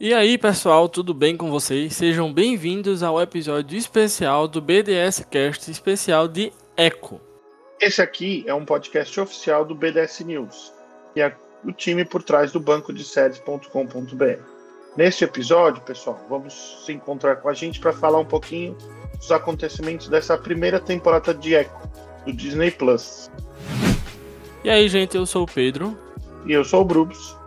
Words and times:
E 0.00 0.14
aí, 0.14 0.38
pessoal, 0.38 0.88
tudo 0.88 1.12
bem 1.12 1.36
com 1.36 1.50
vocês? 1.50 1.96
Sejam 1.96 2.32
bem-vindos 2.32 3.02
ao 3.02 3.20
episódio 3.20 3.76
especial 3.76 4.46
do 4.46 4.60
BDS 4.60 5.26
Cast 5.28 5.68
especial 5.72 6.28
de 6.28 6.52
Echo. 6.76 7.20
Esse 7.80 8.00
aqui 8.00 8.44
é 8.46 8.54
um 8.54 8.64
podcast 8.64 9.18
oficial 9.18 9.64
do 9.64 9.74
BDS 9.74 10.20
News, 10.20 10.72
que 11.12 11.20
é 11.20 11.34
o 11.64 11.72
time 11.72 12.04
por 12.04 12.22
trás 12.22 12.52
do 12.52 12.60
banco 12.60 12.92
de 12.92 13.02
séries.com.br. 13.02 14.40
Neste 14.96 15.24
episódio, 15.24 15.82
pessoal, 15.82 16.24
vamos 16.30 16.84
se 16.86 16.92
encontrar 16.92 17.34
com 17.34 17.48
a 17.48 17.54
gente 17.54 17.80
para 17.80 17.92
falar 17.92 18.20
um 18.20 18.24
pouquinho 18.24 18.78
dos 19.16 19.32
acontecimentos 19.32 20.06
dessa 20.06 20.38
primeira 20.38 20.78
temporada 20.78 21.34
de 21.34 21.54
Echo, 21.54 21.74
do 22.24 22.32
Disney 22.32 22.70
Plus. 22.70 23.28
E 24.62 24.70
aí, 24.70 24.88
gente, 24.88 25.16
eu 25.16 25.26
sou 25.26 25.42
o 25.42 25.52
Pedro. 25.52 25.98
E 26.46 26.52
eu 26.52 26.64
sou 26.64 26.82
o 26.82 26.84
Brubs. 26.84 27.37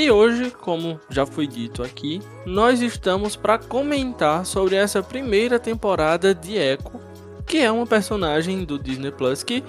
E 0.00 0.10
hoje, 0.10 0.50
como 0.50 0.98
já 1.10 1.26
foi 1.26 1.46
dito 1.46 1.82
aqui, 1.82 2.22
nós 2.46 2.80
estamos 2.80 3.36
para 3.36 3.58
comentar 3.58 4.46
sobre 4.46 4.74
essa 4.74 5.02
primeira 5.02 5.60
temporada 5.60 6.34
de 6.34 6.56
Echo, 6.56 6.98
que 7.46 7.58
é 7.58 7.70
uma 7.70 7.86
personagem 7.86 8.64
do 8.64 8.78
Disney 8.78 9.12
Plus 9.12 9.42
que 9.42 9.62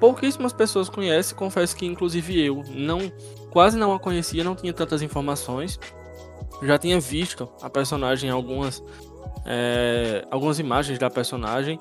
pouquíssimas 0.00 0.52
pessoas 0.52 0.88
conhecem. 0.88 1.36
Confesso 1.36 1.76
que 1.76 1.86
inclusive 1.86 2.44
eu 2.44 2.64
não 2.70 3.12
quase 3.50 3.78
não 3.78 3.94
a 3.94 4.00
conhecia, 4.00 4.42
não 4.42 4.56
tinha 4.56 4.72
tantas 4.72 5.02
informações. 5.02 5.78
Já 6.64 6.76
tinha 6.76 6.98
visto 6.98 7.48
a 7.62 7.70
personagem 7.70 8.28
algumas 8.28 8.82
é, 9.46 10.26
algumas 10.32 10.58
imagens 10.58 10.98
da 10.98 11.08
personagem. 11.08 11.78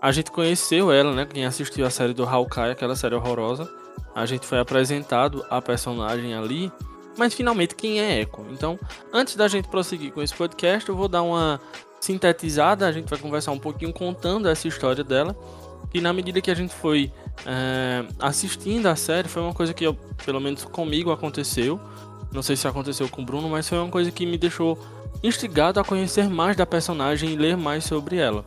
A 0.00 0.12
gente 0.12 0.30
conheceu 0.30 0.92
ela, 0.92 1.12
né? 1.12 1.26
Quem 1.26 1.44
assistiu 1.44 1.84
a 1.84 1.90
série 1.90 2.14
do 2.14 2.22
Hawkeye, 2.22 2.70
aquela 2.70 2.94
série 2.94 3.16
horrorosa. 3.16 3.68
A 4.14 4.26
gente 4.26 4.46
foi 4.46 4.60
apresentado 4.60 5.44
a 5.50 5.60
personagem 5.60 6.34
ali 6.34 6.70
mas 7.16 7.34
finalmente 7.34 7.74
quem 7.74 8.00
é 8.00 8.20
Echo. 8.20 8.44
Então, 8.50 8.78
antes 9.12 9.36
da 9.36 9.48
gente 9.48 9.68
prosseguir 9.68 10.12
com 10.12 10.22
esse 10.22 10.34
podcast, 10.34 10.88
eu 10.88 10.96
vou 10.96 11.08
dar 11.08 11.22
uma 11.22 11.60
sintetizada, 12.00 12.86
a 12.86 12.92
gente 12.92 13.08
vai 13.08 13.18
conversar 13.18 13.52
um 13.52 13.58
pouquinho 13.58 13.92
contando 13.92 14.48
essa 14.48 14.66
história 14.66 15.04
dela. 15.04 15.36
E 15.94 16.00
na 16.00 16.12
medida 16.12 16.40
que 16.40 16.50
a 16.50 16.54
gente 16.54 16.74
foi 16.74 17.12
é, 17.46 18.04
assistindo 18.18 18.86
a 18.86 18.96
série, 18.96 19.28
foi 19.28 19.42
uma 19.42 19.52
coisa 19.52 19.74
que, 19.74 19.84
eu, 19.84 19.94
pelo 20.24 20.40
menos 20.40 20.64
comigo, 20.64 21.10
aconteceu. 21.10 21.78
Não 22.32 22.42
sei 22.42 22.56
se 22.56 22.66
aconteceu 22.66 23.08
com 23.08 23.22
o 23.22 23.24
Bruno, 23.24 23.48
mas 23.48 23.68
foi 23.68 23.78
uma 23.78 23.90
coisa 23.90 24.10
que 24.10 24.24
me 24.24 24.38
deixou 24.38 24.78
instigado 25.22 25.78
a 25.78 25.84
conhecer 25.84 26.28
mais 26.28 26.56
da 26.56 26.64
personagem 26.64 27.30
e 27.30 27.36
ler 27.36 27.56
mais 27.56 27.84
sobre 27.84 28.16
ela. 28.16 28.44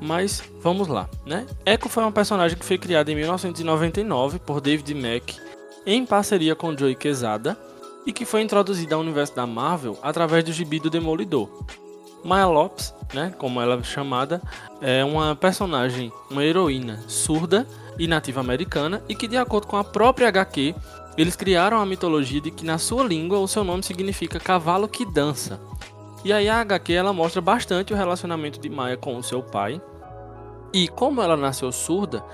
Mas 0.00 0.42
vamos 0.60 0.88
lá, 0.88 1.08
né? 1.24 1.46
Echo 1.64 1.88
foi 1.88 2.02
uma 2.02 2.12
personagem 2.12 2.58
que 2.58 2.64
foi 2.64 2.78
criada 2.78 3.12
em 3.12 3.14
1999 3.14 4.38
por 4.38 4.60
David 4.60 4.94
Mack 4.94 5.38
em 5.86 6.04
parceria 6.04 6.54
com 6.54 6.76
Joey 6.76 6.94
Quesada 6.94 7.58
e 8.06 8.12
que 8.12 8.24
foi 8.24 8.42
introduzida 8.42 8.94
ao 8.94 9.00
universo 9.00 9.34
da 9.34 9.46
Marvel 9.46 9.98
através 10.02 10.44
do 10.44 10.52
gibi 10.52 10.78
do 10.78 10.90
Demolidor. 10.90 11.48
Maya 12.24 12.46
Lopes, 12.46 12.94
né, 13.12 13.34
como 13.38 13.60
ela 13.60 13.74
é 13.74 13.82
chamada, 13.82 14.40
é 14.80 15.04
uma 15.04 15.36
personagem, 15.36 16.10
uma 16.30 16.42
heroína 16.42 17.04
surda 17.06 17.66
e 17.98 18.06
nativa 18.06 18.40
americana 18.40 19.02
e 19.08 19.14
que, 19.14 19.28
de 19.28 19.36
acordo 19.36 19.66
com 19.66 19.76
a 19.76 19.84
própria 19.84 20.28
HQ, 20.28 20.74
eles 21.16 21.36
criaram 21.36 21.78
a 21.78 21.86
mitologia 21.86 22.40
de 22.40 22.50
que 22.50 22.64
na 22.64 22.78
sua 22.78 23.04
língua 23.04 23.38
o 23.38 23.46
seu 23.46 23.62
nome 23.62 23.82
significa 23.82 24.40
cavalo 24.40 24.88
que 24.88 25.04
dança. 25.04 25.60
E 26.24 26.32
aí 26.32 26.48
a 26.48 26.60
HQ 26.60 26.92
ela 26.92 27.12
mostra 27.12 27.40
bastante 27.42 27.92
o 27.92 27.96
relacionamento 27.96 28.58
de 28.58 28.70
Maya 28.70 28.96
com 28.96 29.16
o 29.16 29.22
seu 29.22 29.42
pai. 29.42 29.80
E 30.72 30.88
como 30.88 31.22
ela 31.22 31.36
nasceu 31.36 31.70
surda, 31.70 32.24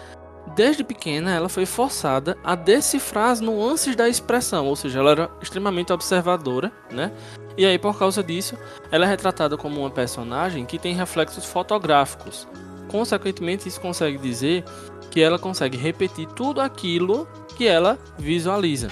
Desde 0.55 0.83
pequena, 0.83 1.33
ela 1.33 1.49
foi 1.49 1.65
forçada 1.65 2.37
a 2.43 2.55
decifrar 2.55 3.31
as 3.31 3.41
nuances 3.41 3.95
da 3.95 4.09
expressão, 4.09 4.67
ou 4.67 4.75
seja, 4.75 4.99
ela 4.99 5.11
era 5.13 5.31
extremamente 5.41 5.93
observadora, 5.93 6.73
né? 6.91 7.13
E 7.57 7.65
aí, 7.65 7.79
por 7.79 7.99
causa 7.99 8.23
disso, 8.23 8.57
ela 8.91 9.05
é 9.05 9.09
retratada 9.09 9.57
como 9.57 9.81
uma 9.81 9.91
personagem 9.91 10.65
que 10.65 10.79
tem 10.79 10.95
reflexos 10.95 11.45
fotográficos. 11.45 12.49
Consequentemente, 12.89 13.69
isso 13.69 13.81
consegue 13.81 14.19
dizer 14.19 14.65
que 15.11 15.21
ela 15.21 15.39
consegue 15.39 15.77
repetir 15.77 16.27
tudo 16.29 16.61
aquilo 16.61 17.29
que 17.57 17.67
ela 17.67 17.99
visualiza. 18.19 18.89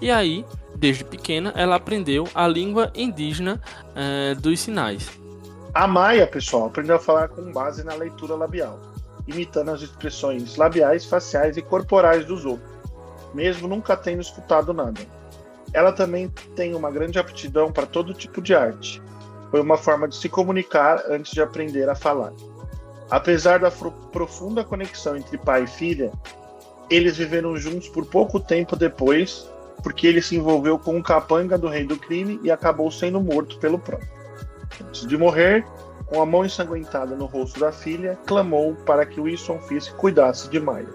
E 0.00 0.10
aí, 0.10 0.44
desde 0.76 1.04
pequena, 1.04 1.52
ela 1.56 1.76
aprendeu 1.76 2.26
a 2.34 2.46
língua 2.48 2.90
indígena 2.94 3.60
é, 3.94 4.34
dos 4.34 4.60
sinais. 4.60 5.10
A 5.74 5.86
Maia, 5.86 6.26
pessoal, 6.26 6.66
aprendeu 6.66 6.96
a 6.96 7.00
falar 7.00 7.28
com 7.28 7.52
base 7.52 7.84
na 7.84 7.94
leitura 7.94 8.34
labial 8.34 8.93
imitando 9.26 9.70
as 9.70 9.82
expressões 9.82 10.56
labiais, 10.56 11.04
faciais 11.04 11.56
e 11.56 11.62
corporais 11.62 12.24
dos 12.24 12.44
outros, 12.44 12.68
mesmo 13.32 13.66
nunca 13.66 13.96
tendo 13.96 14.20
escutado 14.20 14.72
nada. 14.72 15.00
Ela 15.72 15.92
também 15.92 16.28
tem 16.54 16.74
uma 16.74 16.90
grande 16.90 17.18
aptidão 17.18 17.72
para 17.72 17.86
todo 17.86 18.14
tipo 18.14 18.40
de 18.40 18.54
arte. 18.54 19.02
Foi 19.50 19.60
uma 19.60 19.76
forma 19.76 20.06
de 20.06 20.16
se 20.16 20.28
comunicar 20.28 21.02
antes 21.08 21.32
de 21.32 21.40
aprender 21.40 21.88
a 21.88 21.94
falar. 21.94 22.32
Apesar 23.10 23.58
da 23.58 23.70
profunda 23.70 24.64
conexão 24.64 25.16
entre 25.16 25.36
pai 25.38 25.64
e 25.64 25.66
filha, 25.66 26.12
eles 26.90 27.16
viveram 27.16 27.56
juntos 27.56 27.88
por 27.88 28.06
pouco 28.06 28.38
tempo 28.38 28.76
depois, 28.76 29.48
porque 29.82 30.06
ele 30.06 30.22
se 30.22 30.36
envolveu 30.36 30.78
com 30.78 30.96
um 30.96 31.02
capanga 31.02 31.58
do 31.58 31.68
rei 31.68 31.84
do 31.84 31.96
crime 31.96 32.40
e 32.42 32.50
acabou 32.50 32.90
sendo 32.90 33.20
morto 33.20 33.58
pelo 33.58 33.78
próprio. 33.78 34.08
Antes 34.80 35.06
de 35.06 35.16
morrer, 35.16 35.64
com 36.14 36.22
a 36.22 36.26
mão 36.26 36.44
ensanguentada 36.44 37.16
no 37.16 37.26
rosto 37.26 37.58
da 37.58 37.72
filha, 37.72 38.16
clamou 38.24 38.76
para 38.86 39.04
que 39.04 39.20
Wilson 39.20 39.58
Fisk 39.62 39.96
cuidasse 39.96 40.48
de 40.48 40.60
Maya. 40.60 40.88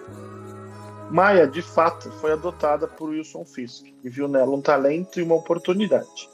Maya, 1.12 1.46
de 1.46 1.62
fato, 1.62 2.09
foi 2.22 2.31
adotada 2.31 2.88
por 2.88 3.09
Wilson 3.09 3.44
Fisk 3.44 3.88
e 4.02 4.09
viu 4.09 4.30
nela 4.30 4.56
um 4.56 4.62
talento 4.62 5.19
e 5.19 5.22
uma 5.22 5.35
oportunidade. 5.35 6.30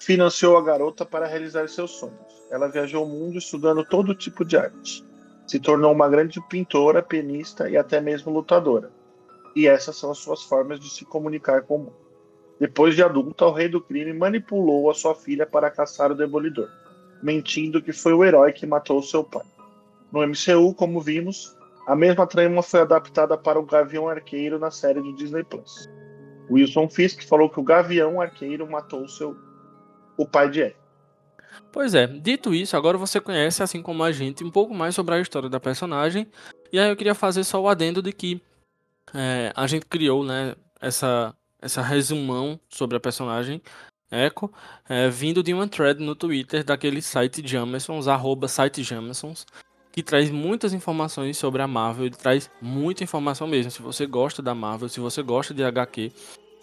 Financiou 0.00 0.56
a 0.56 0.62
garota 0.62 1.06
para 1.06 1.28
realizar 1.28 1.68
seus 1.68 1.92
sonhos. 1.92 2.16
Ela 2.50 2.66
viajou 2.66 3.04
o 3.04 3.08
mundo 3.08 3.38
estudando 3.38 3.84
todo 3.84 4.12
tipo 4.12 4.44
de 4.44 4.56
arte. 4.56 5.04
Se 5.46 5.60
tornou 5.60 5.92
uma 5.92 6.08
grande 6.08 6.40
pintora, 6.48 7.00
pianista 7.00 7.70
e 7.70 7.76
até 7.76 8.00
mesmo 8.00 8.32
lutadora. 8.32 8.90
E 9.54 9.68
essas 9.68 9.96
são 9.96 10.10
as 10.10 10.18
suas 10.18 10.42
formas 10.42 10.80
de 10.80 10.90
se 10.90 11.04
comunicar 11.04 11.62
com 11.62 11.76
o 11.76 11.78
mundo. 11.78 11.96
Depois 12.58 12.96
de 12.96 13.04
adulta, 13.04 13.46
o 13.46 13.52
rei 13.52 13.68
do 13.68 13.80
crime 13.80 14.12
manipulou 14.12 14.90
a 14.90 14.94
sua 14.94 15.14
filha 15.14 15.46
para 15.46 15.70
caçar 15.70 16.10
o 16.10 16.16
demolidor 16.16 16.81
mentindo 17.22 17.80
que 17.80 17.92
foi 17.92 18.12
o 18.12 18.24
herói 18.24 18.52
que 18.52 18.66
matou 18.66 19.02
seu 19.02 19.22
pai. 19.22 19.44
No 20.10 20.26
MCU, 20.26 20.74
como 20.74 21.00
vimos, 21.00 21.56
a 21.86 21.96
mesma 21.96 22.26
trama 22.26 22.62
foi 22.62 22.80
adaptada 22.80 23.36
para 23.36 23.58
o 23.58 23.64
Gavião 23.64 24.08
Arqueiro 24.08 24.58
na 24.58 24.70
série 24.70 25.00
do 25.00 25.14
Disney 25.14 25.44
Plus. 25.44 25.88
Wilson 26.50 26.88
Fisk 26.88 27.22
falou 27.22 27.48
que 27.48 27.60
o 27.60 27.62
Gavião 27.62 28.20
Arqueiro 28.20 28.68
matou 28.70 29.08
seu 29.08 29.36
o 30.16 30.26
pai 30.26 30.50
de 30.50 30.60
Ed. 30.60 30.76
Pois 31.70 31.94
é, 31.94 32.06
dito 32.06 32.54
isso, 32.54 32.76
agora 32.76 32.98
você 32.98 33.20
conhece, 33.20 33.62
assim 33.62 33.82
como 33.82 34.02
a 34.02 34.12
gente, 34.12 34.44
um 34.44 34.50
pouco 34.50 34.74
mais 34.74 34.94
sobre 34.94 35.14
a 35.14 35.20
história 35.20 35.48
da 35.48 35.60
personagem. 35.60 36.26
E 36.72 36.78
aí 36.78 36.88
eu 36.88 36.96
queria 36.96 37.14
fazer 37.14 37.44
só 37.44 37.60
o 37.60 37.68
adendo 37.68 38.02
de 38.02 38.12
que 38.12 38.42
é, 39.14 39.52
a 39.54 39.66
gente 39.66 39.86
criou 39.86 40.24
né, 40.24 40.54
essa, 40.80 41.34
essa 41.60 41.82
resumão 41.82 42.58
sobre 42.68 42.96
a 42.96 43.00
personagem 43.00 43.62
Echo, 44.12 44.52
é, 44.86 45.08
vindo 45.08 45.42
de 45.42 45.54
uma 45.54 45.66
thread 45.66 46.02
no 46.02 46.14
Twitter 46.14 46.62
daquele 46.62 47.00
site 47.00 47.42
Jamesons, 47.44 48.06
arroba 48.06 48.46
site 48.46 48.82
Jamesons, 48.82 49.46
que 49.90 50.02
traz 50.02 50.30
muitas 50.30 50.74
informações 50.74 51.38
sobre 51.38 51.62
a 51.62 51.66
Marvel, 51.66 52.06
ele 52.06 52.14
traz 52.14 52.50
muita 52.60 53.02
informação 53.02 53.46
mesmo. 53.46 53.70
Se 53.70 53.80
você 53.80 54.04
gosta 54.06 54.42
da 54.42 54.54
Marvel, 54.54 54.88
se 54.88 55.00
você 55.00 55.22
gosta 55.22 55.54
de 55.54 55.64
HQ, 55.64 56.12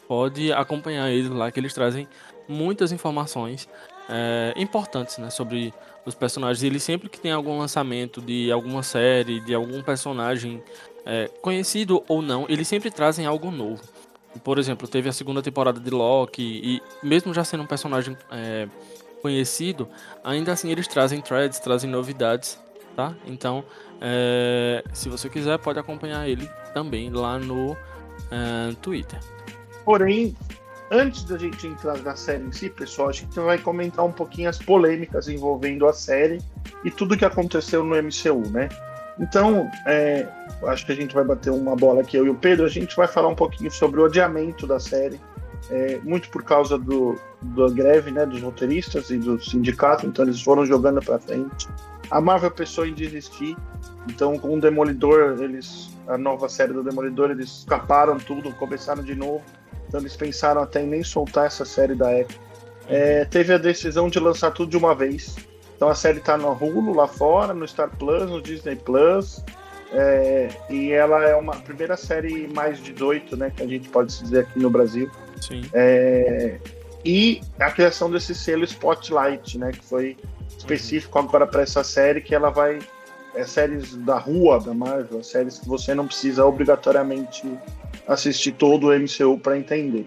pode 0.08 0.52
acompanhar 0.54 1.10
eles 1.10 1.30
lá, 1.30 1.52
que 1.52 1.60
eles 1.60 1.74
trazem 1.74 2.08
muitas 2.48 2.92
informações 2.92 3.68
é, 4.10 4.54
importantes 4.56 5.18
né, 5.18 5.30
sobre 5.30 5.74
os 6.06 6.16
personagens. 6.16 6.64
Ele 6.64 6.80
sempre 6.80 7.10
que 7.10 7.20
tem 7.20 7.32
algum 7.32 7.58
lançamento 7.58 8.22
de 8.22 8.52
alguma 8.52 8.82
série, 8.84 9.40
de 9.40 9.54
algum 9.54 9.84
personagem 9.84 10.64
é, 11.06 11.28
conhecido 11.42 12.04
ou 12.08 12.22
não, 12.22 12.46
eles 12.50 12.68
sempre 12.68 12.90
trazem 12.92 13.26
algo 13.26 13.52
novo. 13.52 13.84
Por 14.44 14.60
exemplo, 14.60 14.88
teve 14.88 15.10
a 15.10 15.14
segunda 15.14 15.42
temporada 15.42 15.80
de 15.80 15.90
Loki 15.90 16.44
e 16.64 16.82
mesmo 17.06 17.34
já 17.34 17.44
sendo 17.44 17.64
um 17.64 17.68
personagem 17.68 18.16
é, 18.32 18.68
conhecido, 19.22 19.88
ainda 20.24 20.52
assim 20.52 20.72
eles 20.72 20.88
trazem 20.88 21.22
threads, 21.22 21.60
trazem 21.60 21.90
novidades, 21.90 22.60
tá? 22.96 23.16
Então, 23.26 23.64
é, 24.00 24.84
se 24.94 25.10
você 25.10 25.30
quiser, 25.30 25.58
pode 25.60 25.80
acompanhar 25.80 26.28
ele 26.28 26.50
também 26.74 27.10
lá 27.10 27.40
no 27.40 27.76
é, 28.32 28.74
Twitter. 28.82 29.20
Porém, 29.84 30.36
antes 30.92 31.24
da 31.24 31.38
gente 31.38 31.68
entrar 31.68 31.98
na 31.98 32.16
série 32.16 32.44
em 32.44 32.52
si, 32.52 32.70
pessoal, 32.70 33.10
acho 33.10 33.22
que 33.22 33.36
gente 33.36 33.46
vai 33.46 33.58
comentar 33.58 34.06
um 34.06 34.12
pouquinho 34.12 34.50
as 34.50 34.60
polêmicas 34.60 35.28
envolvendo 35.28 35.88
a 35.88 35.94
série 35.94 36.40
e 36.84 36.92
tudo 36.92 37.18
que 37.18 37.26
aconteceu 37.26 37.84
no 37.84 37.96
MCU, 37.96 38.50
né? 38.52 38.70
Então, 39.20 39.70
é, 39.86 40.28
acho 40.64 40.86
que 40.86 40.92
a 40.92 40.96
gente 40.96 41.14
vai 41.14 41.24
bater 41.24 41.52
uma 41.52 41.76
bola 41.76 42.02
aqui, 42.02 42.18
eu 42.18 42.26
e 42.26 42.30
o 42.30 42.36
Pedro. 42.36 42.66
A 42.66 42.70
gente 42.70 42.96
vai 42.96 43.08
falar 43.08 43.28
um 43.28 43.36
pouquinho 43.36 43.70
sobre 43.70 44.00
o 44.00 44.06
odiamento 44.06 44.66
da 44.66 44.80
série, 44.80 45.20
é, 45.70 46.00
muito 46.04 46.30
por 46.30 46.44
causa 46.44 46.78
do, 46.78 47.20
da 47.42 47.70
greve 47.70 48.12
né, 48.12 48.26
dos 48.26 48.42
roteiristas 48.42 49.10
e 49.10 49.18
do 49.18 49.42
sindicato, 49.44 50.06
então 50.08 50.24
eles 50.24 50.42
foram 50.42 50.66
jogando 50.66 51.02
para 51.02 51.20
frente. 51.20 51.68
A 52.10 52.22
Marvel 52.22 52.50
pensou 52.50 52.88
em 52.88 52.94
desistir, 52.94 53.56
então 54.10 54.38
com 54.40 54.56
o 54.56 54.60
Demolidor, 54.60 55.38
eles, 55.40 55.90
a 56.08 56.18
nova 56.18 56.48
série 56.48 56.74
do 56.74 56.82
Demolidor, 56.82 57.30
eles 57.30 57.60
escaparam 57.60 58.18
tudo, 58.18 58.52
começaram 58.54 59.04
de 59.04 59.14
novo. 59.14 59.44
Então 59.88 60.00
eles 60.00 60.16
pensaram 60.16 60.62
até 60.62 60.82
em 60.82 60.88
nem 60.88 61.04
soltar 61.04 61.48
essa 61.48 61.66
série 61.66 61.94
da 61.94 62.14
Echo 62.14 62.40
é, 62.90 63.24
teve 63.24 63.54
a 63.54 63.58
decisão 63.58 64.10
de 64.10 64.20
lançar 64.20 64.52
tudo 64.52 64.72
de 64.72 64.78
uma 64.78 64.96
vez. 64.96 65.36
Então 65.80 65.88
a 65.88 65.96
série 65.96 66.18
está 66.18 66.38
no 66.38 66.52
Hulu 66.52 66.94
lá 66.94 67.08
fora, 67.08 67.54
no 67.54 67.66
Star 67.66 67.90
Plus, 67.98 68.30
no 68.30 68.42
Disney 68.42 68.76
Plus. 68.76 69.42
É, 69.94 70.50
e 70.70 70.92
ela 70.92 71.24
é 71.24 71.34
uma 71.34 71.56
primeira 71.56 71.96
série 71.96 72.50
mais 72.50 72.84
18, 72.84 73.38
né, 73.38 73.50
que 73.50 73.64
a 73.64 73.66
gente 73.66 73.88
pode 73.88 74.20
dizer 74.20 74.40
aqui 74.40 74.60
no 74.60 74.70
Brasil. 74.70 75.10
Sim. 75.40 75.62
É, 75.72 76.60
e 77.06 77.40
a 77.58 77.72
criação 77.72 78.12
desse 78.12 78.36
selo 78.36 78.66
Spotlight, 78.66 79.58
né, 79.58 79.72
que 79.72 79.86
foi 79.86 80.18
específico 80.58 81.18
agora 81.18 81.48
para 81.48 81.62
essa 81.62 81.82
série, 81.82 82.20
que 82.20 82.36
ela 82.36 82.50
vai 82.50 82.80
é 83.34 83.46
séries 83.46 83.96
da 83.96 84.18
rua 84.18 84.60
da 84.60 84.74
Marvel, 84.74 85.24
séries 85.24 85.60
que 85.60 85.68
você 85.70 85.96
não 85.96 86.08
precisa 86.08 86.46
obrigatoriamente 86.46 87.50
assistir 88.06 88.52
todo 88.52 88.88
o 88.88 88.94
MCU 88.94 89.40
para 89.40 89.58
entender. 89.58 90.06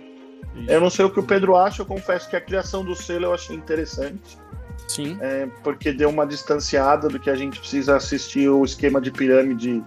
Isso. 0.54 0.70
Eu 0.70 0.82
não 0.82 0.90
sei 0.90 1.06
o 1.06 1.10
que 1.10 1.20
o 1.20 1.22
Pedro 1.22 1.56
acha, 1.56 1.80
eu 1.80 1.86
confesso 1.86 2.28
que 2.28 2.36
a 2.36 2.40
criação 2.42 2.84
do 2.84 2.94
selo 2.94 3.24
eu 3.24 3.32
achei 3.32 3.56
interessante. 3.56 4.36
Sim. 4.88 5.17
É, 5.20 5.49
porque 5.62 5.93
deu 5.93 6.11
uma 6.11 6.26
distanciada 6.26 7.08
do 7.08 7.19
que 7.19 7.31
a 7.31 7.34
gente 7.34 7.58
precisa 7.58 7.96
assistir 7.96 8.49
o 8.49 8.64
esquema 8.64 9.00
de 9.00 9.11
pirâmide 9.11 9.82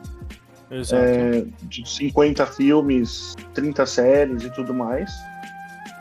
é, 0.72 1.46
de 1.64 1.88
50 1.88 2.46
filmes, 2.48 3.36
30 3.54 3.86
séries 3.86 4.44
e 4.44 4.50
tudo 4.50 4.74
mais. 4.74 5.12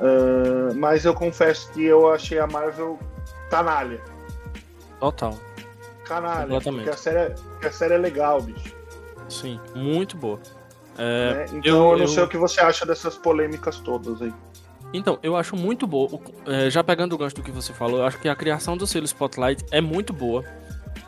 Uh, 0.00 0.74
mas 0.76 1.04
eu 1.04 1.14
confesso 1.14 1.70
que 1.72 1.84
eu 1.84 2.12
achei 2.12 2.38
a 2.38 2.46
Marvel 2.46 2.98
canalha. 3.50 4.00
Total. 4.98 5.38
Canalha. 6.04 6.60
Porque 6.60 6.90
a 6.90 6.96
série, 6.96 7.18
é, 7.18 7.34
a 7.62 7.70
série 7.70 7.94
é 7.94 7.98
legal, 7.98 8.40
bicho. 8.42 8.74
Sim, 9.28 9.60
muito 9.74 10.16
boa. 10.16 10.40
É, 10.98 11.34
né? 11.34 11.46
Então 11.52 11.60
eu, 11.62 11.92
eu 11.92 11.96
não 11.98 12.04
eu... 12.04 12.08
sei 12.08 12.22
o 12.22 12.28
que 12.28 12.36
você 12.36 12.60
acha 12.60 12.84
dessas 12.84 13.16
polêmicas 13.16 13.78
todas 13.80 14.20
aí. 14.20 14.32
Então, 14.94 15.18
eu 15.24 15.36
acho 15.36 15.56
muito 15.56 15.88
boa. 15.88 16.20
É, 16.46 16.70
já 16.70 16.84
pegando 16.84 17.14
o 17.14 17.18
gancho 17.18 17.34
do 17.34 17.42
que 17.42 17.50
você 17.50 17.72
falou, 17.72 17.98
eu 17.98 18.06
acho 18.06 18.18
que 18.20 18.28
a 18.28 18.36
criação 18.36 18.76
do 18.76 18.86
selo 18.86 19.04
Spotlight 19.04 19.64
é 19.72 19.80
muito 19.80 20.12
boa. 20.12 20.44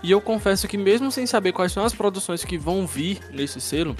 E 0.02 0.10
eu 0.10 0.20
confesso 0.20 0.66
que 0.66 0.76
mesmo 0.76 1.10
sem 1.12 1.24
saber 1.24 1.52
quais 1.52 1.70
são 1.70 1.84
as 1.84 1.94
produções 1.94 2.44
que 2.44 2.58
vão 2.58 2.84
vir 2.84 3.20
nesse 3.30 3.60
selo, 3.60 3.96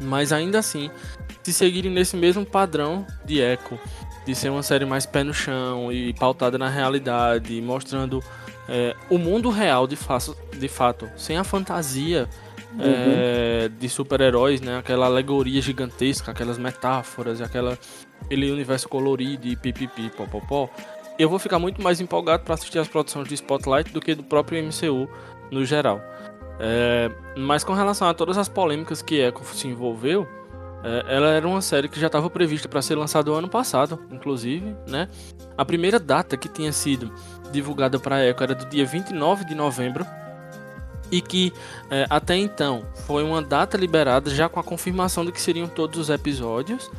mas 0.00 0.32
ainda 0.32 0.58
assim, 0.58 0.90
se 1.42 1.52
seguirem 1.52 1.90
nesse 1.90 2.16
mesmo 2.16 2.44
padrão 2.44 3.06
de 3.24 3.38
Echo, 3.38 3.78
de 4.24 4.34
ser 4.34 4.48
uma 4.48 4.62
série 4.62 4.86
mais 4.86 5.04
pé 5.04 5.22
no 5.22 5.34
chão 5.34 5.92
e 5.92 6.14
pautada 6.14 6.56
na 6.56 6.70
realidade, 6.70 7.60
mostrando 7.60 8.22
é, 8.68 8.96
o 9.10 9.18
mundo 9.18 9.50
real 9.50 9.86
de, 9.86 9.98
de 10.58 10.68
fato, 10.68 11.08
sem 11.16 11.36
a 11.36 11.44
fantasia 11.44 12.28
uhum. 12.74 12.80
é, 12.80 13.68
de 13.68 13.88
super-heróis, 13.88 14.60
né? 14.60 14.78
Aquela 14.78 15.06
alegoria 15.06 15.60
gigantesca, 15.60 16.30
aquelas 16.30 16.58
metáforas, 16.58 17.40
aquela 17.40 17.78
aquele 18.24 18.50
universo 18.50 18.88
colorido 18.88 19.46
e 19.46 19.56
pipipi, 19.56 20.10
popopó, 20.10 20.70
eu 21.18 21.28
vou 21.28 21.38
ficar 21.38 21.58
muito 21.58 21.82
mais 21.82 22.00
empolgado 22.00 22.44
para 22.44 22.54
assistir 22.54 22.78
as 22.78 22.88
produções 22.88 23.28
de 23.28 23.34
Spotlight 23.34 23.92
do 23.92 24.00
que 24.00 24.14
do 24.14 24.22
próprio 24.22 24.62
MCU 24.62 25.08
no 25.50 25.64
geral. 25.64 26.00
É, 26.58 27.10
mas 27.36 27.64
com 27.64 27.72
relação 27.72 28.08
a 28.08 28.14
todas 28.14 28.38
as 28.38 28.48
polêmicas 28.48 29.02
que 29.02 29.20
Echo 29.20 29.44
se 29.44 29.66
envolveu, 29.68 30.26
é, 30.84 31.14
ela 31.16 31.28
era 31.28 31.46
uma 31.46 31.60
série 31.60 31.88
que 31.88 32.00
já 32.00 32.06
estava 32.06 32.30
prevista 32.30 32.68
para 32.68 32.80
ser 32.80 32.96
lançada 32.96 33.30
ano 33.30 33.48
passado, 33.48 34.00
inclusive, 34.10 34.74
né? 34.86 35.08
A 35.56 35.64
primeira 35.64 35.98
data 35.98 36.36
que 36.36 36.48
tinha 36.48 36.72
sido 36.72 37.12
divulgada 37.50 37.98
para 37.98 38.24
Echo 38.24 38.42
era 38.42 38.54
do 38.54 38.66
dia 38.66 38.86
29 38.86 39.44
de 39.44 39.54
novembro 39.54 40.06
e 41.12 41.20
que 41.20 41.52
é, 41.90 42.06
até 42.10 42.36
então 42.36 42.84
foi 43.06 43.22
uma 43.22 43.40
data 43.40 43.76
liberada 43.76 44.30
já 44.30 44.48
com 44.48 44.58
a 44.58 44.64
confirmação 44.64 45.24
de 45.24 45.30
que 45.30 45.40
seriam 45.40 45.68
todos 45.68 46.00
os 46.00 46.10
episódios 46.10 46.90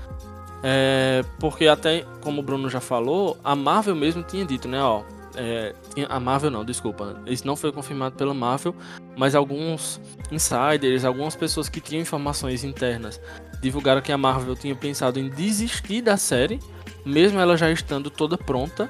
é, 0.65 1.25
porque 1.39 1.67
até, 1.67 2.05
como 2.21 2.39
o 2.39 2.43
Bruno 2.43 2.69
já 2.69 2.79
falou, 2.79 3.37
a 3.43 3.53
Marvel 3.53 3.95
mesmo 3.97 4.23
tinha 4.23 4.45
dito, 4.45 4.65
né, 4.65 4.81
ó. 4.81 5.03
É, 5.35 5.75
a 6.07 6.19
Marvel 6.19 6.49
não, 6.49 6.63
desculpa. 6.63 7.21
Isso 7.27 7.45
não 7.45 7.55
foi 7.55 7.71
confirmado 7.71 8.15
pela 8.15 8.33
Marvel, 8.33 8.73
mas 9.17 9.35
alguns 9.35 9.99
insiders, 10.31 11.03
algumas 11.03 11.35
pessoas 11.35 11.67
que 11.67 11.81
tinham 11.81 12.01
informações 12.01 12.63
internas 12.63 13.19
divulgaram 13.61 14.01
que 14.01 14.11
a 14.11 14.17
Marvel 14.17 14.55
tinha 14.55 14.75
pensado 14.75 15.19
em 15.19 15.29
desistir 15.29 16.01
da 16.01 16.17
série, 16.17 16.59
mesmo 17.05 17.39
ela 17.39 17.57
já 17.57 17.69
estando 17.71 18.09
toda 18.09 18.37
pronta, 18.37 18.89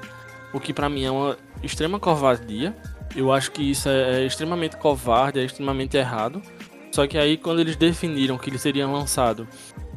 o 0.52 0.60
que 0.60 0.72
para 0.72 0.88
mim 0.88 1.04
é 1.04 1.10
uma 1.10 1.36
extrema 1.62 1.98
covardia. 1.98 2.76
Eu 3.14 3.32
acho 3.32 3.50
que 3.52 3.62
isso 3.62 3.88
é, 3.88 4.22
é 4.22 4.26
extremamente 4.26 4.76
covarde, 4.76 5.38
é 5.38 5.44
extremamente 5.44 5.96
errado. 5.96 6.42
Só 6.90 7.06
que 7.06 7.18
aí 7.18 7.36
quando 7.36 7.60
eles 7.60 7.76
definiram 7.76 8.38
que 8.38 8.50
ele 8.50 8.58
seria 8.58 8.86
lançado 8.86 9.48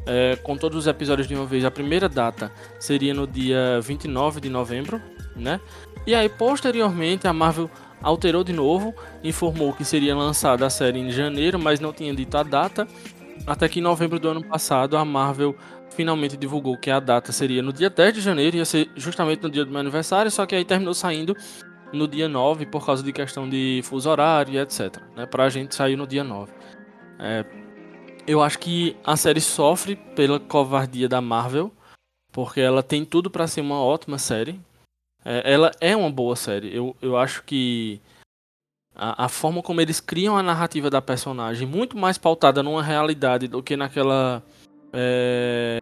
é, 0.08 0.36
com 0.36 0.56
todos 0.56 0.78
os 0.78 0.86
episódios 0.86 1.28
de 1.28 1.34
uma 1.34 1.44
vez. 1.44 1.64
A 1.64 1.70
primeira 1.70 2.08
data 2.08 2.50
seria 2.80 3.12
no 3.12 3.26
dia 3.26 3.78
29 3.82 4.40
de 4.40 4.48
novembro, 4.48 5.00
né? 5.36 5.60
E 6.06 6.14
aí, 6.14 6.28
posteriormente, 6.28 7.28
a 7.28 7.32
Marvel 7.32 7.70
alterou 8.02 8.42
de 8.42 8.52
novo, 8.52 8.94
informou 9.22 9.74
que 9.74 9.84
seria 9.84 10.16
lançada 10.16 10.64
a 10.64 10.70
série 10.70 10.98
em 10.98 11.10
janeiro, 11.10 11.58
mas 11.58 11.78
não 11.78 11.92
tinha 11.92 12.14
dito 12.14 12.36
a 12.36 12.42
data. 12.42 12.88
Até 13.46 13.68
que 13.68 13.80
em 13.80 13.82
novembro 13.82 14.18
do 14.18 14.28
ano 14.28 14.42
passado, 14.42 14.96
a 14.96 15.04
Marvel 15.04 15.54
finalmente 15.90 16.36
divulgou 16.36 16.76
que 16.78 16.90
a 16.90 17.00
data 17.00 17.32
seria 17.32 17.62
no 17.62 17.72
dia 17.72 17.90
10 17.90 18.14
de 18.14 18.20
janeiro, 18.20 18.56
ia 18.56 18.64
ser 18.64 18.88
justamente 18.94 19.42
no 19.42 19.50
dia 19.50 19.64
do 19.64 19.70
meu 19.70 19.80
aniversário, 19.80 20.30
só 20.30 20.46
que 20.46 20.54
aí 20.54 20.64
terminou 20.64 20.94
saindo 20.94 21.36
no 21.92 22.06
dia 22.06 22.28
9 22.28 22.66
por 22.66 22.84
causa 22.84 23.02
de 23.02 23.12
questão 23.12 23.48
de 23.48 23.80
fuso 23.84 24.08
horário 24.08 24.54
e 24.54 24.58
etc. 24.58 25.02
Né? 25.16 25.26
Pra 25.26 25.48
gente 25.48 25.74
sair 25.74 25.96
no 25.96 26.06
dia 26.06 26.24
9. 26.24 26.52
É, 27.18 27.44
eu 28.26 28.42
acho 28.42 28.58
que 28.58 28.96
a 29.04 29.16
série 29.16 29.40
sofre 29.40 29.96
pela 29.96 30.38
covardia 30.38 31.08
da 31.08 31.20
Marvel, 31.20 31.72
porque 32.32 32.60
ela 32.60 32.82
tem 32.82 33.04
tudo 33.04 33.30
para 33.30 33.46
ser 33.46 33.60
uma 33.60 33.82
ótima 33.82 34.18
série. 34.18 34.60
É, 35.24 35.52
ela 35.52 35.70
é 35.80 35.96
uma 35.96 36.10
boa 36.10 36.36
série. 36.36 36.74
Eu, 36.74 36.96
eu 37.00 37.16
acho 37.16 37.42
que 37.44 38.00
a, 38.94 39.24
a, 39.24 39.28
forma 39.28 39.62
como 39.62 39.80
eles 39.80 40.00
criam 40.00 40.36
a 40.36 40.42
narrativa 40.42 40.90
da 40.90 41.00
personagem, 41.00 41.66
muito 41.66 41.96
mais 41.96 42.18
pautada 42.18 42.62
numa 42.62 42.82
realidade 42.82 43.48
do 43.48 43.62
que 43.62 43.76
naquela. 43.76 44.42
É, 44.92 45.78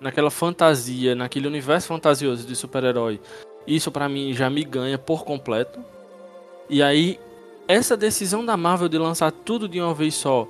naquela 0.00 0.30
fantasia, 0.30 1.14
naquele 1.14 1.46
universo 1.46 1.88
fantasioso 1.88 2.46
de 2.46 2.54
super-herói. 2.54 3.18
Isso 3.66 3.90
para 3.90 4.08
mim 4.08 4.32
já 4.32 4.50
me 4.50 4.64
ganha 4.64 4.98
por 4.98 5.24
completo. 5.24 5.80
E 6.68 6.82
aí, 6.82 7.18
essa 7.66 7.96
decisão 7.96 8.44
da 8.44 8.56
Marvel 8.56 8.88
de 8.88 8.98
lançar 8.98 9.30
tudo 9.32 9.68
de 9.68 9.80
uma 9.80 9.94
vez 9.94 10.14
só 10.14 10.48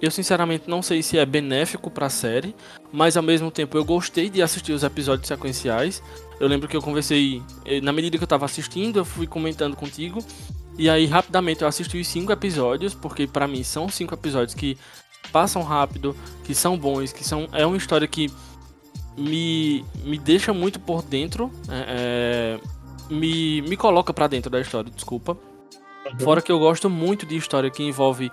eu 0.00 0.10
sinceramente 0.10 0.68
não 0.68 0.82
sei 0.82 1.02
se 1.02 1.16
é 1.18 1.24
benéfico 1.24 1.90
para 1.90 2.06
a 2.06 2.10
série, 2.10 2.54
mas 2.92 3.16
ao 3.16 3.22
mesmo 3.22 3.50
tempo 3.50 3.78
eu 3.78 3.84
gostei 3.84 4.28
de 4.28 4.42
assistir 4.42 4.72
os 4.72 4.82
episódios 4.82 5.26
sequenciais. 5.26 6.02
Eu 6.38 6.48
lembro 6.48 6.68
que 6.68 6.76
eu 6.76 6.82
conversei, 6.82 7.42
eh, 7.64 7.80
na 7.80 7.92
medida 7.92 8.18
que 8.18 8.22
eu 8.22 8.26
estava 8.26 8.44
assistindo, 8.44 8.98
eu 8.98 9.04
fui 9.04 9.26
comentando 9.26 9.74
contigo. 9.74 10.22
E 10.78 10.90
aí 10.90 11.06
rapidamente 11.06 11.62
eu 11.62 11.68
assisti 11.68 11.98
os 11.98 12.06
cinco 12.06 12.30
episódios, 12.30 12.94
porque 12.94 13.26
para 13.26 13.48
mim 13.48 13.62
são 13.62 13.88
cinco 13.88 14.12
episódios 14.12 14.54
que 14.54 14.76
passam 15.32 15.62
rápido, 15.62 16.14
que 16.44 16.54
são 16.54 16.76
bons, 16.76 17.12
que 17.12 17.24
são 17.24 17.48
é 17.52 17.64
uma 17.64 17.76
história 17.78 18.06
que 18.06 18.30
me, 19.16 19.84
me 20.04 20.18
deixa 20.18 20.52
muito 20.52 20.78
por 20.78 21.02
dentro, 21.02 21.50
é, 21.68 22.58
me, 23.10 23.62
me 23.62 23.76
coloca 23.76 24.12
para 24.12 24.26
dentro 24.26 24.50
da 24.50 24.60
história, 24.60 24.90
desculpa. 24.90 25.36
Uhum. 26.06 26.18
Fora 26.20 26.42
que 26.42 26.52
eu 26.52 26.58
gosto 26.58 26.88
muito 26.88 27.26
de 27.26 27.36
história 27.36 27.70
que 27.70 27.82
envolve 27.82 28.30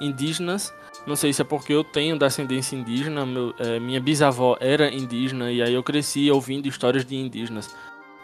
indígenas 0.00 0.72
não 1.06 1.16
sei 1.16 1.32
se 1.32 1.42
é 1.42 1.44
porque 1.44 1.72
eu 1.72 1.84
tenho 1.84 2.18
descendência 2.18 2.76
indígena, 2.76 3.26
meu, 3.26 3.54
é, 3.58 3.78
minha 3.78 4.00
bisavó 4.00 4.56
era 4.58 4.92
indígena 4.92 5.52
e 5.52 5.62
aí 5.62 5.74
eu 5.74 5.82
cresci 5.82 6.30
ouvindo 6.30 6.66
histórias 6.66 7.04
de 7.04 7.14
indígenas. 7.14 7.74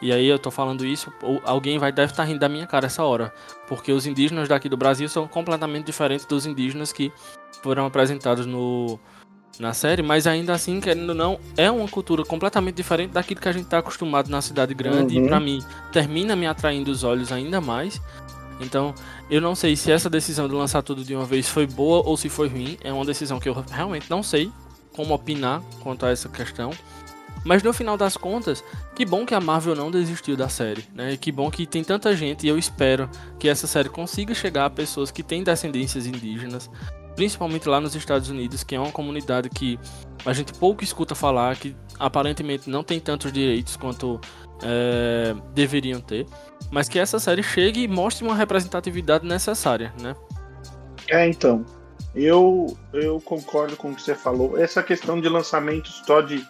E 0.00 0.10
aí 0.12 0.26
eu 0.26 0.38
tô 0.38 0.50
falando 0.50 0.86
isso, 0.86 1.12
alguém 1.44 1.78
vai 1.78 1.92
deve 1.92 2.10
estar 2.10 2.22
tá 2.22 2.26
rindo 2.26 2.40
da 2.40 2.48
minha 2.48 2.66
cara 2.66 2.86
essa 2.86 3.04
hora, 3.04 3.34
porque 3.68 3.92
os 3.92 4.06
indígenas 4.06 4.48
daqui 4.48 4.66
do 4.66 4.76
Brasil 4.76 5.06
são 5.10 5.28
completamente 5.28 5.84
diferentes 5.84 6.24
dos 6.24 6.46
indígenas 6.46 6.90
que 6.90 7.12
foram 7.62 7.84
apresentados 7.84 8.46
no 8.46 8.98
na 9.58 9.72
série, 9.74 10.02
mas 10.02 10.26
ainda 10.26 10.54
assim, 10.54 10.80
querendo 10.80 11.10
ou 11.10 11.14
não, 11.14 11.38
é 11.56 11.70
uma 11.70 11.86
cultura 11.88 12.24
completamente 12.24 12.76
diferente 12.76 13.10
daquilo 13.10 13.40
que 13.40 13.48
a 13.48 13.52
gente 13.52 13.66
tá 13.66 13.78
acostumado 13.78 14.30
na 14.30 14.40
cidade 14.40 14.72
grande 14.72 15.18
uhum. 15.18 15.26
e 15.26 15.28
para 15.28 15.40
mim 15.40 15.62
termina 15.92 16.34
me 16.34 16.46
atraindo 16.46 16.90
os 16.90 17.04
olhos 17.04 17.30
ainda 17.30 17.60
mais. 17.60 18.00
Então, 18.60 18.94
eu 19.30 19.40
não 19.40 19.54
sei 19.54 19.74
se 19.74 19.90
essa 19.90 20.10
decisão 20.10 20.46
de 20.46 20.54
lançar 20.54 20.82
tudo 20.82 21.02
de 21.02 21.14
uma 21.14 21.24
vez 21.24 21.48
foi 21.48 21.66
boa 21.66 22.06
ou 22.06 22.16
se 22.16 22.28
foi 22.28 22.48
ruim. 22.48 22.78
É 22.82 22.92
uma 22.92 23.04
decisão 23.04 23.40
que 23.40 23.48
eu 23.48 23.64
realmente 23.70 24.10
não 24.10 24.22
sei 24.22 24.52
como 24.92 25.14
opinar 25.14 25.62
quanto 25.82 26.04
a 26.04 26.10
essa 26.10 26.28
questão. 26.28 26.70
Mas 27.42 27.62
no 27.62 27.72
final 27.72 27.96
das 27.96 28.18
contas, 28.18 28.62
que 28.94 29.06
bom 29.06 29.24
que 29.24 29.34
a 29.34 29.40
Marvel 29.40 29.74
não 29.74 29.90
desistiu 29.90 30.36
da 30.36 30.48
série, 30.48 30.84
né? 30.94 31.16
Que 31.16 31.32
bom 31.32 31.50
que 31.50 31.66
tem 31.66 31.82
tanta 31.82 32.14
gente 32.14 32.44
e 32.44 32.50
eu 32.50 32.58
espero 32.58 33.08
que 33.38 33.48
essa 33.48 33.66
série 33.66 33.88
consiga 33.88 34.34
chegar 34.34 34.66
a 34.66 34.70
pessoas 34.70 35.10
que 35.10 35.22
têm 35.22 35.42
descendências 35.42 36.06
indígenas, 36.06 36.70
principalmente 37.20 37.68
lá 37.68 37.82
nos 37.82 37.94
Estados 37.94 38.30
Unidos, 38.30 38.64
que 38.64 38.74
é 38.74 38.80
uma 38.80 38.90
comunidade 38.90 39.50
que 39.50 39.78
a 40.24 40.32
gente 40.32 40.54
pouco 40.54 40.82
escuta 40.82 41.14
falar, 41.14 41.54
que 41.54 41.76
aparentemente 41.98 42.70
não 42.70 42.82
tem 42.82 42.98
tantos 42.98 43.30
direitos 43.30 43.76
quanto 43.76 44.18
é, 44.62 45.34
deveriam 45.52 46.00
ter, 46.00 46.26
mas 46.70 46.88
que 46.88 46.98
essa 46.98 47.18
série 47.18 47.42
chegue 47.42 47.82
e 47.82 47.88
mostre 47.88 48.24
uma 48.24 48.34
representatividade 48.34 49.26
necessária, 49.26 49.92
né? 50.00 50.16
É, 51.08 51.28
então, 51.28 51.62
eu, 52.14 52.74
eu 52.94 53.20
concordo 53.20 53.76
com 53.76 53.90
o 53.90 53.94
que 53.94 54.00
você 54.00 54.14
falou. 54.14 54.56
Essa 54.56 54.82
questão 54.82 55.20
de 55.20 55.28
lançamentos 55.28 56.02
só 56.06 56.22
de 56.22 56.42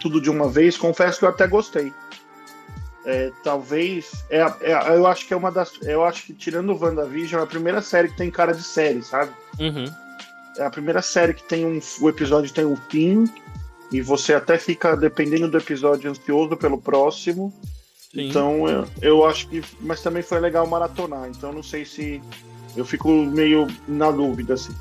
tudo 0.00 0.22
de 0.22 0.30
uma 0.30 0.48
vez, 0.48 0.74
confesso 0.74 1.18
que 1.18 1.26
eu 1.26 1.28
até 1.28 1.46
gostei. 1.46 1.92
é, 3.04 3.30
talvez. 3.42 4.24
É, 4.30 4.40
é, 4.62 4.96
eu 4.96 5.06
acho 5.06 5.26
que 5.26 5.34
é 5.34 5.36
uma 5.36 5.52
das. 5.52 5.70
Eu 5.82 6.02
acho 6.02 6.24
que, 6.24 6.32
tirando 6.32 6.70
o 6.70 6.82
WandaVision, 6.82 7.42
é 7.42 7.44
a 7.44 7.46
primeira 7.46 7.82
série 7.82 8.08
que 8.08 8.16
tem 8.16 8.30
cara 8.30 8.54
de 8.54 8.62
série, 8.62 9.02
sabe? 9.02 9.30
Uhum. 9.60 10.03
É 10.58 10.64
a 10.64 10.70
primeira 10.70 11.02
série 11.02 11.34
que 11.34 11.42
tem 11.44 11.66
um. 11.66 11.80
O 12.00 12.08
episódio 12.08 12.52
tem 12.52 12.64
um 12.64 12.76
fim. 12.76 13.24
E 13.92 14.00
você 14.00 14.34
até 14.34 14.58
fica, 14.58 14.96
dependendo 14.96 15.48
do 15.48 15.58
episódio, 15.58 16.10
ansioso 16.10 16.56
pelo 16.56 16.80
próximo. 16.80 17.52
Sim. 18.12 18.28
Então, 18.28 18.68
eu, 18.68 18.86
eu 19.00 19.26
acho 19.26 19.48
que. 19.48 19.62
Mas 19.80 20.02
também 20.02 20.22
foi 20.22 20.40
legal 20.40 20.66
maratonar. 20.66 21.28
Então, 21.28 21.52
não 21.52 21.62
sei 21.62 21.84
se. 21.84 22.20
Eu 22.76 22.84
fico 22.84 23.08
meio 23.10 23.66
na 23.86 24.10
dúvida, 24.10 24.54
assim. 24.54 24.74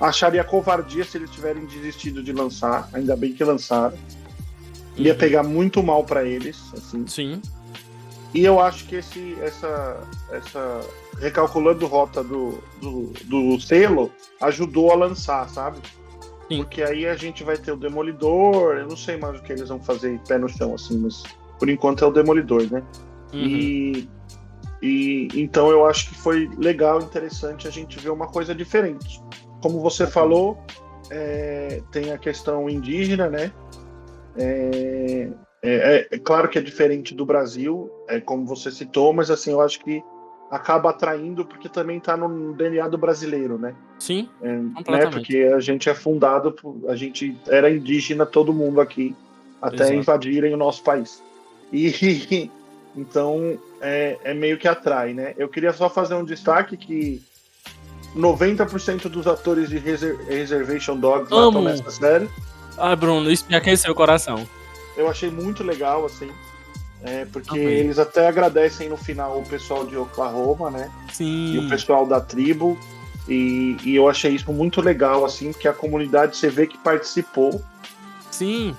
Acharia 0.00 0.44
covardia 0.44 1.04
se 1.04 1.18
eles 1.18 1.30
tiverem 1.30 1.66
desistido 1.66 2.22
de 2.22 2.32
lançar. 2.32 2.88
Ainda 2.92 3.16
bem 3.16 3.32
que 3.32 3.42
lançaram. 3.42 3.96
Ia 4.96 5.12
uhum. 5.12 5.18
pegar 5.18 5.42
muito 5.42 5.82
mal 5.82 6.04
para 6.04 6.24
eles, 6.24 6.58
assim. 6.76 7.06
Sim. 7.06 7.42
E 8.34 8.44
eu 8.44 8.60
acho 8.60 8.84
que 8.86 8.96
esse, 8.96 9.36
essa, 9.40 10.00
essa 10.30 10.80
recalculando 11.20 11.86
rota 11.86 12.22
do, 12.22 12.58
do, 12.80 13.12
do 13.24 13.60
selo 13.60 14.10
ajudou 14.40 14.92
a 14.92 14.96
lançar, 14.96 15.48
sabe? 15.48 15.78
Sim. 16.48 16.58
Porque 16.58 16.82
aí 16.82 17.06
a 17.06 17.14
gente 17.14 17.44
vai 17.44 17.56
ter 17.56 17.72
o 17.72 17.76
Demolidor, 17.76 18.76
eu 18.76 18.86
não 18.86 18.96
sei 18.96 19.16
mais 19.16 19.38
o 19.38 19.42
que 19.42 19.52
eles 19.52 19.68
vão 19.68 19.80
fazer 19.80 20.18
pé 20.26 20.38
no 20.38 20.48
chão, 20.48 20.74
assim, 20.74 20.98
mas 20.98 21.22
por 21.58 21.68
enquanto 21.68 22.04
é 22.04 22.08
o 22.08 22.12
Demolidor, 22.12 22.62
né? 22.70 22.82
Uhum. 23.32 23.40
E, 23.40 24.08
e 24.80 25.28
então 25.34 25.70
eu 25.70 25.84
acho 25.86 26.08
que 26.08 26.14
foi 26.14 26.48
legal, 26.56 27.02
interessante 27.02 27.68
a 27.68 27.70
gente 27.70 27.98
ver 27.98 28.10
uma 28.10 28.28
coisa 28.28 28.54
diferente. 28.54 29.20
Como 29.60 29.80
você 29.80 30.06
falou, 30.06 30.58
é, 31.10 31.82
tem 31.90 32.12
a 32.12 32.18
questão 32.18 32.70
indígena, 32.70 33.28
né? 33.28 33.52
É, 34.36 35.28
é, 35.62 36.08
é, 36.12 36.18
claro 36.18 36.48
que 36.48 36.58
é 36.58 36.62
diferente 36.62 37.14
do 37.14 37.26
Brasil, 37.26 37.90
é 38.08 38.20
como 38.20 38.46
você 38.46 38.70
citou, 38.70 39.12
mas 39.12 39.30
assim, 39.30 39.50
eu 39.50 39.60
acho 39.60 39.80
que 39.80 40.02
acaba 40.50 40.90
atraindo 40.90 41.44
porque 41.44 41.68
também 41.68 41.98
está 41.98 42.16
no 42.16 42.52
DNA 42.54 42.88
do 42.88 42.98
brasileiro, 42.98 43.58
né? 43.58 43.74
Sim, 43.98 44.28
é, 44.40 44.56
né? 44.56 45.06
Porque 45.10 45.50
a 45.54 45.60
gente 45.60 45.88
é 45.88 45.94
fundado, 45.94 46.52
por, 46.52 46.78
a 46.88 46.96
gente 46.96 47.36
era 47.46 47.70
indígena 47.70 48.24
todo 48.24 48.52
mundo 48.52 48.80
aqui, 48.80 49.14
até 49.60 49.84
Exato. 49.84 49.94
invadirem 49.94 50.54
o 50.54 50.56
nosso 50.56 50.82
país. 50.82 51.22
E 51.72 52.50
então 52.96 53.58
é, 53.80 54.18
é 54.24 54.34
meio 54.34 54.58
que 54.58 54.66
atrai, 54.66 55.12
né? 55.12 55.34
Eu 55.36 55.48
queria 55.48 55.72
só 55.72 55.90
fazer 55.90 56.14
um 56.14 56.24
destaque 56.24 56.76
que 56.76 57.22
90% 58.16 59.08
dos 59.08 59.26
atores 59.26 59.68
de 59.68 59.78
Reser 59.78 60.18
Reservation 60.26 60.96
Dogs 60.96 61.24
estão 61.24 61.62
nessa 61.62 61.90
série. 61.90 62.28
Ah, 62.76 62.94
Bruno, 62.94 63.30
isso 63.30 63.44
me 63.48 63.56
aqueceu 63.56 63.92
o 63.92 63.94
coração. 63.94 64.46
Eu 64.96 65.08
achei 65.08 65.30
muito 65.30 65.62
legal, 65.62 66.06
assim. 66.06 66.30
É, 67.02 67.24
porque 67.26 67.58
eles 67.58 67.98
até 67.98 68.26
agradecem 68.26 68.88
no 68.88 68.96
final 68.96 69.38
o 69.38 69.46
pessoal 69.46 69.86
de 69.86 69.96
Oklahoma, 69.96 70.70
né? 70.70 70.90
Sim. 71.12 71.54
E 71.54 71.58
o 71.58 71.68
pessoal 71.68 72.06
da 72.06 72.20
tribo. 72.20 72.78
E, 73.28 73.76
e 73.84 73.94
eu 73.94 74.08
achei 74.08 74.32
isso 74.32 74.52
muito 74.52 74.80
legal, 74.80 75.24
assim, 75.24 75.52
que 75.52 75.68
a 75.68 75.72
comunidade 75.72 76.36
você 76.36 76.48
vê 76.48 76.66
que 76.66 76.78
participou. 76.78 77.62
Sim. 78.30 78.74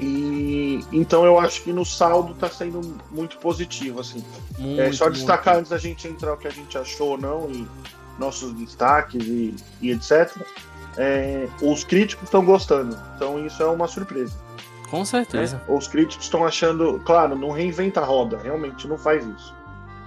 E 0.00 0.84
então 0.92 1.24
eu 1.24 1.38
acho 1.38 1.62
que 1.62 1.72
no 1.72 1.84
saldo 1.84 2.34
tá 2.34 2.48
sendo 2.48 2.98
muito 3.10 3.38
positivo, 3.38 4.00
assim. 4.00 4.24
Muito, 4.58 4.80
é 4.80 4.92
só 4.92 5.08
destacar 5.08 5.54
muito. 5.54 5.60
antes 5.60 5.70
da 5.70 5.78
gente 5.78 6.08
entrar 6.08 6.32
o 6.32 6.36
que 6.36 6.48
a 6.48 6.50
gente 6.50 6.76
achou 6.76 7.10
ou 7.10 7.18
não, 7.18 7.48
e 7.50 7.66
nossos 8.18 8.52
destaques 8.54 9.24
e, 9.24 9.54
e 9.80 9.90
etc. 9.90 10.36
É, 10.96 11.48
os 11.60 11.84
críticos 11.84 12.24
estão 12.24 12.44
gostando, 12.44 12.98
então 13.16 13.44
isso 13.44 13.62
é 13.62 13.66
uma 13.66 13.86
surpresa. 13.86 14.34
Com 14.94 15.04
certeza. 15.04 15.60
É, 15.68 15.72
os 15.72 15.88
críticos 15.88 16.26
estão 16.26 16.44
achando, 16.44 17.00
claro, 17.00 17.36
não 17.36 17.50
reinventa 17.50 18.00
a 18.00 18.04
roda, 18.04 18.38
realmente 18.38 18.86
não 18.86 18.96
faz 18.96 19.26
isso. 19.26 19.52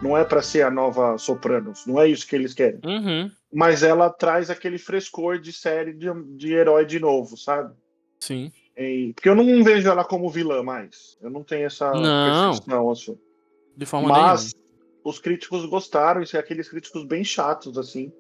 Não 0.02 0.16
é 0.16 0.24
para 0.24 0.42
ser 0.42 0.62
a 0.62 0.72
nova 0.72 1.18
Sopranos, 1.18 1.86
não 1.86 2.00
é 2.00 2.08
isso 2.08 2.26
que 2.26 2.36
eles 2.36 2.54
querem. 2.54 2.80
Uhum. 2.86 3.30
Mas 3.52 3.84
ela 3.84 4.10
traz 4.10 4.50
aquele 4.50 4.78
frescor 4.78 5.40
de 5.40 5.52
série 5.52 5.94
de, 5.94 6.08
de 6.38 6.54
herói 6.54 6.86
de 6.86 7.00
novo, 7.00 7.36
sabe? 7.36 7.74
Sim. 8.20 8.52
E, 8.78 9.12
porque 9.14 9.28
eu 9.28 9.36
não 9.36 9.64
vejo 9.64 9.90
ela 9.90 10.06
como 10.06 10.30
vilã 10.30 10.64
mais. 10.64 11.18
Eu 11.22 11.30
não 11.30 11.44
tenho 11.44 11.66
essa 11.66 11.92
não. 11.92 12.52
percepção, 12.52 12.90
assim. 12.90 13.18
De 13.76 13.86
forma 13.86 14.08
Mas 14.08 14.54
nenhuma. 14.54 15.02
os 15.04 15.20
críticos 15.20 15.66
gostaram, 15.66 16.22
isso 16.22 16.38
é 16.38 16.40
aqueles 16.40 16.70
críticos 16.70 17.04
bem 17.04 17.24
chatos, 17.24 17.78
assim. 17.78 18.12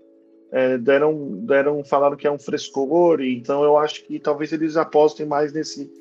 É, 0.52 0.78
deram, 0.78 1.46
deram, 1.46 1.84
falaram 1.84 2.18
que 2.18 2.28
é 2.28 2.32
um 2.32 2.40
frescor, 2.40 3.22
e, 3.22 3.38
então 3.38 3.64
eu 3.64 3.78
acho 3.78 4.04
que 4.06 4.20
talvez 4.20 4.52
eles 4.52 4.76
apostem 4.76 5.26
mais 5.26 5.54
nesse 5.54 5.92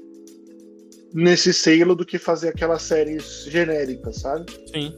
nesse 1.13 1.53
selo 1.53 1.95
do 1.95 2.05
que 2.05 2.19
fazer 2.19 2.49
aquelas 2.49 2.83
séries 2.83 3.45
genéricas, 3.49 4.17
sabe? 4.17 4.47
Sim. 4.73 4.95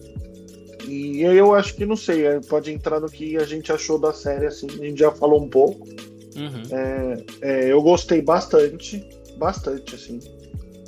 E 0.86 1.20
eu 1.20 1.54
acho 1.54 1.74
que 1.74 1.84
não 1.84 1.96
sei, 1.96 2.26
é, 2.26 2.40
pode 2.40 2.72
entrar 2.72 2.98
no 2.98 3.08
que 3.08 3.36
a 3.36 3.44
gente 3.44 3.70
achou 3.70 3.98
da 3.98 4.12
série, 4.12 4.46
assim, 4.46 4.66
a 4.70 4.84
gente 4.84 4.98
já 4.98 5.10
falou 5.10 5.42
um 5.42 5.48
pouco. 5.48 5.86
Uhum. 5.86 6.62
É, 6.70 7.24
é, 7.42 7.72
eu 7.72 7.82
gostei 7.82 8.22
bastante, 8.22 9.06
bastante, 9.36 9.94
assim. 9.94 10.18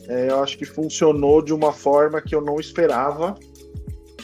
É, 0.08 0.30
eu 0.30 0.42
acho 0.42 0.56
que 0.56 0.64
funcionou 0.64 1.42
de 1.42 1.52
uma 1.52 1.72
forma 1.72 2.20
que 2.20 2.34
eu 2.34 2.40
não 2.40 2.58
esperava. 2.58 3.34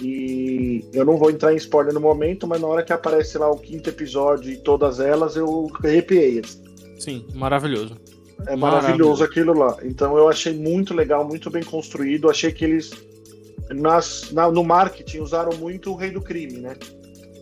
E 0.00 0.84
eu 0.92 1.04
não 1.04 1.16
vou 1.16 1.30
entrar 1.30 1.54
em 1.54 1.56
spoiler 1.56 1.94
no 1.94 2.00
momento, 2.00 2.46
mas 2.46 2.60
na 2.60 2.66
hora 2.66 2.82
que 2.82 2.92
aparece 2.92 3.38
lá 3.38 3.50
o 3.50 3.58
quinto 3.58 3.88
episódio 3.88 4.52
e 4.52 4.56
todas 4.58 5.00
elas, 5.00 5.36
eu 5.36 5.70
arrepiei. 5.82 6.40
Assim. 6.40 6.62
Sim, 6.98 7.26
maravilhoso. 7.34 7.96
É 8.46 8.56
maravilhoso 8.56 9.24
aquilo 9.24 9.52
lá. 9.52 9.76
Então 9.82 10.16
eu 10.16 10.28
achei 10.28 10.52
muito 10.52 10.94
legal, 10.94 11.26
muito 11.26 11.50
bem 11.50 11.62
construído. 11.62 12.30
Achei 12.30 12.52
que 12.52 12.64
eles 12.64 12.90
nas, 13.70 14.30
na, 14.32 14.50
no 14.50 14.64
marketing 14.64 15.18
usaram 15.18 15.56
muito 15.58 15.90
o 15.90 15.96
Rei 15.96 16.10
do 16.10 16.20
Crime, 16.20 16.58
né? 16.58 16.76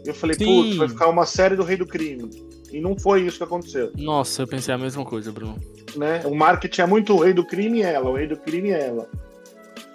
Eu 0.04 0.14
falei, 0.14 0.36
putz, 0.36 0.76
vai 0.76 0.88
ficar 0.88 1.08
uma 1.08 1.26
série 1.26 1.56
do 1.56 1.62
Rei 1.62 1.76
do 1.76 1.86
Crime. 1.86 2.30
E 2.70 2.80
não 2.80 2.98
foi 2.98 3.22
isso 3.22 3.38
que 3.38 3.44
aconteceu. 3.44 3.92
Nossa, 3.96 4.42
eu 4.42 4.46
pensei 4.46 4.74
a 4.74 4.78
mesma 4.78 5.04
coisa, 5.04 5.30
Bruno. 5.30 5.58
Né? 5.96 6.22
O 6.24 6.34
marketing 6.34 6.80
é 6.80 6.86
muito 6.86 7.14
o 7.14 7.20
Rei 7.20 7.32
do 7.32 7.46
Crime 7.46 7.78
e 7.78 7.82
ela, 7.82 8.10
o 8.10 8.16
Rei 8.16 8.26
do 8.26 8.36
Crime 8.36 8.70
e 8.70 8.72
ela. 8.72 9.08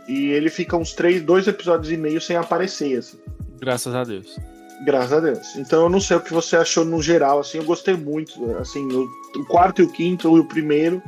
E 0.08 0.30
ele 0.30 0.50
fica 0.50 0.78
uns 0.78 0.94
três, 0.94 1.22
dois 1.22 1.48
episódios 1.48 1.92
e 1.92 1.98
meio 1.98 2.20
sem 2.20 2.36
aparecer, 2.36 2.98
assim. 2.98 3.18
Graças 3.60 3.94
a 3.94 4.04
Deus. 4.04 4.40
Graças 4.86 5.14
a 5.14 5.20
Deus. 5.20 5.56
Então 5.56 5.84
eu 5.84 5.90
não 5.90 6.00
sei 6.00 6.18
o 6.18 6.22
que 6.22 6.34
você 6.34 6.56
achou 6.56 6.86
no 6.86 7.02
geral, 7.02 7.40
assim, 7.40 7.58
eu 7.58 7.66
gostei 7.66 7.96
muito, 7.96 8.56
assim, 8.58 8.88
o, 8.92 9.10
o 9.36 9.46
quarto 9.46 9.82
e 9.82 9.86
o 9.86 9.90
quinto 9.90 10.38
e 10.38 10.40
o 10.40 10.46
primeiro, 10.46 11.02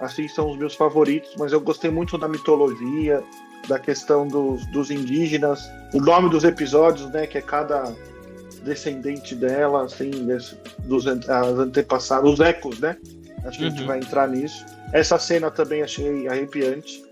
assim, 0.00 0.26
são 0.26 0.50
os 0.50 0.56
meus 0.56 0.74
favoritos, 0.74 1.34
mas 1.38 1.52
eu 1.52 1.60
gostei 1.60 1.90
muito 1.90 2.16
da 2.16 2.28
mitologia, 2.28 3.22
da 3.68 3.78
questão 3.78 4.26
dos, 4.26 4.64
dos 4.66 4.90
indígenas, 4.90 5.70
o 5.92 6.00
nome 6.00 6.30
dos 6.30 6.44
episódios, 6.44 7.10
né, 7.10 7.26
que 7.26 7.38
é 7.38 7.42
cada 7.42 7.94
descendente 8.64 9.34
dela, 9.34 9.84
assim, 9.84 10.10
desse, 10.10 10.56
dos 10.80 11.06
as 11.06 11.28
antepassados, 11.28 12.32
os 12.32 12.40
ecos, 12.40 12.80
né? 12.80 12.96
Acho 13.44 13.58
que 13.58 13.64
uhum. 13.64 13.68
a 13.68 13.70
gente 13.70 13.80
uhum. 13.82 13.86
vai 13.86 13.98
entrar 13.98 14.28
nisso. 14.28 14.64
Essa 14.92 15.18
cena 15.18 15.50
também 15.50 15.82
achei 15.82 16.26
arrepiante. 16.26 17.04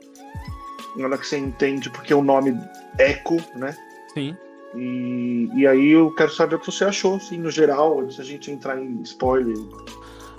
Na 0.96 1.06
hora 1.06 1.18
que 1.18 1.26
você 1.26 1.38
entende 1.38 1.90
porque 1.90 2.12
o 2.12 2.22
nome 2.22 2.58
Eco, 2.98 3.36
né? 3.54 3.76
Sim. 4.14 4.36
E, 4.74 5.50
e 5.54 5.66
aí 5.66 5.90
eu 5.90 6.10
quero 6.14 6.32
saber 6.32 6.56
o 6.56 6.58
que 6.58 6.66
você 6.66 6.84
achou, 6.84 7.16
assim, 7.16 7.38
no 7.38 7.50
geral, 7.50 8.00
antes 8.00 8.16
da 8.16 8.24
gente 8.24 8.50
entrar 8.50 8.80
em 8.80 9.00
spoiler. 9.02 9.56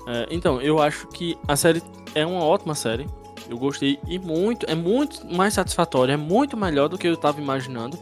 É, 0.08 0.28
então, 0.32 0.62
eu 0.62 0.82
acho 0.82 1.08
que 1.08 1.38
a 1.48 1.56
série 1.56 1.82
é 2.16 2.26
uma 2.26 2.44
ótima 2.44 2.76
série. 2.76 3.08
Eu 3.50 3.58
gostei 3.58 4.00
e 4.08 4.18
muito, 4.18 4.66
é 4.70 4.76
muito 4.76 5.26
mais 5.34 5.54
satisfatória, 5.54 6.14
é 6.14 6.18
muito 6.18 6.56
melhor 6.56 6.88
do 6.88 6.98
que 6.98 7.08
eu 7.08 7.14
estava 7.14 7.42
imaginando. 7.42 7.98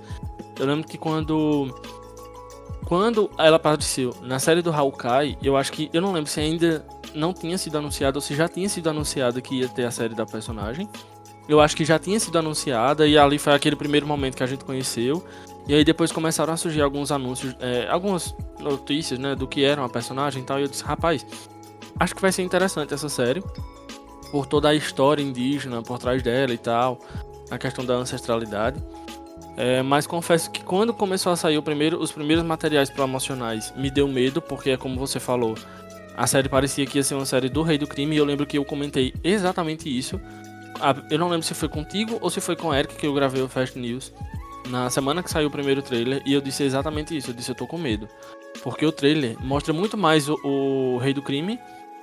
Eu 0.60 0.66
lembro 0.68 0.88
que 0.88 0.98
quando 0.98 1.74
quando 2.86 3.32
ela 3.38 3.56
apareceu 3.56 4.14
na 4.22 4.38
série 4.38 4.62
do 4.62 4.72
Hawkeye, 4.72 5.38
eu 5.42 5.56
acho 5.56 5.72
que 5.72 5.90
eu 5.94 6.02
não 6.02 6.12
lembro 6.12 6.30
se 6.30 6.40
ainda 6.40 6.86
não 7.16 7.34
tinha 7.34 7.58
sido 7.58 7.78
anunciado 7.78 8.18
ou 8.18 8.22
se 8.22 8.36
já 8.36 8.48
tinha 8.48 8.68
sido 8.68 8.90
anunciado 8.90 9.42
que 9.42 9.62
ia 9.62 9.70
ter 9.70 9.86
a 9.86 9.92
série 9.92 10.14
da 10.14 10.26
personagem. 10.26 10.90
Eu 11.48 11.60
acho 11.60 11.76
que 11.76 11.84
já 11.84 11.98
tinha 11.98 12.20
sido 12.20 12.38
anunciada 12.38 13.08
e 13.08 13.18
ali 13.18 13.40
foi 13.40 13.54
aquele 13.54 13.76
primeiro 13.76 14.06
momento 14.06 14.36
que 14.36 14.44
a 14.44 14.46
gente 14.46 14.64
conheceu. 14.64 15.24
E 15.68 15.74
aí 15.74 15.84
depois 15.84 16.12
começaram 16.12 16.54
a 16.54 16.58
surgir 16.58 16.82
alguns 16.82 17.12
anúncios, 17.12 17.56
é, 17.60 17.88
algumas 17.90 18.36
notícias, 18.60 19.20
né, 19.20 19.36
do 19.36 19.48
que 19.48 19.64
era 19.64 19.82
uma 19.82 19.90
personagem 19.90 20.42
e 20.42 20.46
tal. 20.46 20.60
E 20.60 20.64
eu 20.64 20.68
disse, 20.68 20.84
rapaz, 20.84 21.26
acho 22.00 22.16
que 22.16 22.22
vai 22.22 22.32
ser 22.32 22.42
interessante 22.42 22.94
essa 22.94 23.10
série. 23.10 23.44
Por 24.32 24.46
toda 24.46 24.70
a 24.70 24.76
história 24.76 25.22
indígena 25.22 25.82
por 25.82 26.00
trás 26.00 26.22
dela 26.24 26.54
e 26.54 26.58
tal. 26.58 27.00
A 27.50 27.58
questão 27.58 27.86
da 27.86 27.94
ancestralidade. 27.94 28.82
É, 29.58 29.82
mas 29.82 30.08
confesso 30.08 30.50
que 30.50 30.64
quando 30.64 30.94
começou 30.94 31.32
a 31.32 31.36
sair 31.36 31.62
primeiro, 31.62 32.02
os 32.02 32.12
primeiros 32.12 32.44
materiais 32.44 32.90
promocionais 32.90 33.74
me 33.76 33.92
deu 33.92 34.08
medo, 34.08 34.42
porque 34.42 34.72
é 34.72 34.78
como 34.78 34.98
você 34.98 35.20
falou, 35.20 35.56
a 36.16 36.26
série 36.26 36.48
parecia 36.48 36.86
que 36.86 36.98
ia 36.98 37.04
ser 37.04 37.16
uma 37.16 37.26
série 37.26 37.50
do 37.50 37.62
Rei 37.62 37.78
do 37.78 37.86
Crime, 37.86 38.16
e 38.16 38.18
eu 38.18 38.26
lembro 38.26 38.46
que 38.46 38.58
eu 38.58 38.64
comentei 38.64 39.14
exatamente 39.24 39.90
isso. 39.90 40.20
Eu 41.10 41.20
não 41.20 41.28
lembro 41.28 41.46
se 41.46 41.54
foi 41.54 41.68
contigo 41.68 42.18
ou 42.22 42.30
se 42.30 42.40
foi 42.40 42.56
com 42.56 42.70
o 42.70 42.74
Eric 42.74 42.96
que 42.96 43.06
eu 43.06 43.14
gravei 43.14 43.42
o 43.42 43.48
Fast 43.48 43.78
News 43.78 44.14
na 44.68 44.90
semana 44.90 45.24
que 45.24 45.30
saiu 45.30 45.48
o 45.48 45.52
primeiro 45.52 45.82
trailer 45.82 46.22
e 46.26 46.34
eu 46.34 46.42
disse 46.42 46.64
exatamente 46.64 47.16
isso. 47.16 47.32
Eu 47.32 47.34
disse 47.34 47.52
eu 47.52 47.56
tô 47.56 47.68
com 47.68 47.78
medo. 47.78 48.08
Porque 48.64 48.86
o 48.86 48.92
trailer 48.92 49.38
mostra 49.40 49.74
muito 49.74 49.98
mais 49.98 50.30
o, 50.30 50.36
o 50.44 50.98
Rei 50.98 51.14
do 51.14 51.22
Crime 51.22 51.60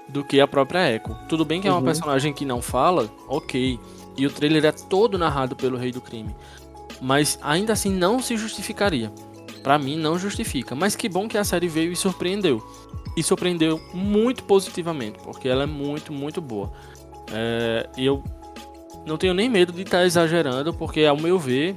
do 0.08 0.24
que 0.24 0.40
a 0.40 0.46
própria 0.46 0.94
Echo. 0.94 1.14
Tudo 1.28 1.44
bem 1.44 1.60
que 1.60 1.68
é 1.68 1.70
uma 1.70 1.78
uhum. 1.78 1.84
personagem 1.84 2.32
que 2.32 2.44
não 2.44 2.62
fala, 2.62 3.10
ok. 3.28 3.78
E 4.16 4.26
o 4.26 4.30
trailer 4.30 4.64
é 4.64 4.72
todo 4.72 5.18
narrado 5.18 5.54
pelo 5.54 5.76
Rei 5.76 5.92
do 5.92 6.00
Crime. 6.00 6.34
mas 7.00 7.38
ainda 7.42 7.72
assim 7.72 7.92
não 7.92 8.20
se 8.20 8.36
justificaria. 8.36 9.12
Para 9.62 9.78
mim 9.78 9.96
não 9.96 10.18
justifica, 10.18 10.74
mas 10.74 10.96
que 10.96 11.08
bom 11.08 11.28
que 11.28 11.36
a 11.36 11.44
série 11.44 11.68
veio 11.68 11.92
e 11.92 11.96
surpreendeu. 11.96 12.62
E 13.16 13.22
surpreendeu 13.22 13.80
muito 13.92 14.44
positivamente, 14.44 15.18
porque 15.22 15.48
ela 15.48 15.64
é 15.64 15.66
muito, 15.66 16.12
muito 16.12 16.40
boa. 16.40 16.72
É, 17.32 17.88
e 17.96 18.06
eu 18.06 18.22
não 19.06 19.16
tenho 19.16 19.34
nem 19.34 19.48
medo 19.48 19.72
de 19.72 19.82
estar 19.82 19.98
tá 19.98 20.06
exagerando, 20.06 20.72
porque 20.72 21.04
ao 21.04 21.16
meu 21.16 21.38
ver, 21.38 21.76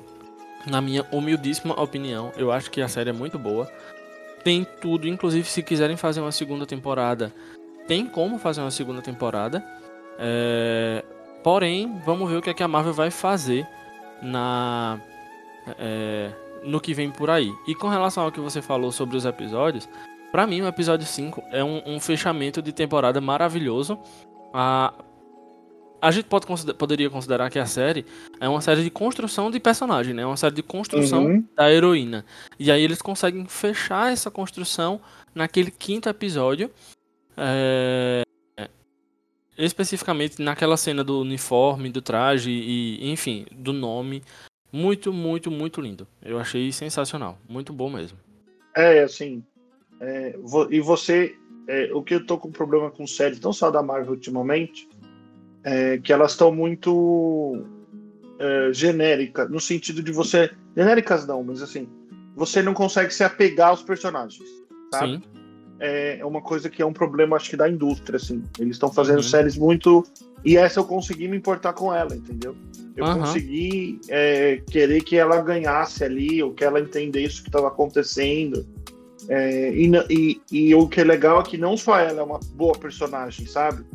na 0.65 0.82
minha 0.82 1.06
humildíssima 1.12 1.80
opinião, 1.80 2.32
eu 2.38 2.51
acho 2.51 2.70
que 2.70 2.82
a 2.82 2.88
série 2.88 3.10
é 3.10 3.13
muito 3.13 3.38
boa. 3.39 3.72
Tem 4.44 4.65
tudo, 4.82 5.08
inclusive 5.08 5.48
se 5.48 5.62
quiserem 5.62 5.96
fazer 5.96 6.22
uma 6.22 6.32
segunda 6.32 6.65
temporada, 6.65 7.32
tem 7.88 8.06
como 8.06 8.38
fazer 8.38 8.62
uma 8.62 8.72
segunda 8.72 9.01
temporada. 9.01 9.63
É, 10.18 11.03
porém, 11.44 12.00
vamos 12.06 12.30
ver 12.30 12.38
o 12.38 12.41
que, 12.41 12.50
é 12.50 12.53
que 12.53 12.63
a 12.63 12.68
Marvel 12.68 12.94
vai 12.94 13.12
fazer 13.12 13.68
na 14.22 15.00
é, 15.77 16.32
no 16.63 16.80
que 16.80 16.94
vem 16.94 17.12
por 17.12 17.30
aí. 17.30 17.51
E 17.68 17.75
com 17.75 17.88
relação 17.88 18.24
ao 18.24 18.32
que 18.32 18.39
você 18.39 18.62
falou 18.62 18.91
sobre 18.91 19.18
os 19.18 19.25
episódios, 19.25 19.88
para 20.32 20.48
mim 20.48 20.62
o 20.62 20.68
episódio 20.68 21.06
5 21.06 21.44
é 21.51 21.63
um, 21.63 21.82
um, 21.86 22.00
fechamento 22.00 22.62
de 22.62 22.72
temporada 22.72 23.20
maravilhoso. 23.20 24.00
A, 24.53 24.94
a 26.01 26.12
gente 26.12 26.25
pode 26.25 26.48
consider, 26.48 26.74
poderia 26.74 27.10
considerar 27.10 27.50
que 27.50 27.60
a 27.60 27.65
série 27.65 28.05
é 28.39 28.50
uma 28.50 28.62
série 28.62 28.84
de 28.84 28.89
construção 28.89 29.51
de 29.51 29.60
personagem, 29.60 30.13
né? 30.13 30.25
Uma 30.25 30.38
série 30.38 30.55
de 30.55 30.63
construção 30.63 31.25
uhum. 31.25 31.46
da 31.55 31.72
heroína. 31.72 32.25
E 32.60 32.72
aí 32.72 32.81
eles 32.81 33.01
conseguem 33.01 33.46
fechar 33.46 34.12
essa 34.12 34.31
construção 34.31 35.00
naquele 35.36 35.70
quinto 35.70 36.10
episódio. 36.10 36.72
É, 37.38 38.24
especificamente 39.58 40.41
naquela 40.41 40.75
cena 40.75 41.03
do 41.03 41.22
uniforme, 41.22 41.89
do 41.89 42.01
traje 42.01 42.51
e, 42.51 43.12
enfim, 43.12 43.46
do 43.51 43.72
nome. 43.72 44.24
Muito, 44.72 45.12
muito, 45.12 45.51
muito 45.51 45.81
lindo. 45.81 46.08
Eu 46.22 46.39
achei 46.39 46.72
sensacional. 46.72 47.38
Muito 47.48 47.72
bom 47.74 47.89
mesmo. 47.89 48.17
É, 48.75 49.03
assim. 49.03 49.43
É, 50.00 50.36
e 50.70 50.79
você. 50.79 51.36
É, 51.67 51.91
o 51.93 52.01
que 52.01 52.15
eu 52.15 52.25
tô 52.25 52.38
com 52.39 52.51
problema 52.51 52.89
com 52.89 53.05
séries, 53.05 53.39
não 53.39 53.53
só 53.53 53.70
da 53.70 53.84
Marvel 53.84 54.13
ultimamente, 54.13 54.89
é 55.63 55.98
que 55.98 56.12
elas 56.12 56.32
estão 56.32 56.51
muito 56.51 57.63
é, 58.39 58.74
genéricas, 58.74 59.50
no 59.50 59.60
sentido 59.60 60.01
de 60.01 60.12
você. 60.12 60.50
Genéricas 60.75 61.25
não, 61.27 61.44
mas 61.44 61.62
assim. 61.62 61.88
Você 62.36 62.62
não 62.62 62.74
consegue 62.74 63.13
se 63.13 63.24
apegar 63.24 63.70
aos 63.70 63.84
personagens. 63.84 64.50
Sabe? 64.91 65.18
Sim. 65.18 65.24
É, 65.80 66.20
é 66.20 66.25
uma 66.25 66.41
coisa 66.41 66.70
que 66.70 66.82
é 66.82 66.86
um 66.86 66.94
problema, 66.94 67.36
acho 67.36 67.50
que, 67.50 67.58
da 67.58 67.70
indústria, 67.70 68.18
assim. 68.18 68.44
Eles 68.58 68.75
estão 68.75 68.91
fazendo 68.91 69.18
uhum. 69.18 69.24
séries 69.24 69.58
muito. 69.58 70.03
E 70.44 70.58
essa 70.58 70.80
eu 70.80 70.86
consegui 70.86 71.27
me 71.27 71.38
importar 71.38 71.74
com 71.74 71.94
ela, 71.94 72.15
entendeu? 72.15 72.56
Eu 72.96 73.06
uhum. 73.06 73.20
consegui 73.20 74.00
é, 74.10 74.62
querer 74.70 75.03
que 75.03 75.18
ela 75.18 75.41
ganhasse 75.41 76.03
ali, 76.03 76.41
ou 76.41 76.53
que 76.53 76.63
ela 76.63 76.80
entendesse 76.80 77.39
o 77.39 77.44
que 77.44 77.50
estava 77.50 77.68
acontecendo. 77.68 78.65
É, 79.30 79.72
e, 79.74 79.91
e, 80.10 80.41
e, 80.51 80.75
o 80.75 80.88
que 80.88 81.01
é 81.01 81.03
legal 81.03 81.41
é 81.41 81.44
que 81.44 81.58
não 81.58 81.77
só 81.77 82.00
ela 82.00 82.22
é 82.22 82.24
uma 82.24 82.39
boa 82.56 82.77
personagem, 82.77 83.46
sabe? 83.46 83.86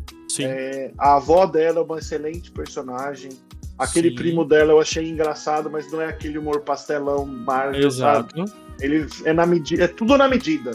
É, 0.45 0.91
a 0.99 1.17
avó 1.17 1.47
dela 1.47 1.81
é 1.81 1.83
uma 1.83 1.99
excelente 1.99 2.51
personagem. 2.51 3.31
Aquele 3.79 4.11
Sim. 4.11 4.15
primo 4.17 4.45
dela 4.45 4.73
eu 4.73 4.81
achei 4.81 5.09
engraçado, 5.09 5.71
mas 5.71 5.91
não 5.93 6.01
é 6.01 6.07
aquele 6.07 6.39
humor 6.39 6.61
pastelão 6.61 7.27
Marvel, 7.27 7.87
Exato. 7.87 8.37
sabe? 8.37 8.53
Ele 8.81 9.07
é 9.25 9.33
na 9.33 9.47
medida, 9.47 9.85
é 9.85 9.89
tudo 9.89 10.17
na 10.17 10.29
medida. 10.29 10.73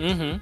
Uhum. 0.00 0.38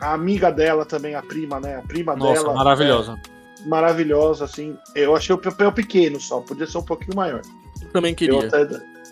A 0.00 0.14
amiga 0.14 0.50
dela 0.50 0.84
também, 0.84 1.14
a 1.14 1.22
prima, 1.22 1.60
né? 1.60 1.76
A 1.76 1.82
prima 1.82 2.16
Nossa, 2.16 2.42
dela. 2.42 2.54
Maravilhosa. 2.54 3.20
É, 3.62 3.68
maravilhosa, 3.68 4.44
assim. 4.44 4.76
Eu 4.94 5.14
achei 5.14 5.34
o 5.34 5.38
papel 5.38 5.72
pequeno 5.72 6.20
só, 6.20 6.40
podia 6.40 6.66
ser 6.66 6.78
um 6.78 6.82
pouquinho 6.82 7.16
maior. 7.16 7.42
Eu 7.80 7.88
também 7.90 8.14
queria. 8.14 8.34
Eu 8.34 8.46
até, 8.46 8.66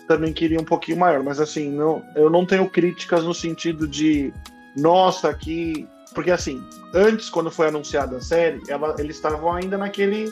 também 0.07 0.33
queria 0.33 0.59
um 0.59 0.65
pouquinho 0.65 0.97
maior, 0.97 1.23
mas 1.23 1.39
assim, 1.39 1.69
não, 1.71 2.03
eu 2.15 2.29
não 2.29 2.45
tenho 2.45 2.69
críticas 2.69 3.23
no 3.23 3.33
sentido 3.33 3.87
de, 3.87 4.33
nossa, 4.75 5.33
que. 5.33 5.87
Porque 6.13 6.31
assim, 6.31 6.63
antes, 6.93 7.29
quando 7.29 7.49
foi 7.49 7.67
anunciada 7.67 8.17
a 8.17 8.21
série, 8.21 8.61
ela, 8.67 8.95
eles 8.99 9.15
estavam 9.15 9.51
ainda 9.51 9.77
naquele, 9.77 10.31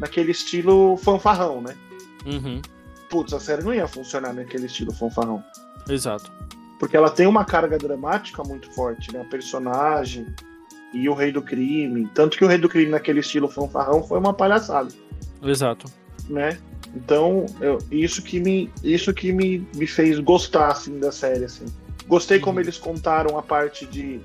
naquele 0.00 0.32
estilo 0.32 0.96
fanfarrão, 0.96 1.60
né? 1.60 1.76
Uhum. 2.26 2.62
Putz, 3.10 3.32
a 3.32 3.40
série 3.40 3.62
não 3.62 3.74
ia 3.74 3.86
funcionar 3.86 4.32
naquele 4.32 4.66
estilo 4.66 4.92
fanfarrão. 4.92 5.42
Exato. 5.88 6.30
Porque 6.78 6.96
ela 6.96 7.10
tem 7.10 7.26
uma 7.26 7.44
carga 7.44 7.76
dramática 7.76 8.42
muito 8.42 8.70
forte, 8.72 9.12
né? 9.12 9.20
A 9.20 9.24
personagem, 9.24 10.26
e 10.92 11.08
o 11.08 11.14
Rei 11.14 11.32
do 11.32 11.42
Crime. 11.42 12.08
Tanto 12.14 12.36
que 12.36 12.44
o 12.44 12.48
Rei 12.48 12.58
do 12.58 12.68
Crime, 12.68 12.90
naquele 12.90 13.20
estilo 13.20 13.48
fanfarrão, 13.48 14.02
foi 14.02 14.18
uma 14.18 14.32
palhaçada. 14.32 14.88
Exato. 15.42 15.90
Né? 16.28 16.58
Então, 16.94 17.46
eu, 17.60 17.78
isso 17.90 18.22
que, 18.22 18.40
me, 18.40 18.72
isso 18.82 19.12
que 19.12 19.32
me, 19.32 19.66
me 19.74 19.86
fez 19.86 20.18
gostar 20.18 20.68
assim, 20.68 20.98
da 20.98 21.12
série. 21.12 21.44
Assim. 21.44 21.66
Gostei 22.06 22.38
como 22.38 22.58
uhum. 22.58 22.64
eles 22.64 22.78
contaram 22.78 23.38
a 23.38 23.42
parte 23.42 23.86
de, 23.86 24.20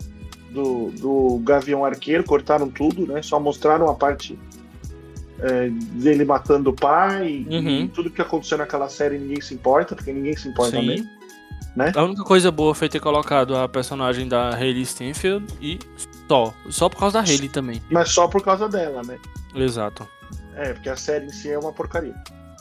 do, 0.54 0.92
do 0.92 1.42
Gavião 1.44 1.84
Arqueiro, 1.84 2.24
cortaram 2.24 2.70
tudo, 2.70 3.08
né? 3.08 3.22
Só 3.22 3.40
mostraram 3.40 3.90
a 3.90 3.96
parte 3.96 4.38
é, 5.40 5.70
dele 5.70 6.24
matando 6.24 6.70
o 6.70 6.74
pai 6.74 7.46
uhum. 7.50 7.82
e 7.82 7.88
tudo 7.90 8.10
que 8.10 8.22
aconteceu 8.22 8.58
naquela 8.58 8.88
série 8.88 9.18
ninguém 9.18 9.42
se 9.42 9.54
importa, 9.54 9.96
porque 9.96 10.14
ninguém 10.14 10.38
se 10.38 10.48
importa 10.48 10.80
Sim. 10.80 10.88
mesmo. 10.88 11.10
Né? 11.76 11.92
A 11.96 12.04
única 12.04 12.24
coisa 12.24 12.52
boa 12.52 12.76
foi 12.76 12.88
ter 12.88 13.00
colocado 13.00 13.58
a 13.58 13.68
personagem 13.68 14.28
da 14.28 14.56
Hayley 14.56 14.86
Steinfeld 14.86 15.46
e 15.60 15.80
só. 16.28 16.54
Só 16.70 16.88
por 16.88 17.00
causa 17.00 17.20
da 17.20 17.28
Hayley 17.28 17.50
também. 17.50 17.82
Mas 17.90 18.10
só 18.10 18.28
por 18.28 18.44
causa 18.44 18.70
dela, 18.70 19.02
né? 19.04 19.18
Exato. 19.56 20.08
É, 20.56 20.74
porque 20.74 20.90
a 20.90 20.96
série 20.96 21.26
em 21.26 21.30
si 21.30 21.50
é 21.50 21.58
uma 21.58 21.74
porcaria. 21.74 22.14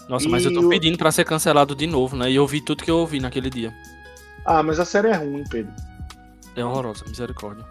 Nossa, 0.08 0.26
e 0.26 0.30
mas 0.30 0.44
eu 0.44 0.52
tô 0.52 0.66
pedindo 0.68 0.96
pra 0.96 1.12
ser 1.12 1.24
cancelado 1.24 1.74
de 1.74 1.86
novo, 1.86 2.16
né? 2.16 2.30
E 2.30 2.36
eu 2.36 2.46
vi 2.46 2.62
tudo 2.62 2.82
que 2.82 2.90
eu 2.90 2.96
ouvi 2.96 3.20
naquele 3.20 3.50
dia. 3.50 3.72
Ah, 4.44 4.62
mas 4.62 4.80
a 4.80 4.84
série 4.84 5.08
é 5.08 5.14
ruim, 5.14 5.44
Pedro. 5.48 5.72
É 6.56 6.64
horrorosa, 6.64 7.04
misericórdia. 7.06 7.64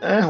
É 0.00 0.20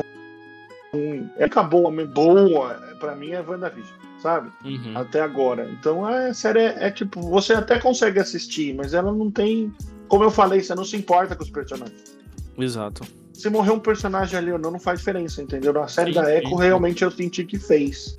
ruim. 0.93 1.31
É 1.37 1.45
acabou 1.45 1.89
a 1.89 2.07
boa, 2.07 2.75
pra 2.99 3.15
mim 3.15 3.31
é 3.31 3.41
WandaVision, 3.41 3.99
sabe? 4.21 4.51
Uhum. 4.65 4.97
Até 4.97 5.21
agora. 5.21 5.69
Então 5.71 6.05
a 6.05 6.33
série 6.33 6.61
é, 6.61 6.87
é 6.87 6.91
tipo, 6.91 7.21
você 7.21 7.55
até 7.55 7.79
consegue 7.79 8.19
assistir, 8.19 8.75
mas 8.75 8.95
ela 8.95 9.13
não 9.13 9.31
tem 9.31 9.73
como 10.09 10.25
eu 10.25 10.31
falei, 10.31 10.63
você 10.63 10.75
não 10.75 10.85
se 10.85 10.97
importa 10.97 11.35
com 11.35 11.43
os 11.43 11.51
personagens. 11.51 12.17
Exato. 12.59 13.03
Se 13.33 13.51
morrer 13.51 13.73
um 13.73 13.79
personagem 13.79 14.39
ali 14.39 14.53
ou 14.53 14.59
não, 14.59 14.71
não 14.71 14.81
faz 14.81 15.01
diferença, 15.01 15.43
entendeu? 15.43 15.73
Na 15.73 15.89
série 15.89 16.13
sim, 16.13 16.21
da 16.21 16.35
Echo, 16.35 16.49
sim. 16.49 16.57
realmente 16.57 17.05
eu 17.05 17.11
senti 17.11 17.45
que 17.45 17.59
fez. 17.59 18.17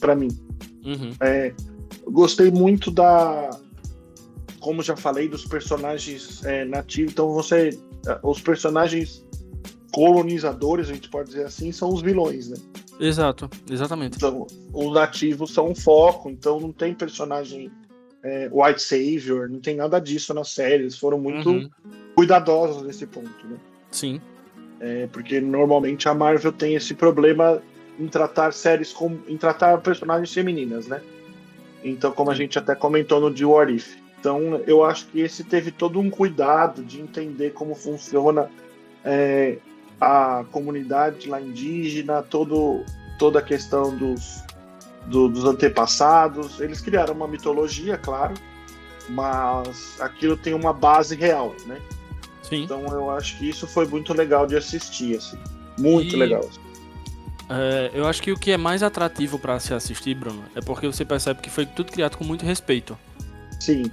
para 0.00 0.16
mim. 0.16 0.28
Uhum. 0.84 1.12
É, 1.20 1.54
gostei 2.06 2.50
muito 2.50 2.90
da. 2.90 3.50
Como 4.58 4.82
já 4.82 4.96
falei, 4.96 5.28
dos 5.28 5.46
personagens 5.46 6.44
é, 6.44 6.64
nativos. 6.64 7.12
Então, 7.12 7.32
você. 7.32 7.78
É, 8.06 8.18
os 8.22 8.40
personagens 8.40 9.24
colonizadores, 9.92 10.88
a 10.88 10.94
gente 10.94 11.08
pode 11.08 11.30
dizer 11.30 11.44
assim, 11.44 11.72
são 11.72 11.92
os 11.92 12.02
vilões, 12.02 12.48
né? 12.48 12.56
Exato, 12.98 13.48
exatamente. 13.70 14.16
Então, 14.16 14.46
os 14.72 14.92
nativos 14.92 15.52
são 15.52 15.68
um 15.68 15.74
foco, 15.74 16.28
então 16.28 16.60
não 16.60 16.72
tem 16.72 16.94
personagem 16.94 17.70
é, 18.22 18.48
White 18.52 18.82
Savior, 18.82 19.48
não 19.48 19.60
tem 19.60 19.76
nada 19.76 19.98
disso 19.98 20.34
na 20.34 20.44
série. 20.44 20.84
Eles 20.84 20.98
foram 20.98 21.18
muito 21.18 21.48
uhum. 21.48 21.70
cuidadosos 22.14 22.82
nesse 22.82 23.06
ponto, 23.06 23.46
né? 23.46 23.56
Sim. 23.90 24.20
É, 24.78 25.08
porque 25.12 25.40
normalmente 25.40 26.08
a 26.08 26.14
Marvel 26.14 26.52
tem 26.52 26.74
esse 26.74 26.94
problema 26.94 27.62
em 27.98 28.06
tratar 28.06 28.52
séries 28.52 28.92
com. 28.92 29.18
em 29.28 29.36
tratar 29.36 29.78
personagens 29.78 30.32
femininas, 30.32 30.86
né? 30.86 31.02
Então, 31.82 32.12
como 32.12 32.30
a 32.30 32.34
gente 32.34 32.58
até 32.58 32.74
comentou 32.74 33.20
no 33.20 33.32
The 33.32 33.44
What 33.44 33.74
If. 33.74 33.96
Então, 34.18 34.60
eu 34.66 34.84
acho 34.84 35.06
que 35.06 35.20
esse 35.20 35.42
teve 35.44 35.70
todo 35.70 35.98
um 35.98 36.10
cuidado 36.10 36.84
de 36.84 37.00
entender 37.00 37.54
como 37.54 37.74
funciona 37.74 38.50
é, 39.02 39.56
a 40.00 40.44
comunidade 40.50 41.28
lá 41.28 41.40
indígena, 41.40 42.22
todo, 42.22 42.84
toda 43.18 43.40
a 43.40 43.42
questão 43.42 43.94
dos, 43.96 44.42
do, 45.06 45.28
dos 45.28 45.44
antepassados. 45.44 46.60
Eles 46.60 46.80
criaram 46.80 47.14
uma 47.14 47.28
mitologia, 47.28 47.98
claro, 47.98 48.34
mas 49.08 50.00
aquilo 50.00 50.36
tem 50.36 50.54
uma 50.54 50.72
base 50.72 51.14
real, 51.14 51.54
né? 51.66 51.78
Sim. 52.42 52.64
Então 52.64 52.86
eu 52.86 53.10
acho 53.10 53.38
que 53.38 53.48
isso 53.48 53.66
foi 53.66 53.86
muito 53.86 54.14
legal 54.14 54.46
de 54.46 54.56
assistir, 54.56 55.16
assim. 55.16 55.38
Muito 55.78 56.16
e... 56.16 56.18
legal. 56.18 56.48
É, 57.52 57.90
eu 57.92 58.06
acho 58.06 58.22
que 58.22 58.30
o 58.30 58.38
que 58.38 58.52
é 58.52 58.56
mais 58.56 58.82
atrativo 58.82 59.38
para 59.38 59.58
se 59.58 59.74
assistir, 59.74 60.14
Bruno, 60.14 60.44
é 60.54 60.60
porque 60.60 60.86
você 60.86 61.04
percebe 61.04 61.40
que 61.40 61.50
foi 61.50 61.66
tudo 61.66 61.90
criado 61.90 62.16
com 62.16 62.24
muito 62.24 62.46
respeito. 62.46 62.96
Sim. 63.58 63.90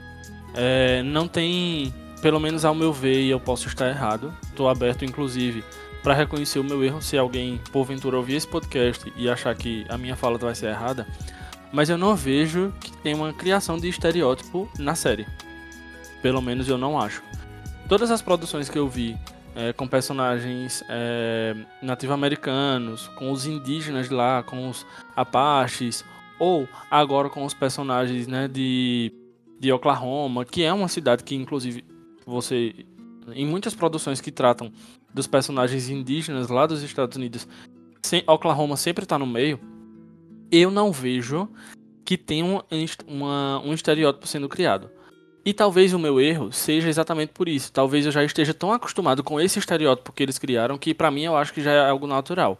É, 0.53 1.01
não 1.01 1.27
tem, 1.27 1.93
pelo 2.21 2.39
menos 2.39 2.63
ao 2.63 2.75
meu 2.75 2.93
ver, 2.93 3.19
e 3.19 3.29
eu 3.31 3.39
posso 3.39 3.67
estar 3.67 3.89
errado, 3.89 4.31
estou 4.43 4.69
aberto 4.69 5.03
inclusive 5.03 5.63
para 6.07 6.15
reconhecer 6.15 6.57
o 6.57 6.63
meu 6.63 6.81
erro 6.85 7.01
se 7.01 7.17
alguém 7.17 7.59
porventura 7.69 8.15
ouvir 8.15 8.35
esse 8.35 8.47
podcast 8.47 9.11
e 9.17 9.29
achar 9.29 9.53
que 9.53 9.85
a 9.89 9.97
minha 9.97 10.15
fala 10.15 10.37
vai 10.37 10.55
ser 10.55 10.67
errada, 10.67 11.05
mas 11.69 11.89
eu 11.89 11.97
não 11.97 12.15
vejo 12.15 12.73
que 12.79 12.95
tem 12.99 13.13
uma 13.13 13.33
criação 13.33 13.77
de 13.77 13.89
estereótipo 13.89 14.69
na 14.79 14.95
série. 14.95 15.27
Pelo 16.21 16.41
menos 16.41 16.69
eu 16.69 16.77
não 16.77 16.97
acho. 16.97 17.21
Todas 17.89 18.09
as 18.09 18.21
produções 18.21 18.69
que 18.69 18.79
eu 18.79 18.87
vi 18.87 19.17
é, 19.53 19.73
com 19.73 19.85
personagens 19.85 20.81
é, 20.87 21.53
nativo-americanos, 21.81 23.09
com 23.09 23.29
os 23.29 23.45
indígenas 23.45 24.09
lá, 24.09 24.43
com 24.43 24.69
os 24.69 24.85
apaches, 25.13 26.05
ou 26.39 26.69
agora 26.89 27.29
com 27.29 27.43
os 27.43 27.53
personagens 27.53 28.27
né, 28.27 28.47
de 28.47 29.11
de 29.59 29.73
Oklahoma, 29.73 30.45
que 30.45 30.63
é 30.63 30.71
uma 30.71 30.87
cidade 30.87 31.21
que, 31.21 31.35
inclusive, 31.35 31.83
você. 32.25 32.73
Em 33.33 33.45
muitas 33.45 33.75
produções 33.75 34.21
que 34.21 34.31
tratam 34.31 34.71
dos 35.13 35.27
personagens 35.27 35.89
indígenas 35.89 36.49
lá 36.49 36.65
dos 36.65 36.83
Estados 36.83 37.17
Unidos, 37.17 37.47
sem, 38.03 38.23
Oklahoma 38.27 38.77
sempre 38.77 39.03
está 39.03 39.17
no 39.17 39.25
meio. 39.25 39.59
Eu 40.51 40.71
não 40.71 40.91
vejo 40.91 41.49
que 42.05 42.17
tem 42.17 42.43
um, 42.43 42.61
uma, 43.05 43.59
um 43.59 43.73
estereótipo 43.73 44.27
sendo 44.27 44.47
criado. 44.47 44.89
E 45.43 45.53
talvez 45.53 45.93
o 45.93 45.99
meu 45.99 46.19
erro 46.19 46.51
seja 46.51 46.89
exatamente 46.89 47.31
por 47.33 47.47
isso. 47.47 47.71
Talvez 47.71 48.05
eu 48.05 48.11
já 48.11 48.23
esteja 48.23 48.53
tão 48.53 48.71
acostumado 48.71 49.23
com 49.23 49.39
esse 49.39 49.59
estereótipo 49.59 50.11
que 50.11 50.23
eles 50.23 50.37
criaram 50.37 50.77
que 50.77 50.93
para 50.93 51.11
mim 51.11 51.23
eu 51.23 51.37
acho 51.37 51.53
que 51.53 51.61
já 51.61 51.71
é 51.71 51.89
algo 51.89 52.05
natural. 52.05 52.59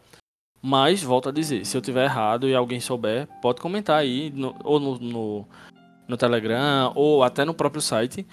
Mas, 0.61 1.03
volto 1.03 1.29
a 1.29 1.31
dizer, 1.31 1.65
se 1.65 1.77
eu 1.77 1.81
tiver 1.81 2.05
errado 2.05 2.47
e 2.47 2.55
alguém 2.55 2.79
souber, 2.79 3.27
pode 3.41 3.61
comentar 3.61 3.99
aí, 3.99 4.31
no, 4.31 4.55
ou 4.63 4.79
no, 4.79 4.99
no, 4.99 5.47
no, 6.07 6.17
Telegram, 6.17 6.91
ou 6.95 7.23
até 7.23 7.45
no 7.45 7.53
próprio 7.53 7.81
site. 7.81 8.25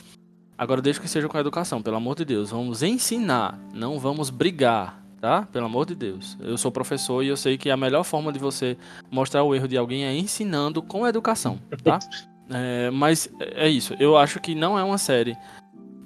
Agora, 0.56 0.80
deixa 0.80 1.00
que 1.00 1.08
seja 1.08 1.28
com 1.28 1.36
a 1.36 1.40
educação, 1.40 1.82
pelo 1.82 1.96
amor 1.96 2.14
de 2.14 2.24
Deus. 2.24 2.50
Vamos 2.50 2.82
ensinar, 2.82 3.58
não 3.72 3.98
vamos 3.98 4.30
brigar, 4.30 5.02
tá? 5.20 5.42
Pelo 5.50 5.66
amor 5.66 5.86
de 5.86 5.94
Deus. 5.94 6.38
Eu 6.40 6.56
sou 6.56 6.70
professor 6.70 7.24
e 7.24 7.28
eu 7.28 7.36
sei 7.36 7.58
que 7.58 7.70
a 7.70 7.76
melhor 7.76 8.04
forma 8.04 8.32
de 8.32 8.38
você 8.38 8.76
mostrar 9.10 9.42
o 9.42 9.54
erro 9.54 9.66
de 9.66 9.76
alguém 9.76 10.04
é 10.04 10.14
ensinando 10.16 10.80
com 10.80 11.06
educação, 11.06 11.58
tá? 11.82 11.98
É, 12.50 12.90
mas 12.90 13.26
é 13.40 13.66
isso. 13.70 13.94
Eu 13.98 14.18
acho 14.18 14.38
que 14.38 14.54
não 14.54 14.78
é 14.78 14.84
uma 14.84 14.98
série 14.98 15.34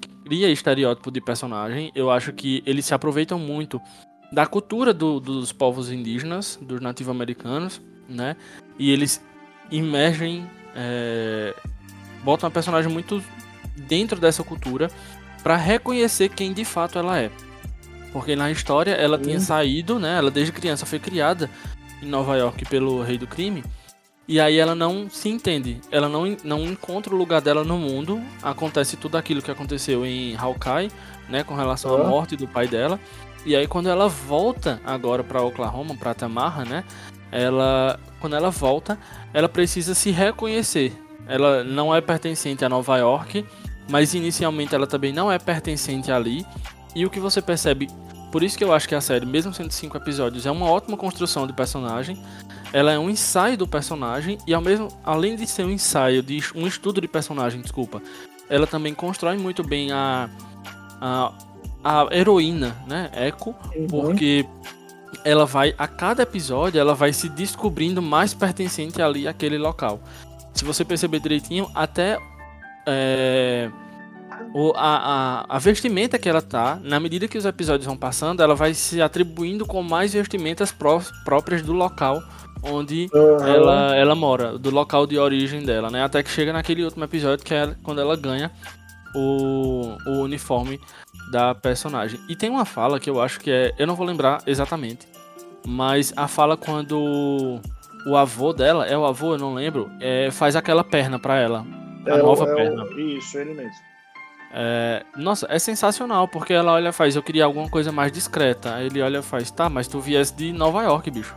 que 0.00 0.08
cria 0.24 0.48
estereótipo 0.48 1.10
de 1.10 1.20
personagem. 1.20 1.90
Eu 1.96 2.12
acho 2.12 2.32
que 2.32 2.62
eles 2.64 2.84
se 2.84 2.94
aproveitam 2.94 3.40
muito 3.40 3.82
da 4.30 4.46
cultura 4.46 4.94
do, 4.94 5.18
dos 5.18 5.52
povos 5.52 5.90
indígenas, 5.90 6.56
dos 6.62 6.80
nativo-americanos, 6.80 7.82
né? 8.08 8.36
E 8.78 8.88
eles 8.92 9.20
imergem, 9.68 10.48
é, 10.76 11.54
botam 12.22 12.46
a 12.46 12.50
personagem 12.52 12.92
muito 12.92 13.20
dentro 13.80 14.20
dessa 14.20 14.42
cultura 14.42 14.90
para 15.42 15.56
reconhecer 15.56 16.28
quem 16.28 16.52
de 16.52 16.64
fato 16.64 16.98
ela 16.98 17.18
é. 17.18 17.30
Porque 18.12 18.34
na 18.34 18.50
história 18.50 18.92
ela 18.92 19.16
uhum. 19.16 19.22
tinha 19.22 19.40
saído, 19.40 19.98
né? 19.98 20.18
Ela 20.18 20.30
desde 20.30 20.52
criança 20.52 20.86
foi 20.86 20.98
criada 20.98 21.50
em 22.02 22.06
Nova 22.06 22.36
York 22.36 22.64
pelo 22.66 23.02
rei 23.02 23.18
do 23.18 23.26
crime 23.26 23.62
e 24.28 24.38
aí 24.38 24.58
ela 24.58 24.74
não 24.74 25.08
se 25.08 25.30
entende, 25.30 25.80
ela 25.90 26.06
não, 26.06 26.36
não 26.44 26.60
encontra 26.64 27.14
o 27.14 27.16
lugar 27.16 27.40
dela 27.40 27.64
no 27.64 27.78
mundo. 27.78 28.22
Acontece 28.42 28.94
tudo 28.94 29.16
aquilo 29.16 29.40
que 29.40 29.50
aconteceu 29.50 30.04
em 30.04 30.36
Hawkeye, 30.36 30.90
né, 31.30 31.42
com 31.42 31.54
relação 31.54 31.94
à 31.94 32.04
morte 32.04 32.36
do 32.36 32.46
pai 32.46 32.68
dela. 32.68 33.00
E 33.46 33.56
aí 33.56 33.66
quando 33.66 33.88
ela 33.88 34.06
volta 34.06 34.82
agora 34.84 35.24
para 35.24 35.42
Oklahoma, 35.42 35.96
para 35.96 36.12
Tamarra, 36.12 36.66
né, 36.66 36.84
ela 37.32 37.98
quando 38.20 38.36
ela 38.36 38.50
volta, 38.50 38.98
ela 39.32 39.48
precisa 39.48 39.94
se 39.94 40.10
reconhecer. 40.10 40.92
Ela 41.26 41.64
não 41.64 41.94
é 41.94 42.00
pertencente 42.02 42.62
a 42.62 42.68
Nova 42.68 42.98
York, 42.98 43.46
mas 43.88 44.14
inicialmente 44.14 44.74
ela 44.74 44.86
também 44.86 45.12
não 45.12 45.30
é 45.30 45.38
pertencente 45.38 46.10
ali. 46.10 46.46
E 46.94 47.04
o 47.04 47.10
que 47.10 47.20
você 47.20 47.40
percebe, 47.40 47.88
por 48.32 48.42
isso 48.42 48.56
que 48.56 48.64
eu 48.64 48.72
acho 48.72 48.88
que 48.88 48.94
a 48.94 49.00
série, 49.00 49.26
mesmo 49.26 49.52
sendo 49.52 49.72
cinco 49.72 49.96
episódios, 49.96 50.46
é 50.46 50.50
uma 50.50 50.66
ótima 50.66 50.96
construção 50.96 51.46
de 51.46 51.52
personagem 51.52 52.18
ela 52.72 52.92
é 52.92 52.98
um 52.98 53.08
ensaio 53.08 53.56
do 53.56 53.66
personagem 53.66 54.38
e 54.46 54.54
ao 54.54 54.60
mesmo 54.60 54.88
além 55.04 55.36
de 55.36 55.46
ser 55.46 55.64
um 55.64 55.70
ensaio 55.70 56.22
de 56.22 56.42
um 56.54 56.66
estudo 56.66 57.00
de 57.00 57.08
personagem, 57.08 57.60
desculpa, 57.60 58.02
ela 58.48 58.66
também 58.66 58.94
constrói 58.94 59.36
muito 59.36 59.62
bem 59.62 59.92
a 59.92 60.28
a, 61.00 61.32
a 61.84 62.08
heroína, 62.10 62.76
né, 62.86 63.10
Echo, 63.14 63.54
uhum. 63.74 63.86
porque 63.86 64.44
ela 65.24 65.46
vai 65.46 65.74
a 65.78 65.86
cada 65.86 66.22
episódio 66.22 66.80
ela 66.80 66.94
vai 66.94 67.12
se 67.12 67.28
descobrindo 67.28 68.02
mais 68.02 68.34
pertencente 68.34 69.00
ali 69.00 69.26
àquele 69.26 69.58
local. 69.58 70.00
Se 70.52 70.64
você 70.64 70.84
perceber 70.84 71.20
direitinho, 71.20 71.70
até 71.74 72.18
é, 72.88 73.70
o, 74.54 74.72
a, 74.74 75.44
a, 75.46 75.56
a, 75.56 75.58
vestimenta 75.58 76.18
que 76.18 76.28
ela 76.28 76.42
tá, 76.42 76.78
na 76.82 76.98
medida 76.98 77.28
que 77.28 77.38
os 77.38 77.44
episódios 77.44 77.86
vão 77.86 77.96
passando, 77.96 78.42
ela 78.42 78.54
vai 78.54 78.74
se 78.74 79.00
atribuindo 79.00 79.66
com 79.66 79.82
mais 79.82 80.12
vestimentas 80.12 80.72
pró 80.72 81.00
próprias 81.24 81.62
do 81.62 81.72
local 81.72 82.22
onde 82.62 83.08
uhum. 83.12 83.46
ela, 83.46 83.96
ela 83.96 84.14
mora, 84.14 84.58
do 84.58 84.70
local 84.70 85.06
de 85.06 85.18
origem 85.18 85.64
dela, 85.64 85.90
né? 85.90 86.02
Até 86.02 86.22
que 86.22 86.30
chega 86.30 86.52
naquele 86.52 86.84
último 86.84 87.04
episódio 87.04 87.44
que 87.44 87.54
é 87.54 87.74
quando 87.82 88.00
ela 88.00 88.16
ganha 88.16 88.50
o, 89.14 89.96
o 90.06 90.22
uniforme 90.22 90.80
da 91.30 91.54
personagem. 91.54 92.18
E 92.28 92.36
tem 92.36 92.50
uma 92.50 92.64
fala 92.64 92.98
que 92.98 93.08
eu 93.08 93.20
acho 93.20 93.40
que 93.40 93.50
é. 93.50 93.74
Eu 93.78 93.86
não 93.86 93.94
vou 93.94 94.06
lembrar 94.06 94.42
exatamente. 94.46 95.06
Mas 95.66 96.12
a 96.16 96.26
fala 96.26 96.56
quando 96.56 97.60
o 98.06 98.16
avô 98.16 98.52
dela, 98.52 98.86
é 98.86 98.96
o 98.96 99.04
avô, 99.04 99.34
eu 99.34 99.38
não 99.38 99.54
lembro, 99.54 99.90
é, 100.00 100.30
faz 100.30 100.56
aquela 100.56 100.82
perna 100.82 101.18
para 101.18 101.38
ela. 101.38 101.64
A 102.06 102.10
é 102.10 102.22
nova 102.22 102.44
é 102.44 102.54
perna. 102.54 102.84
Isso, 102.96 103.38
ele 103.38 103.54
mesmo. 103.54 103.88
É, 104.50 105.04
nossa, 105.16 105.46
é 105.50 105.58
sensacional, 105.58 106.26
porque 106.26 106.52
ela 106.52 106.72
olha 106.72 106.88
e 106.88 106.92
faz, 106.92 107.14
eu 107.14 107.22
queria 107.22 107.44
alguma 107.44 107.68
coisa 107.68 107.92
mais 107.92 108.10
discreta. 108.10 108.74
Aí 108.74 108.86
ele 108.86 109.02
olha 109.02 109.18
e 109.18 109.22
faz, 109.22 109.50
tá, 109.50 109.68
mas 109.68 109.86
tu 109.88 110.00
viesse 110.00 110.34
de 110.34 110.52
Nova 110.52 110.82
York, 110.82 111.10
bicho. 111.10 111.34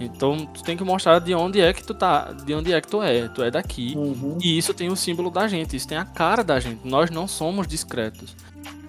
Então 0.00 0.46
tu 0.46 0.62
tem 0.62 0.76
que 0.76 0.84
mostrar 0.84 1.18
de 1.18 1.34
onde 1.34 1.60
é 1.60 1.72
que 1.72 1.82
tu 1.84 1.92
tá, 1.92 2.32
de 2.32 2.54
onde 2.54 2.72
é 2.72 2.80
que 2.80 2.88
tu 2.88 3.02
é. 3.02 3.28
Tu 3.28 3.42
é 3.42 3.50
daqui. 3.50 3.94
Uhum. 3.96 4.38
E 4.40 4.56
isso 4.56 4.72
tem 4.72 4.88
o 4.88 4.96
símbolo 4.96 5.30
da 5.30 5.48
gente, 5.48 5.76
isso 5.76 5.88
tem 5.88 5.98
a 5.98 6.04
cara 6.04 6.44
da 6.44 6.60
gente. 6.60 6.86
Nós 6.86 7.10
não 7.10 7.26
somos 7.26 7.66
discretos. 7.66 8.36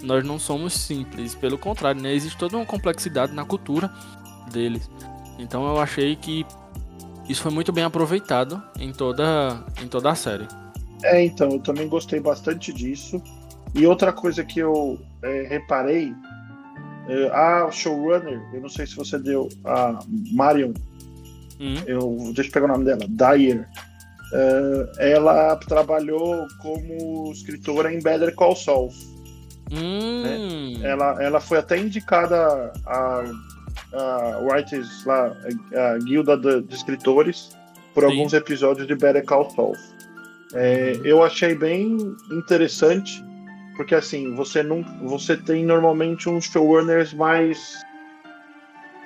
Nós 0.02 0.24
não 0.24 0.40
somos 0.40 0.74
simples. 0.74 1.36
Pelo 1.36 1.58
contrário, 1.58 2.02
né? 2.02 2.14
Existe 2.14 2.38
toda 2.38 2.56
uma 2.56 2.66
complexidade 2.66 3.34
na 3.34 3.44
cultura 3.44 3.92
deles. 4.52 4.90
Então 5.40 5.68
eu 5.68 5.80
achei 5.80 6.16
que 6.16 6.46
isso 7.28 7.42
foi 7.42 7.52
muito 7.52 7.72
bem 7.72 7.84
aproveitado 7.84 8.62
em 8.80 8.92
toda, 8.92 9.64
em 9.82 9.88
toda 9.88 10.12
a 10.12 10.16
série. 10.16 10.48
É, 11.04 11.24
então, 11.24 11.50
eu 11.52 11.60
também 11.60 11.88
gostei 11.88 12.20
bastante 12.20 12.74
disso. 12.74 13.22
E 13.74 13.86
outra 13.86 14.12
coisa 14.12 14.44
que 14.44 14.60
eu 14.60 15.00
é, 15.22 15.44
reparei, 15.44 16.14
é, 17.08 17.28
a 17.30 17.70
showrunner, 17.72 18.42
eu 18.54 18.62
não 18.62 18.70
sei 18.70 18.86
se 18.88 18.96
você 18.96 19.18
deu, 19.18 19.48
a 19.64 20.00
Marion 20.32 20.74
Uhum. 21.60 21.84
Eu, 21.86 22.34
deixa 22.34 22.50
eu 22.50 22.54
pegar 22.54 22.66
o 22.66 22.70
nome 22.70 22.86
dela, 22.86 23.06
Dyer. 23.10 23.68
Uh, 24.32 24.88
ela 25.00 25.56
trabalhou 25.58 26.48
como 26.62 27.32
escritora 27.32 27.94
em 27.94 28.02
Better 28.02 28.34
Call 28.36 28.56
Saul. 28.56 28.90
Hum. 29.72 30.78
Né? 30.80 30.90
Ela, 30.90 31.22
ela 31.22 31.40
foi 31.40 31.58
até 31.58 31.78
indicada 31.78 32.72
a, 32.86 33.24
a 33.94 34.40
Writers 34.42 35.06
lá, 35.06 35.36
a, 35.76 35.98
guilda 36.00 36.38
de, 36.38 36.62
de 36.62 36.76
escritores, 36.76 37.50
por 37.94 38.04
Sim. 38.04 38.12
alguns 38.12 38.34
episódios 38.34 38.88
de 38.88 38.96
Better 38.96 39.26
Call 39.26 39.50
Saul. 39.52 39.76
É, 40.54 40.94
uhum. 40.96 41.06
Eu 41.06 41.24
achei 41.24 41.56
bem 41.56 41.98
interessante, 42.32 43.24
porque 43.78 43.96
assim, 43.96 44.34
você 44.36 44.64
não, 44.64 44.84
você 45.08 45.38
tem 45.38 45.64
normalmente 45.64 46.28
uns 46.30 46.46
showrunners 46.46 47.14
mais 47.14 47.80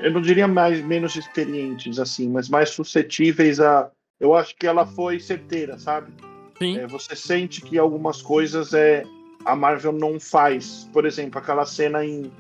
eu 0.04 0.12
não 0.12 0.22
diria 0.22 0.48
mais 0.48 0.84
menos 0.84 1.16
experientes 1.16 1.98
assim, 1.98 2.30
mas 2.30 2.50
mais 2.50 2.70
suscetíveis 2.70 3.60
a. 3.60 3.90
Eu 4.20 4.36
acho 4.36 4.56
que 4.56 4.68
ela 4.68 4.86
foi 4.86 5.20
certeira, 5.20 5.78
sabe? 5.78 6.12
Sim. 6.58 6.78
É, 6.78 6.88
você 6.88 7.16
sente 7.16 7.62
que 7.62 7.78
algumas 7.78 8.22
coisas 8.22 8.74
é 8.74 9.04
a 9.46 9.56
Marvel 9.56 9.94
não 9.94 10.20
faz. 10.20 10.90
Por 10.92 11.06
exemplo, 11.06 11.40
aquela 11.40 11.66
cena 11.66 12.06
em, 12.06 12.32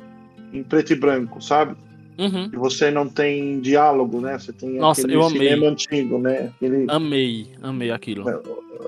em 0.51 0.63
preto 0.63 0.93
e 0.93 0.95
branco, 0.95 1.41
sabe? 1.41 1.75
Uhum. 2.17 2.49
E 2.53 2.55
você 2.55 2.91
não 2.91 3.09
tem 3.09 3.59
diálogo, 3.59 4.21
né? 4.21 4.37
Você 4.37 4.53
tem 4.53 4.77
Nossa, 4.77 5.01
aquele 5.01 5.17
eu 5.17 5.29
cinema 5.29 5.55
amei. 5.55 5.69
antigo, 5.69 6.17
né? 6.19 6.51
Aquele... 6.55 6.85
Amei, 6.89 7.47
amei 7.61 7.91
aquilo. 7.91 8.29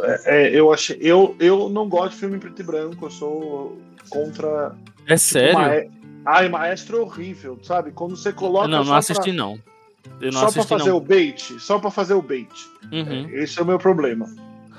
É, 0.03 0.21
é, 0.25 0.59
eu 0.59 0.71
achei, 0.71 0.97
eu, 1.01 1.35
eu 1.39 1.69
não 1.69 1.89
gosto 1.89 2.11
de 2.13 2.19
filme 2.19 2.37
preto 2.37 2.61
e 2.61 2.65
branco. 2.65 3.05
Eu 3.05 3.11
sou 3.11 3.77
contra. 4.09 4.75
É 5.07 5.17
sério? 5.17 5.57
Uma, 5.57 6.05
Ai, 6.25 6.49
maestro 6.49 6.97
é 6.97 7.01
horrível, 7.01 7.59
sabe? 7.61 7.91
Quando 7.91 8.17
você 8.17 8.33
coloca. 8.33 8.67
Não, 8.67 8.83
não 8.83 8.95
assisti, 8.95 9.29
pra... 9.29 9.33
não. 9.33 9.59
Não 10.19 10.31
só 10.31 10.45
assisti, 10.45 10.67
pra 10.67 10.77
fazer 10.77 10.89
não. 10.89 10.97
o 10.97 11.01
bait, 11.01 11.59
só 11.59 11.79
pra 11.79 11.91
fazer 11.91 12.13
o 12.15 12.21
bait. 12.21 12.49
Uhum. 12.91 13.29
É, 13.31 13.43
esse 13.43 13.59
é 13.59 13.61
o 13.61 13.65
meu 13.65 13.77
problema. 13.77 14.27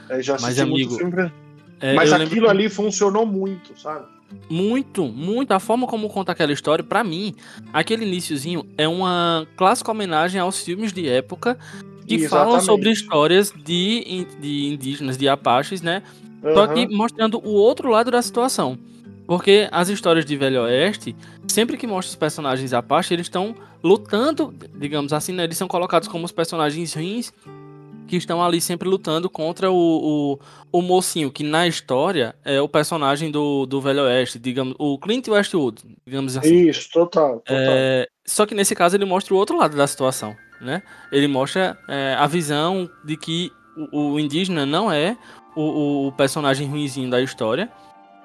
É, 0.09 0.23
já 0.23 0.35
assisti 0.35 0.51
Mas, 0.51 0.61
amigo, 0.61 0.97
filme... 0.97 1.33
é, 1.81 1.95
Mas 1.95 2.13
aquilo 2.13 2.47
que... 2.47 2.51
ali 2.51 2.69
funcionou 2.69 3.25
muito, 3.25 3.79
sabe? 3.79 4.07
Muito, 4.49 5.05
muito. 5.05 5.53
A 5.53 5.61
forma 5.61 5.87
como 5.87 6.09
conta 6.09 6.33
aquela 6.33 6.53
história, 6.53 6.85
para 6.85 7.03
mim, 7.03 7.35
aquele 7.73 8.05
iníciozinho 8.05 8.65
é 8.77 8.87
uma 8.87 9.47
clássica 9.57 9.91
homenagem 9.91 10.41
aos 10.41 10.61
filmes 10.61 10.93
de 10.93 11.09
época 11.09 11.59
que 12.07 12.15
Exatamente. 12.15 12.29
falam 12.29 12.61
sobre 12.61 12.91
histórias 12.91 13.53
de, 13.53 14.27
de 14.41 14.67
indígenas, 14.67 15.17
de 15.17 15.29
apaches, 15.29 15.83
né? 15.83 16.03
Uhum. 16.43 16.55
Só 16.55 16.67
que 16.69 16.87
mostrando 16.87 17.41
o 17.45 17.53
outro 17.53 17.91
lado 17.91 18.11
da 18.11 18.23
situação. 18.23 18.79
Porque 19.27 19.69
as 19.73 19.89
histórias 19.89 20.25
de 20.25 20.37
Velho 20.37 20.63
Oeste, 20.63 21.17
sempre 21.49 21.77
que 21.77 21.87
mostra 21.87 22.11
os 22.11 22.17
personagens 22.17 22.71
parte, 22.87 23.13
eles 23.13 23.27
estão 23.27 23.57
lutando, 23.83 24.55
digamos 24.77 25.13
assim, 25.13 25.33
né? 25.33 25.43
Eles 25.43 25.57
são 25.57 25.67
colocados 25.67 26.07
como 26.07 26.25
os 26.25 26.31
personagens 26.31 26.95
ruins 26.95 27.33
que 28.07 28.17
estão 28.17 28.43
ali 28.43 28.61
sempre 28.61 28.89
lutando 28.89 29.29
contra 29.29 29.71
o, 29.71 29.75
o, 29.75 30.79
o, 30.79 30.83
mocinho, 30.83 31.31
que 31.31 31.43
na 31.43 31.67
história 31.67 32.35
é 32.45 32.61
o 32.61 32.69
personagem 32.69 33.31
do, 33.31 33.67
do 33.67 33.81
Velho 33.81 34.03
Oeste, 34.03 34.39
digamos, 34.39 34.75
o 34.79 34.99
Clint 34.99 35.29
Westwood, 35.29 35.83
digamos 36.07 36.37
assim. 36.37 36.69
Isso, 36.69 36.89
total. 36.91 37.41
total. 37.41 37.57
É, 37.57 38.09
só 38.25 38.47
que 38.47 38.55
nesse 38.55 38.75
caso 38.75 38.97
ele 38.97 39.05
mostra 39.05 39.35
o 39.35 39.37
outro 39.37 39.57
lado 39.57 39.77
da 39.77 39.87
situação, 39.87 40.37
né? 40.61 40.83
Ele 41.11 41.27
mostra 41.27 41.79
é, 41.89 42.15
a 42.19 42.27
visão 42.27 42.89
de 43.05 43.17
que 43.17 43.51
o, 43.93 44.13
o 44.13 44.21
indígena 44.21 44.65
não 44.65 44.91
é 44.91 45.17
o, 45.55 46.09
o 46.09 46.13
personagem 46.13 46.69
ruinzinho 46.69 47.11
da 47.11 47.21
história. 47.21 47.71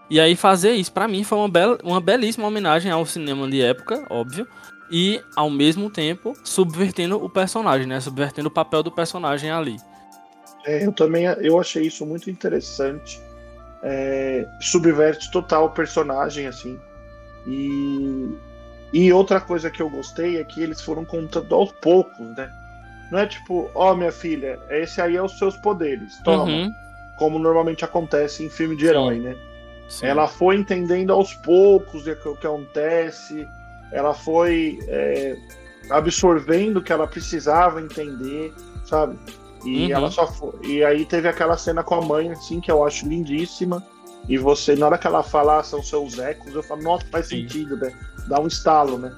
E 0.09 0.19
aí 0.19 0.35
fazer 0.35 0.73
isso, 0.73 0.91
para 0.91 1.07
mim, 1.07 1.23
foi 1.23 1.37
uma, 1.37 1.47
bela, 1.47 1.77
uma 1.83 2.01
belíssima 2.01 2.45
homenagem 2.45 2.91
ao 2.91 3.05
cinema 3.05 3.49
de 3.49 3.61
época, 3.61 4.05
óbvio. 4.09 4.45
E, 4.91 5.21
ao 5.35 5.49
mesmo 5.49 5.89
tempo, 5.89 6.33
subvertendo 6.43 7.23
o 7.23 7.29
personagem, 7.29 7.87
né? 7.87 7.99
Subvertendo 7.99 8.49
o 8.49 8.51
papel 8.51 8.83
do 8.83 8.91
personagem 8.91 9.49
ali. 9.49 9.77
É, 10.65 10.85
eu 10.85 10.91
também 10.91 11.25
eu 11.25 11.59
achei 11.59 11.83
isso 11.83 12.05
muito 12.05 12.29
interessante. 12.29 13.21
É, 13.81 14.45
subverte 14.59 15.31
total 15.31 15.65
o 15.65 15.69
personagem, 15.69 16.45
assim. 16.45 16.79
E, 17.47 18.35
e 18.93 19.13
outra 19.13 19.39
coisa 19.39 19.71
que 19.71 19.81
eu 19.81 19.89
gostei 19.89 20.37
é 20.37 20.43
que 20.43 20.61
eles 20.61 20.81
foram 20.81 21.05
contando 21.05 21.55
aos 21.55 21.71
poucos, 21.71 22.27
né? 22.35 22.51
Não 23.11 23.19
é 23.19 23.25
tipo, 23.25 23.69
ó, 23.73 23.91
oh, 23.91 23.95
minha 23.95 24.11
filha, 24.11 24.59
esse 24.69 25.01
aí 25.01 25.15
é 25.17 25.23
os 25.23 25.37
seus 25.37 25.57
poderes, 25.57 26.17
toma. 26.23 26.43
Uhum. 26.45 26.71
Como 27.17 27.39
normalmente 27.39 27.83
acontece 27.83 28.43
em 28.43 28.49
filme 28.49 28.75
de 28.75 28.85
herói, 28.85 29.15
Sim. 29.15 29.21
né? 29.21 29.35
Sim. 29.89 30.05
Ela 30.05 30.27
foi 30.27 30.55
entendendo 30.55 31.11
aos 31.11 31.33
poucos 31.33 32.07
o 32.07 32.15
que 32.37 32.47
acontece, 32.47 33.47
ela 33.91 34.13
foi 34.13 34.79
é, 34.87 35.37
absorvendo 35.89 36.77
o 36.77 36.81
que 36.81 36.91
ela 36.91 37.07
precisava 37.07 37.81
entender, 37.81 38.53
sabe? 38.85 39.17
E 39.63 39.85
uhum. 39.85 39.91
ela 39.91 40.11
só 40.11 40.27
foi, 40.27 40.53
e 40.63 40.83
aí 40.83 41.05
teve 41.05 41.27
aquela 41.27 41.57
cena 41.57 41.83
com 41.83 41.95
a 41.95 42.01
mãe, 42.01 42.31
assim, 42.31 42.59
que 42.59 42.71
eu 42.71 42.85
acho 42.85 43.07
lindíssima. 43.07 43.83
E 44.29 44.37
você, 44.37 44.75
na 44.75 44.85
hora 44.85 44.97
que 44.97 45.07
ela 45.07 45.23
fala, 45.23 45.59
ah, 45.59 45.63
são 45.63 45.81
seus 45.81 46.19
ecos, 46.19 46.53
eu 46.53 46.63
falo, 46.63 46.83
nossa, 46.83 47.05
faz 47.11 47.27
Sim. 47.27 47.41
sentido, 47.41 47.75
né? 47.75 47.91
Dá 48.27 48.39
um 48.39 48.47
estalo, 48.47 48.97
né? 48.97 49.11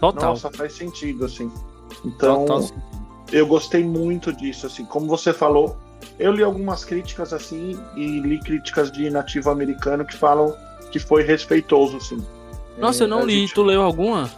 Total. 0.00 0.30
Nossa, 0.30 0.50
faz 0.50 0.72
sentido, 0.72 1.24
assim. 1.24 1.50
Então, 2.04 2.44
Total. 2.46 2.68
eu 3.32 3.46
gostei 3.46 3.84
muito 3.84 4.32
disso, 4.32 4.66
assim. 4.66 4.84
Como 4.84 5.06
você 5.06 5.32
falou, 5.32 5.76
eu 6.18 6.32
li 6.32 6.42
algumas 6.42 6.84
críticas 6.84 7.32
assim 7.32 7.78
e 7.96 8.20
li 8.20 8.38
críticas 8.40 8.90
de 8.90 9.08
nativo 9.10 9.50
americano 9.50 10.04
que 10.04 10.16
falam 10.16 10.54
que 10.90 10.98
foi 10.98 11.22
respeitoso, 11.22 12.00
sim. 12.00 12.24
Nossa, 12.80 13.02
é, 13.02 13.04
eu 13.04 13.08
não 13.08 13.24
li. 13.24 13.40
Gente... 13.40 13.54
Tu 13.54 13.62
leu 13.62 13.82
alguma? 13.82 14.30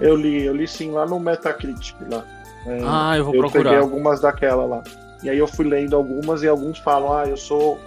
Eu 0.00 0.16
li, 0.16 0.44
eu 0.44 0.54
li 0.54 0.66
sim 0.66 0.90
lá 0.90 1.06
no 1.06 1.20
Metacritic 1.20 1.96
lá. 2.10 2.24
É, 2.66 2.80
ah, 2.84 3.16
eu 3.16 3.24
vou 3.24 3.34
eu 3.34 3.40
procurar. 3.40 3.60
Eu 3.60 3.64
peguei 3.64 3.78
algumas 3.78 4.20
daquela 4.20 4.64
lá. 4.64 4.82
E 5.22 5.30
aí 5.30 5.38
eu 5.38 5.46
fui 5.46 5.64
lendo 5.64 5.94
algumas 5.94 6.42
e 6.42 6.48
alguns 6.48 6.78
falam, 6.78 7.12
ah, 7.12 7.24
eu 7.26 7.36
sou 7.36 7.78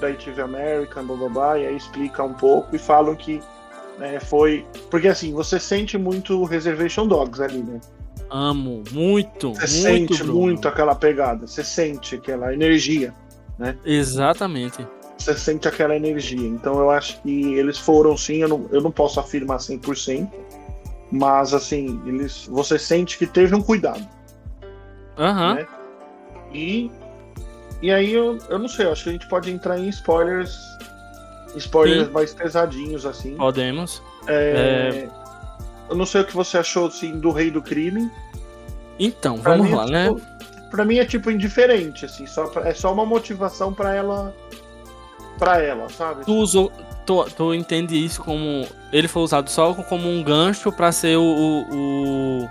da 0.00 0.10
TV 0.12 0.40
American, 0.40 1.04
blá 1.04 1.16
blá 1.16 1.28
blá, 1.28 1.58
e 1.58 1.66
aí 1.66 1.76
explica 1.76 2.22
um 2.22 2.32
pouco 2.32 2.74
e 2.74 2.78
falam 2.78 3.14
que 3.14 3.40
né, 3.98 4.18
foi. 4.20 4.64
Porque 4.90 5.08
assim, 5.08 5.32
você 5.32 5.58
sente 5.58 5.98
muito 5.98 6.42
Reservation 6.44 7.06
Dogs 7.06 7.42
ali, 7.42 7.62
né? 7.62 7.80
Amo, 8.30 8.82
muito. 8.92 9.54
Você 9.54 9.90
muito, 9.90 10.14
sente 10.14 10.22
Bruno. 10.22 10.40
muito 10.40 10.68
aquela 10.68 10.94
pegada, 10.94 11.46
você 11.46 11.64
sente 11.64 12.14
aquela 12.14 12.52
energia, 12.52 13.14
né? 13.58 13.76
Exatamente. 13.84 14.86
Você 15.18 15.36
sente 15.36 15.66
aquela 15.66 15.96
energia. 15.96 16.46
Então 16.46 16.78
eu 16.78 16.90
acho 16.90 17.20
que 17.22 17.54
eles 17.54 17.76
foram 17.76 18.16
sim, 18.16 18.36
eu 18.36 18.48
não, 18.48 18.66
eu 18.70 18.80
não 18.80 18.90
posso 18.90 19.18
afirmar 19.18 19.58
100%, 19.58 20.30
mas 21.10 21.52
assim, 21.52 22.00
eles, 22.06 22.46
você 22.46 22.78
sente 22.78 23.18
que 23.18 23.26
teve 23.26 23.54
um 23.54 23.62
cuidado. 23.62 24.06
Aham. 25.18 25.48
Uhum. 25.48 25.54
Né? 25.56 25.66
E, 26.52 26.90
e 27.82 27.92
aí 27.92 28.12
eu, 28.12 28.38
eu 28.48 28.58
não 28.58 28.68
sei, 28.68 28.86
eu 28.86 28.92
acho 28.92 29.04
que 29.04 29.10
a 29.10 29.12
gente 29.12 29.28
pode 29.28 29.50
entrar 29.50 29.78
em 29.78 29.88
spoilers. 29.88 30.56
Spoilers 31.56 32.06
sim. 32.06 32.12
mais 32.12 32.32
pesadinhos, 32.32 33.04
assim. 33.04 33.34
Podemos. 33.36 34.02
É, 34.26 35.08
é... 35.08 35.08
Eu 35.88 35.96
não 35.96 36.04
sei 36.04 36.20
o 36.20 36.24
que 36.24 36.34
você 36.34 36.58
achou 36.58 36.86
assim, 36.86 37.18
do 37.18 37.30
Rei 37.30 37.50
do 37.50 37.62
Crime. 37.62 38.10
Então, 38.98 39.38
pra 39.38 39.56
vamos 39.56 39.72
lá, 39.72 39.86
é, 39.86 39.90
né? 39.90 40.08
Tipo, 40.08 40.20
pra 40.70 40.84
mim 40.84 40.98
é 40.98 41.04
tipo 41.04 41.30
indiferente, 41.30 42.04
assim, 42.04 42.26
só 42.26 42.46
pra, 42.46 42.68
é 42.68 42.74
só 42.74 42.92
uma 42.92 43.06
motivação 43.06 43.72
para 43.72 43.94
ela. 43.94 44.34
Para 45.38 45.62
ela, 45.62 45.88
sabe? 45.88 46.24
Tu 46.24 46.34
usou. 46.34 46.72
Tu, 47.06 47.24
tu 47.36 47.54
entende 47.54 48.02
isso 48.02 48.22
como. 48.22 48.66
Ele 48.92 49.08
foi 49.08 49.22
usado 49.22 49.48
só 49.48 49.72
como 49.74 50.08
um 50.08 50.22
gancho 50.22 50.70
para 50.70 50.92
ser 50.92 51.16
o, 51.16 51.22
o, 51.22 52.42
o, 52.42 52.50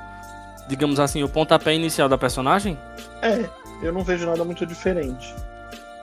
Digamos 0.68 1.00
assim, 1.00 1.24
o 1.24 1.30
pontapé 1.30 1.74
inicial 1.76 2.10
da 2.10 2.18
personagem? 2.18 2.78
É, 3.22 3.48
eu 3.82 3.94
não 3.94 4.04
vejo 4.04 4.26
nada 4.26 4.44
muito 4.44 4.66
diferente. 4.66 5.34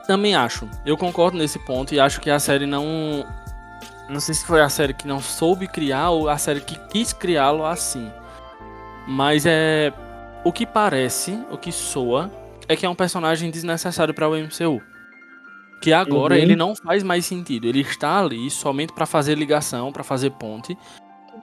Também 0.07 0.35
acho. 0.35 0.69
Eu 0.85 0.95
concordo 0.95 1.37
nesse 1.37 1.59
ponto 1.59 1.93
e 1.93 1.99
acho 1.99 2.21
que 2.21 2.29
a 2.29 2.39
série 2.39 2.65
não 2.65 3.25
não 4.07 4.19
sei 4.19 4.35
se 4.35 4.45
foi 4.45 4.61
a 4.61 4.69
série 4.69 4.93
que 4.93 5.07
não 5.07 5.19
soube 5.19 5.67
criar 5.67 6.11
ou 6.11 6.29
a 6.29 6.37
série 6.37 6.61
que 6.61 6.77
quis 6.89 7.11
criá-lo 7.11 7.65
assim. 7.65 8.11
Mas 9.07 9.45
é. 9.45 9.91
O 10.43 10.51
que 10.51 10.65
parece, 10.65 11.43
o 11.49 11.57
que 11.57 11.71
soa, 11.71 12.29
é 12.67 12.75
que 12.75 12.85
é 12.85 12.89
um 12.89 12.93
personagem 12.93 13.49
desnecessário 13.49 14.13
para 14.13 14.29
o 14.29 14.35
MCU. 14.35 14.79
Que 15.85 15.93
agora 15.93 16.33
uhum. 16.33 16.41
ele 16.41 16.55
não 16.55 16.75
faz 16.75 17.03
mais 17.03 17.27
sentido. 17.27 17.67
Ele 17.67 17.81
está 17.81 18.17
ali 18.19 18.49
somente 18.49 18.91
para 18.91 19.05
fazer 19.05 19.37
ligação, 19.37 19.91
para 19.91 20.03
fazer 20.03 20.31
ponte. 20.31 20.75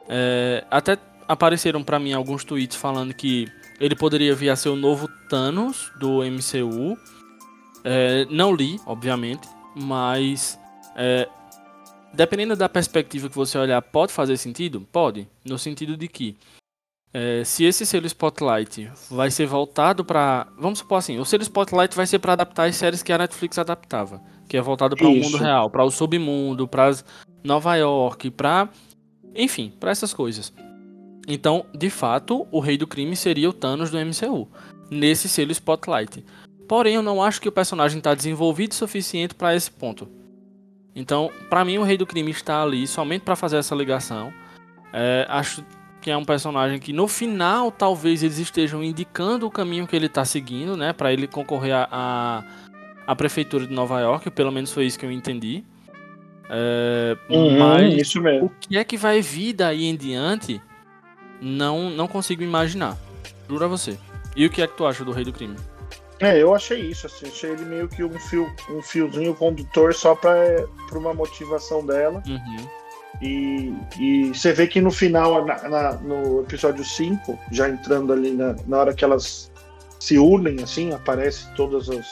É, 0.08 0.64
até 0.68 0.98
apareceram 1.28 1.84
para 1.84 2.00
mim 2.00 2.12
alguns 2.12 2.42
tweets 2.42 2.76
falando 2.76 3.14
que 3.14 3.46
ele 3.78 3.94
poderia 3.94 4.34
vir 4.34 4.50
a 4.50 4.56
ser 4.56 4.68
o 4.70 4.74
novo 4.74 5.08
Thanos 5.30 5.92
do 6.00 6.24
MCU. 6.24 6.98
É, 7.84 8.26
não 8.30 8.52
li, 8.52 8.80
obviamente, 8.84 9.48
mas 9.76 10.58
é, 10.96 11.28
dependendo 12.12 12.56
da 12.56 12.68
perspectiva 12.68 13.28
que 13.28 13.36
você 13.36 13.56
olhar, 13.56 13.80
pode 13.80 14.12
fazer 14.12 14.36
sentido? 14.38 14.80
Pode. 14.90 15.28
No 15.44 15.56
sentido 15.56 15.96
de 15.96 16.08
que, 16.08 16.36
é, 17.14 17.44
se 17.44 17.62
esse 17.62 17.86
selo 17.86 18.06
Spotlight 18.08 18.90
vai 19.08 19.30
ser 19.30 19.46
voltado 19.46 20.04
para. 20.04 20.48
Vamos 20.58 20.80
supor 20.80 20.98
assim: 20.98 21.20
o 21.20 21.24
selo 21.24 21.44
Spotlight 21.44 21.94
vai 21.94 22.08
ser 22.08 22.18
para 22.18 22.32
adaptar 22.32 22.68
as 22.68 22.74
séries 22.74 23.04
que 23.04 23.12
a 23.12 23.18
Netflix 23.18 23.56
adaptava. 23.56 24.20
Que 24.48 24.56
é 24.56 24.60
voltado 24.60 24.96
para 24.96 25.08
o 25.08 25.14
mundo 25.14 25.36
real, 25.36 25.70
para 25.70 25.84
o 25.84 25.90
submundo, 25.90 26.68
para 26.68 26.96
Nova 27.42 27.76
York, 27.76 28.30
para. 28.30 28.68
Enfim, 29.34 29.72
para 29.80 29.90
essas 29.90 30.12
coisas. 30.12 30.52
Então, 31.26 31.64
de 31.74 31.88
fato, 31.88 32.46
o 32.50 32.60
Rei 32.60 32.76
do 32.76 32.86
Crime 32.86 33.14
seria 33.14 33.48
o 33.48 33.52
Thanos 33.52 33.90
do 33.90 33.98
MCU, 33.98 34.48
nesse 34.90 35.28
selo 35.28 35.52
Spotlight. 35.52 36.24
Porém, 36.68 36.94
eu 36.94 37.02
não 37.02 37.22
acho 37.22 37.40
que 37.40 37.48
o 37.48 37.52
personagem 37.52 37.98
está 37.98 38.14
desenvolvido 38.14 38.72
o 38.72 38.74
suficiente 38.74 39.34
para 39.34 39.54
esse 39.54 39.70
ponto. 39.70 40.08
Então, 40.94 41.30
para 41.48 41.64
mim, 41.64 41.78
o 41.78 41.82
Rei 41.82 41.96
do 41.96 42.06
Crime 42.06 42.30
está 42.30 42.62
ali 42.62 42.86
somente 42.86 43.22
para 43.22 43.36
fazer 43.36 43.56
essa 43.56 43.74
ligação. 43.74 44.32
É, 44.92 45.26
acho 45.28 45.64
que 46.02 46.10
é 46.10 46.16
um 46.16 46.24
personagem 46.24 46.80
que 46.80 46.92
no 46.92 47.06
final 47.06 47.70
talvez 47.70 48.22
eles 48.22 48.38
estejam 48.38 48.82
indicando 48.82 49.46
o 49.46 49.50
caminho 49.50 49.86
que 49.86 49.94
ele 49.94 50.06
está 50.06 50.24
seguindo, 50.24 50.76
né, 50.76 50.92
para 50.92 51.12
ele 51.12 51.28
concorrer 51.28 51.74
a, 51.90 52.44
a, 53.12 53.16
prefeitura 53.16 53.66
de 53.66 53.72
Nova 53.72 54.00
York. 54.00 54.30
Pelo 54.30 54.50
menos 54.50 54.72
foi 54.72 54.86
isso 54.86 54.98
que 54.98 55.06
eu 55.06 55.10
entendi. 55.10 55.64
É, 56.50 57.16
uhum, 57.30 57.58
mas 57.58 57.94
isso 57.94 58.20
mesmo. 58.20 58.46
o 58.46 58.50
que 58.60 58.76
é 58.76 58.84
que 58.84 58.96
vai 58.96 59.20
vir 59.20 59.54
daí 59.54 59.84
em 59.84 59.96
diante? 59.96 60.60
Não, 61.40 61.90
não 61.90 62.06
consigo 62.06 62.42
imaginar. 62.42 62.96
Juro 63.48 63.64
a 63.64 63.68
você. 63.68 63.98
E 64.36 64.46
o 64.46 64.50
que 64.50 64.62
é 64.62 64.66
que 64.66 64.76
tu 64.76 64.86
acha 64.86 65.04
do 65.04 65.12
Rei 65.12 65.24
do 65.24 65.32
Crime? 65.32 65.56
É, 66.20 66.40
eu 66.40 66.54
achei 66.54 66.80
isso, 66.80 67.06
assim, 67.06 67.26
achei 67.26 67.50
ele 67.50 67.64
meio 67.64 67.88
que 67.88 68.04
um 68.04 68.12
fio, 68.12 68.48
um 68.70 68.80
fiozinho 68.80 69.34
condutor 69.34 69.92
só 69.92 70.14
para 70.14 70.66
uma 70.92 71.12
motivação 71.12 71.84
dela. 71.84 72.22
Uhum. 72.26 72.68
E, 73.20 73.74
e 73.98 74.28
você 74.28 74.52
vê 74.52 74.66
que 74.66 74.80
no 74.80 74.90
final, 74.90 75.44
na, 75.44 75.68
na, 75.68 75.92
no 75.94 76.40
episódio 76.42 76.84
5, 76.84 77.38
já 77.50 77.68
entrando 77.68 78.12
ali 78.12 78.30
na, 78.30 78.54
na 78.66 78.78
hora 78.78 78.94
que 78.94 79.04
elas 79.04 79.50
se 79.98 80.18
unem, 80.18 80.62
assim, 80.62 80.92
aparece 80.92 81.52
todas 81.54 81.88
as. 81.90 82.06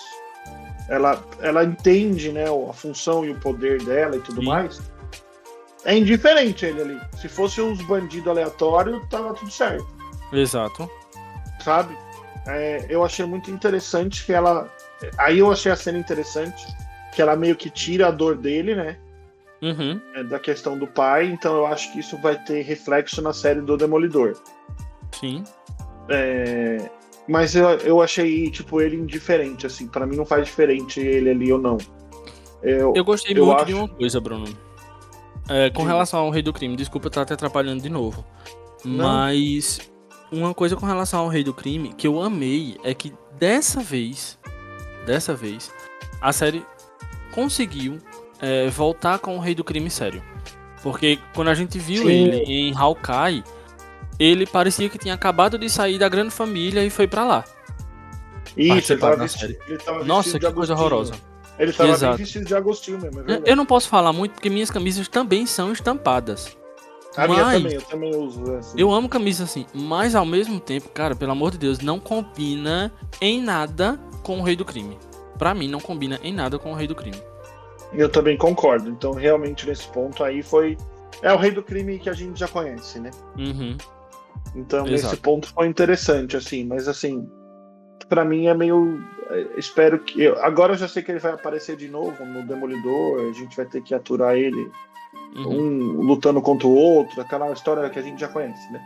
Ela, 0.90 1.24
ela 1.40 1.64
entende 1.64 2.30
né, 2.30 2.44
a 2.44 2.72
função 2.74 3.24
e 3.24 3.30
o 3.30 3.36
poder 3.36 3.82
dela 3.82 4.16
e 4.16 4.20
tudo 4.20 4.40
Sim. 4.40 4.46
mais. 4.46 4.82
É 5.84 5.96
indiferente 5.96 6.66
ele 6.66 6.82
ali. 6.82 7.00
Se 7.18 7.28
fosse 7.28 7.62
uns 7.62 7.80
bandidos 7.82 8.28
aleatórios, 8.28 9.00
tava 9.08 9.32
tudo 9.32 9.50
certo. 9.50 9.86
Exato. 10.32 10.90
Sabe? 11.64 11.96
é, 12.46 12.86
eu 12.88 13.04
achei 13.04 13.24
muito 13.24 13.50
interessante 13.50 14.24
que 14.24 14.32
ela. 14.32 14.68
Aí 15.18 15.38
eu 15.38 15.50
achei 15.50 15.70
a 15.70 15.76
cena 15.76 15.98
interessante, 15.98 16.66
que 17.14 17.22
ela 17.22 17.36
meio 17.36 17.56
que 17.56 17.70
tira 17.70 18.08
a 18.08 18.10
dor 18.10 18.36
dele, 18.36 18.74
né? 18.74 18.96
Uhum. 19.62 20.00
É, 20.14 20.24
da 20.24 20.38
questão 20.38 20.78
do 20.78 20.86
pai, 20.86 21.26
então 21.26 21.54
eu 21.54 21.66
acho 21.66 21.92
que 21.92 22.00
isso 22.00 22.16
vai 22.18 22.36
ter 22.44 22.62
reflexo 22.62 23.20
na 23.20 23.32
série 23.32 23.60
do 23.60 23.76
Demolidor. 23.76 24.36
Sim. 25.12 25.44
É, 26.08 26.90
mas 27.30 27.54
eu, 27.54 27.68
eu 27.78 28.02
achei, 28.02 28.50
tipo, 28.50 28.80
ele 28.80 28.96
indiferente, 28.96 29.64
assim. 29.64 29.86
para 29.86 30.04
mim 30.04 30.16
não 30.16 30.26
faz 30.26 30.44
diferente 30.44 30.98
ele 30.98 31.30
ali 31.30 31.52
ou 31.52 31.60
não. 31.60 31.78
Eu, 32.60 32.92
eu 32.94 33.04
gostei 33.04 33.38
eu 33.38 33.46
muito 33.46 33.58
acho... 33.58 33.66
de 33.66 33.74
uma 33.74 33.88
coisa, 33.88 34.20
Bruno. 34.20 34.46
É, 35.48 35.70
com 35.70 35.82
Sim. 35.82 35.88
relação 35.88 36.20
ao 36.20 36.30
Rei 36.30 36.42
do 36.42 36.52
Crime, 36.52 36.74
desculpa 36.74 37.06
estar 37.06 37.24
te 37.24 37.32
atrapalhando 37.32 37.82
de 37.82 37.88
novo. 37.88 38.24
Não. 38.84 39.06
Mas 39.06 39.80
uma 40.32 40.52
coisa 40.52 40.74
com 40.74 40.84
relação 40.84 41.20
ao 41.20 41.28
Rei 41.28 41.44
do 41.44 41.54
Crime 41.54 41.92
que 41.92 42.06
eu 42.06 42.20
amei 42.20 42.76
é 42.82 42.92
que 42.94 43.12
dessa 43.38 43.80
vez, 43.80 44.36
dessa 45.06 45.32
vez, 45.32 45.72
a 46.20 46.32
série 46.32 46.64
conseguiu 47.32 47.98
é, 48.40 48.68
voltar 48.68 49.20
com 49.20 49.36
o 49.36 49.40
Rei 49.40 49.54
do 49.54 49.62
Crime 49.62 49.88
sério. 49.88 50.20
Porque 50.82 51.16
quando 51.32 51.48
a 51.48 51.54
gente 51.54 51.78
viu 51.78 52.02
Sim. 52.02 52.10
ele 52.10 52.36
em 52.38 52.76
Hawkeye, 52.76 53.44
ele 54.20 54.46
parecia 54.46 54.88
que 54.90 54.98
tinha 54.98 55.14
acabado 55.14 55.58
de 55.58 55.70
sair 55.70 55.98
da 55.98 56.08
grande 56.08 56.30
família 56.30 56.84
e 56.84 56.90
foi 56.90 57.08
para 57.08 57.24
lá. 57.24 57.44
Isso, 58.56 58.92
ele 58.92 59.00
tava, 59.00 59.16
vestido, 59.16 59.56
ele 59.66 59.78
tava 59.78 60.04
Nossa, 60.04 60.38
que 60.38 60.52
coisa 60.52 60.74
horrorosa. 60.74 61.14
Ele 61.58 61.72
tava 61.72 61.90
Exato. 61.90 62.18
vestido 62.18 62.44
de 62.44 62.54
Agostinho 62.54 63.00
mesmo, 63.00 63.20
é. 63.20 63.42
Eu 63.44 63.56
não 63.56 63.64
posso 63.64 63.88
falar 63.88 64.12
muito 64.12 64.32
porque 64.32 64.50
minhas 64.50 64.70
camisas 64.70 65.08
também 65.08 65.46
são 65.46 65.72
estampadas. 65.72 66.56
A 67.16 67.26
minha 67.26 67.44
mas- 67.44 67.62
também, 67.62 67.74
eu 67.74 67.82
também 67.82 68.14
uso 68.14 68.54
assim. 68.54 68.78
Eu 68.80 68.90
amo 68.92 69.08
camisa 69.08 69.44
assim, 69.44 69.66
mas 69.74 70.14
ao 70.14 70.24
mesmo 70.26 70.60
tempo, 70.60 70.88
cara, 70.90 71.14
pelo 71.16 71.32
amor 71.32 71.50
de 71.52 71.58
Deus, 71.58 71.80
não 71.80 71.98
combina 71.98 72.92
em 73.20 73.42
nada 73.42 73.98
com 74.22 74.38
o 74.38 74.42
Rei 74.42 74.54
do 74.54 74.64
Crime. 74.64 74.98
Pra 75.38 75.54
mim, 75.54 75.68
não 75.68 75.80
combina 75.80 76.20
em 76.22 76.32
nada 76.32 76.58
com 76.58 76.72
o 76.72 76.74
Rei 76.74 76.86
do 76.86 76.94
Crime. 76.94 77.20
Eu 77.92 78.08
também 78.08 78.36
concordo. 78.36 78.88
Então, 78.90 79.12
realmente, 79.12 79.66
nesse 79.66 79.88
ponto 79.88 80.22
aí 80.22 80.42
foi. 80.42 80.76
É 81.22 81.32
o 81.32 81.36
rei 81.36 81.50
do 81.50 81.62
crime 81.62 81.98
que 81.98 82.08
a 82.08 82.12
gente 82.12 82.38
já 82.38 82.46
conhece, 82.48 83.00
né? 83.00 83.10
Uhum. 83.36 83.76
Então, 84.54 84.86
Exato. 84.86 84.90
nesse 85.12 85.16
ponto 85.22 85.52
foi 85.52 85.66
interessante, 85.66 86.36
assim. 86.36 86.64
Mas, 86.64 86.88
assim, 86.88 87.28
pra 88.08 88.24
mim 88.24 88.46
é 88.46 88.54
meio. 88.54 89.00
é, 89.30 89.46
Espero 89.56 89.98
que. 90.00 90.22
eu- 90.22 90.42
Agora 90.42 90.72
eu 90.72 90.76
já 90.78 90.88
sei 90.88 91.02
que 91.02 91.10
ele 91.12 91.18
vai 91.20 91.32
aparecer 91.32 91.76
de 91.76 91.88
novo 91.88 92.24
no 92.24 92.42
Demolidor. 92.46 93.28
A 93.28 93.32
gente 93.32 93.56
vai 93.56 93.66
ter 93.66 93.82
que 93.82 93.94
aturar 93.94 94.36
ele, 94.36 94.70
uhum. 95.36 95.60
um 95.60 96.00
lutando 96.02 96.40
contra 96.42 96.66
o 96.66 96.74
outro. 96.74 97.20
Aquela 97.20 97.50
história 97.52 97.88
que 97.90 97.98
a 97.98 98.02
gente 98.02 98.20
já 98.20 98.28
conhece, 98.28 98.72
né? 98.72 98.84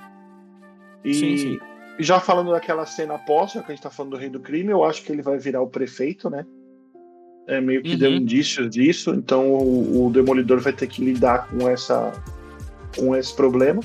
E. 1.05 1.15
Sim, 1.15 1.37
sim. 1.39 1.59
Já 1.99 2.19
falando 2.19 2.51
daquela 2.51 2.85
cena 2.87 3.15
após, 3.15 3.53
já 3.53 3.63
que 3.63 3.71
a 3.71 3.75
gente 3.75 3.83
tá 3.85 3.89
falando 3.91 4.13
do 4.13 4.17
rei 4.19 4.29
do 4.29 4.41
crime, 4.41 4.71
eu 4.73 4.83
acho 4.85 5.03
que 5.05 5.13
ele 5.13 5.23
vai 5.23 5.39
virar 5.39 5.63
o 5.63 5.69
prefeito, 5.69 6.29
né? 6.29 6.45
É 7.47 7.61
meio 7.61 7.83
que 7.83 7.93
Uhum. 7.93 7.99
deu 7.99 8.11
indícios 8.11 8.69
disso, 8.69 9.11
então 9.15 9.49
o, 9.53 10.07
o 10.07 10.11
Demolidor 10.11 10.59
vai 10.61 10.73
ter 10.73 10.89
que 10.89 11.05
lidar 11.05 11.47
com 11.49 11.69
essa 11.69 12.11
com 12.97 13.15
esse 13.15 13.35
problema. 13.37 13.81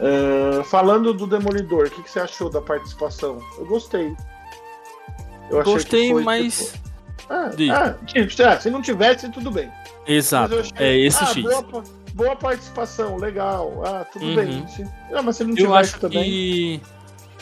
Ah, 0.00 0.62
falando 0.64 1.12
do 1.14 1.26
Demolidor, 1.26 1.86
o 1.86 1.90
que, 1.90 2.02
que 2.02 2.10
você 2.10 2.20
achou 2.20 2.50
da 2.50 2.60
participação? 2.60 3.40
Eu 3.58 3.66
gostei. 3.66 4.14
Eu 5.50 5.60
achei 5.60 5.62
que 5.62 5.64
Gostei, 5.64 6.10
foi, 6.12 6.22
mas. 6.24 6.72
tipo, 7.16 7.30
ah, 7.30 7.50
ah, 7.72 7.94
tipo, 8.04 8.42
ah, 8.42 8.60
se 8.60 8.70
não 8.70 8.82
tivesse, 8.82 9.28
tudo 9.30 9.50
bem. 9.50 9.70
Exato. 10.06 10.54
eu 10.54 10.60
achei, 10.60 10.72
É 10.78 10.98
esse 10.98 11.22
ah, 11.22 11.26
X. 11.26 11.42
Boa, 11.42 11.84
boa 12.14 12.36
participação, 12.36 13.16
legal. 13.16 13.82
Ah, 13.84 14.04
tudo 14.12 14.24
Uhum. 14.26 14.34
bem. 14.36 14.66
Se, 14.68 14.86
não, 15.10 15.22
mas 15.22 15.36
se 15.36 15.44
não 15.44 15.50
Eu 15.50 15.56
tivesse 15.56 15.74
acho 15.94 16.00
também. 16.00 16.22
que. 16.24 16.82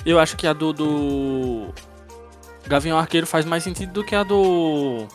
Eu 0.06 0.18
acho 0.20 0.36
que 0.36 0.46
a 0.46 0.52
do, 0.52 0.72
do. 0.72 1.66
Gavião 2.66 2.98
Arqueiro 2.98 3.26
faz 3.26 3.44
mais 3.44 3.62
sentido 3.64 3.92
do 3.92 4.04
que 4.04 4.14
a 4.14 4.22
do. 4.22 5.06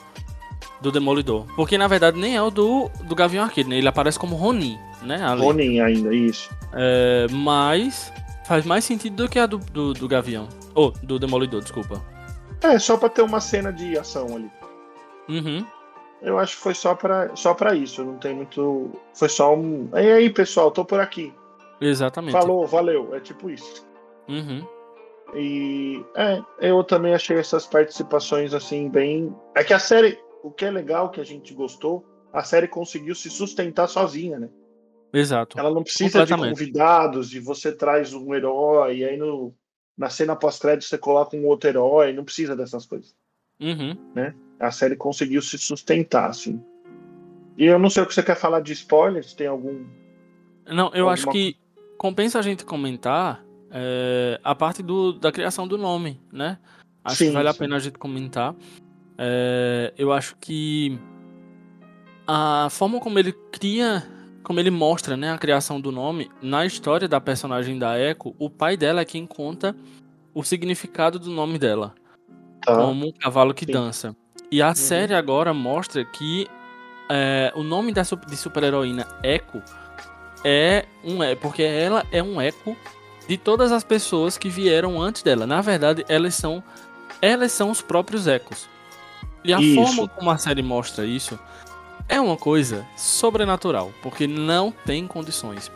Do 0.82 0.92
Demolidor. 0.92 1.46
Porque 1.56 1.78
na 1.78 1.88
verdade 1.88 2.18
nem 2.20 2.36
é 2.38 2.42
o 2.42 2.50
do, 2.50 2.90
do 3.04 3.14
Gavião 3.14 3.44
Arqueiro, 3.44 3.70
né? 3.70 3.78
Ele 3.78 3.88
aparece 3.88 4.18
como 4.18 4.36
Ronin, 4.36 4.80
né? 5.02 5.24
Ali. 5.24 5.42
Ronin 5.42 5.80
ainda, 5.80 6.14
isso. 6.14 6.50
É, 6.74 7.28
mas 7.32 8.12
faz 8.46 8.66
mais 8.66 8.84
sentido 8.84 9.16
do 9.16 9.30
que 9.30 9.40
a 9.40 9.46
do, 9.46 9.58
do, 9.58 9.94
do 9.94 10.08
Gavião. 10.08 10.48
Ou, 10.76 10.92
do 11.04 11.20
Demolidor, 11.20 11.62
desculpa. 11.62 12.02
É, 12.62 12.78
só 12.78 12.98
pra 12.98 13.10
ter 13.10 13.22
uma 13.22 13.40
cena 13.40 13.72
de 13.72 13.98
ação 13.98 14.36
ali. 14.36 14.52
Uhum. 15.30 15.66
Eu 16.22 16.38
acho 16.38 16.58
que 16.58 16.62
foi 16.64 16.74
só 16.74 16.94
pra, 16.96 17.36
só 17.36 17.54
pra 17.54 17.76
isso. 17.76 18.04
Não 18.04 18.18
tem 18.18 18.36
muito. 18.36 18.92
Foi 19.14 19.30
só 19.30 19.56
um. 19.56 19.90
E 19.94 20.12
aí, 20.12 20.30
pessoal, 20.30 20.70
tô 20.72 20.84
por 20.84 21.00
aqui. 21.00 21.34
Exatamente. 21.80 22.34
Falou, 22.34 22.66
valeu. 22.68 23.16
É 23.16 23.20
tipo 23.20 23.50
isso. 23.50 23.88
Uhum. 24.28 24.66
E 25.36 26.04
é, 26.16 26.42
eu 26.60 26.84
também 26.84 27.14
achei 27.14 27.38
essas 27.38 27.66
participações 27.66 28.54
assim 28.54 28.90
bem. 28.90 29.34
É 29.56 29.64
que 29.64 29.74
a 29.74 29.80
série, 29.80 30.20
o 30.44 30.52
que 30.52 30.66
é 30.66 30.72
legal 30.72 31.10
que 31.10 31.22
a 31.22 31.24
gente 31.24 31.54
gostou, 31.54 32.04
a 32.34 32.44
série 32.44 32.68
conseguiu 32.68 33.16
se 33.16 33.30
sustentar 33.30 33.88
sozinha, 33.88 34.40
né? 34.40 34.50
Exato. 35.12 35.60
Ela 35.60 35.72
não 35.72 35.84
precisa 35.84 36.26
de 36.26 36.36
convidados 36.36 37.34
e 37.34 37.40
você 37.40 37.72
traz 37.72 38.14
um 38.14 38.34
herói 38.34 38.98
e 38.98 39.06
aí 39.06 39.18
no, 39.18 39.54
na 39.98 40.10
cena 40.10 40.36
pós-crédito 40.36 40.86
você 40.86 40.98
coloca 40.98 41.36
um 41.36 41.46
outro 41.46 41.70
herói, 41.70 42.14
não 42.14 42.24
precisa 42.24 42.56
dessas 42.56 42.86
coisas. 42.86 43.16
Uhum. 43.60 43.98
A 44.60 44.72
série 44.72 44.96
conseguiu 44.96 45.42
se 45.42 45.58
sustentar, 45.58 46.30
assim. 46.30 46.64
E 47.58 47.66
eu 47.66 47.78
não 47.78 47.90
sei 47.90 48.04
o 48.04 48.06
que 48.06 48.14
você 48.14 48.24
quer 48.24 48.36
falar 48.36 48.62
de 48.62 48.72
spoilers, 48.72 49.34
tem 49.34 49.48
algum. 49.48 49.86
Não, 50.66 50.88
eu 50.94 51.10
Alguma 51.10 51.12
acho 51.12 51.30
que 51.32 51.58
compensa 51.98 52.40
a 52.40 52.42
gente 52.42 52.64
comentar 52.64 53.44
é, 53.70 54.40
a 54.44 54.56
parte 54.56 54.82
do, 54.82 55.14
da 55.14 55.32
criação 55.32 55.68
do 55.68 55.78
nome, 55.78 56.22
né? 56.32 56.58
Acho 57.04 57.18
Sim, 57.18 57.28
que 57.28 57.32
vale 57.32 57.50
a 57.50 57.54
sim. 57.54 57.60
pena 57.60 57.76
a 57.76 57.80
gente 57.80 57.98
comentar. 57.98 58.56
É, 59.18 59.94
eu 59.98 60.14
acho 60.14 60.38
que 60.38 60.98
a 62.26 62.70
forma 62.70 63.00
como 63.00 63.20
ele 63.20 63.34
cria, 63.52 64.04
como 64.44 64.60
ele 64.60 64.72
mostra 64.72 65.16
né, 65.18 65.32
a 65.32 65.38
criação 65.38 65.80
do 65.80 65.92
nome, 65.92 66.30
na 66.42 66.66
história 66.66 67.08
da 67.08 67.20
personagem 67.20 67.78
da 67.78 68.00
Echo, 68.00 68.34
o 68.40 68.50
pai 68.50 68.76
dela 68.78 69.02
é 69.02 69.06
quem 69.06 69.26
conta 69.26 69.76
o 70.34 70.44
significado 70.44 71.20
do 71.20 71.30
nome 71.30 71.58
dela 71.58 71.94
Tá. 72.62 72.76
como 72.76 73.08
um 73.08 73.12
cavalo 73.12 73.54
que 73.54 73.66
Sim. 73.66 73.72
dança. 73.72 74.16
E 74.52 74.62
a 74.62 74.74
série 74.76 75.14
agora 75.14 75.54
mostra 75.54 76.04
que 76.04 76.48
é, 77.10 77.52
o 77.56 77.64
nome 77.64 77.92
da 77.92 78.02
de 78.02 78.38
super-heroína 78.38 79.08
Echo 79.24 79.62
é 80.44 80.86
um 81.04 81.24
é 81.24 81.36
porque 81.36 81.64
ela 81.64 82.06
é 82.12 82.22
um 82.22 82.40
eco 82.40 82.76
de 83.28 83.38
todas 83.38 83.72
as 83.72 83.84
pessoas 83.84 84.38
que 84.38 84.50
vieram 84.50 85.02
antes 85.02 85.24
dela. 85.24 85.46
Na 85.46 85.62
verdade, 85.62 86.04
elas 86.10 86.36
são 86.36 86.64
elas 87.22 87.52
são 87.52 87.70
os 87.70 87.82
próprios 87.82 88.28
ecos. 88.28 88.68
E 89.44 89.54
a 89.54 89.60
Isso. 89.60 89.76
forma 89.76 90.08
como 90.08 90.30
a 90.32 90.38
série 90.38 90.62
mostra 90.62 91.06
isso 91.06 91.40
é 92.10 92.20
uma 92.20 92.36
coisa 92.36 92.86
sobrenatural, 92.98 93.92
porque 94.02 94.28
não 94.28 94.72
tem 94.86 95.08
condições. 95.08 95.72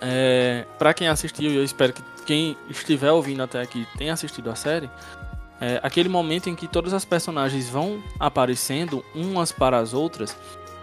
É, 0.00 0.64
para 0.78 0.92
quem 0.92 1.06
assistiu, 1.06 1.50
e 1.52 1.56
eu 1.56 1.62
espero 1.64 1.92
que 1.92 2.02
quem 2.26 2.56
estiver 2.68 3.12
ouvindo 3.12 3.42
até 3.42 3.60
aqui 3.60 3.86
tenha 3.96 4.12
assistido 4.12 4.50
a 4.50 4.54
série, 4.56 4.90
é, 5.60 5.78
aquele 5.82 6.08
momento 6.08 6.48
em 6.50 6.56
que 6.56 6.66
todas 6.66 6.92
as 6.92 7.04
personagens 7.04 7.68
vão 7.68 8.02
aparecendo 8.18 9.04
umas 9.14 9.52
para 9.52 9.78
as 9.78 9.94
outras, 9.94 10.36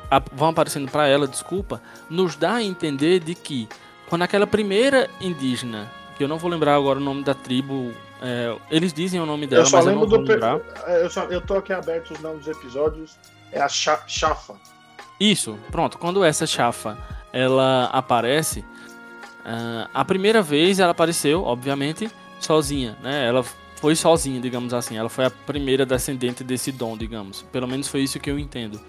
a- 0.10 0.22
vão 0.32 0.50
aparecendo 0.50 0.90
para 0.90 1.08
ela, 1.08 1.28
desculpa, 1.28 1.82
nos 2.10 2.36
dá 2.36 2.54
a 2.56 2.64
entender 2.64 3.20
de 3.20 3.36
que 3.36 3.68
quando 4.08 4.22
aquela 4.22 4.48
primeira 4.48 5.10
indígena, 5.20 5.92
que 6.18 6.24
eu 6.24 6.28
não 6.28 6.38
vou 6.38 6.50
lembrar 6.50 6.76
agora 6.76 6.98
o 7.00 7.02
nome 7.02 7.24
da 7.24 7.34
tribo, 7.34 7.94
é, 8.22 8.56
eles 8.72 8.94
dizem 8.94 9.20
o 9.20 9.26
nome 9.26 9.48
dela, 9.48 9.64
eu 9.64 9.66
só 9.66 9.78
mas 9.78 9.86
eu 9.86 9.92
lembro 9.92 10.08
não 10.08 10.16
vou 10.18 10.26
do. 10.26 10.32
lembrar. 10.32 10.60
Eu, 10.88 11.10
só, 11.10 11.24
eu 11.26 11.42
tô 11.42 11.56
aqui 11.56 11.74
aberto 11.74 12.12
os 12.12 12.20
nomes 12.22 12.46
dos 12.46 12.58
episódios. 12.58 13.18
É 13.52 13.62
a 13.62 13.68
Cha- 13.68 14.04
Chafa. 14.08 14.56
Isso, 15.20 15.58
pronto. 15.72 15.98
Quando 15.98 16.24
essa 16.24 16.46
chafa 16.48 16.98
ela 17.34 17.86
aparece, 17.92 18.64
ah, 19.46 19.90
a 19.94 20.06
primeira 20.06 20.42
vez 20.42 20.80
ela 20.80 20.92
apareceu, 20.92 21.44
obviamente, 21.44 22.10
sozinha, 22.40 22.98
né? 23.02 23.28
Ela 23.28 23.44
foi 23.76 23.96
sozinha, 23.96 24.40
digamos 24.40 24.74
assim. 24.74 24.98
Ela 24.98 25.10
foi 25.10 25.26
a 25.26 25.30
primeira 25.30 25.86
descendente 25.86 26.44
desse 26.44 26.72
dom, 26.72 26.98
digamos. 26.98 27.42
Pelo 27.52 27.68
menos 27.68 27.88
foi 27.88 28.02
isso 28.02 28.20
que 28.20 28.30
eu 28.30 28.38
entendo. 28.40 28.80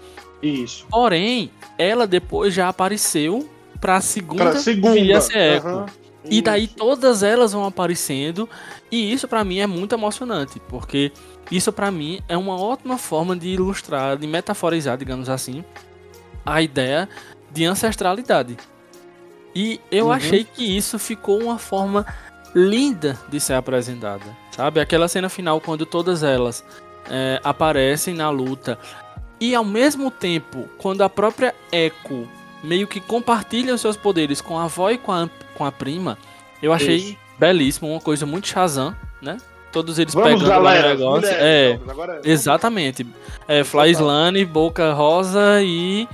Isso. 0.41 0.85
Porém, 0.89 1.51
ela 1.77 2.07
depois 2.07 2.53
já 2.53 2.69
apareceu 2.69 3.49
pra 3.79 3.99
segunda, 4.01 4.51
Pra 4.51 4.59
segunda. 4.59 5.17
a 5.17 5.21
ser 5.21 5.37
Echo. 5.57 5.67
Aham, 5.67 5.85
E 6.25 6.41
daí 6.41 6.67
todas 6.67 7.23
elas 7.23 7.51
vão 7.53 7.65
aparecendo 7.65 8.47
e 8.91 9.11
isso 9.11 9.27
pra 9.27 9.43
mim 9.43 9.59
é 9.59 9.65
muito 9.67 9.93
emocionante, 9.95 10.59
porque 10.69 11.11
isso 11.51 11.71
pra 11.71 11.91
mim 11.91 12.21
é 12.27 12.37
uma 12.37 12.55
ótima 12.59 12.97
forma 12.97 13.35
de 13.35 13.49
ilustrar, 13.49 14.17
de 14.17 14.25
metaforizar, 14.25 14.97
digamos 14.97 15.29
assim, 15.29 15.63
a 16.45 16.61
ideia 16.61 17.07
de 17.51 17.65
ancestralidade. 17.65 18.57
E 19.53 19.79
eu 19.91 20.05
Uhum. 20.05 20.11
achei 20.13 20.43
que 20.45 20.63
isso 20.77 20.97
ficou 20.97 21.41
uma 21.43 21.59
forma 21.59 22.05
linda 22.55 23.19
de 23.29 23.39
ser 23.39 23.53
apresentada, 23.53 24.25
sabe? 24.51 24.79
Aquela 24.79 25.07
cena 25.07 25.29
final 25.29 25.59
quando 25.59 25.85
todas 25.85 26.23
elas 26.23 26.63
é, 27.09 27.39
aparecem 27.43 28.13
na 28.13 28.29
luta 28.29 28.77
e 29.39 29.53
ao 29.55 29.63
mesmo 29.65 30.09
tempo 30.11 30.69
quando 30.77 31.01
a 31.01 31.09
própria 31.09 31.53
Echo 31.71 32.27
meio 32.63 32.87
que 32.87 32.99
compartilha 33.01 33.73
os 33.73 33.81
seus 33.81 33.97
poderes 33.97 34.39
com 34.39 34.57
a 34.57 34.65
avó 34.65 34.89
e 34.91 34.97
com 34.97 35.11
a, 35.11 35.29
com 35.55 35.65
a 35.65 35.71
prima, 35.71 36.17
eu 36.61 36.71
achei 36.71 36.95
Isso. 36.97 37.17
belíssimo, 37.39 37.89
uma 37.89 37.99
coisa 37.99 38.25
muito 38.25 38.47
Shazam, 38.47 38.95
né? 39.21 39.37
Todos 39.71 39.97
eles 39.99 40.13
Vamos, 40.13 40.29
pegando 40.33 40.49
galera. 40.49 40.87
o 40.87 40.89
negócio. 40.91 41.21
mulheres, 41.21 41.41
é, 41.41 41.79
agora- 41.89 42.21
exatamente. 42.23 43.05
É, 43.47 43.63
Fly 43.63 43.91
Slane, 43.91 44.43
Boca 44.45 44.91
Rosa 44.93 45.61
e. 45.63 46.07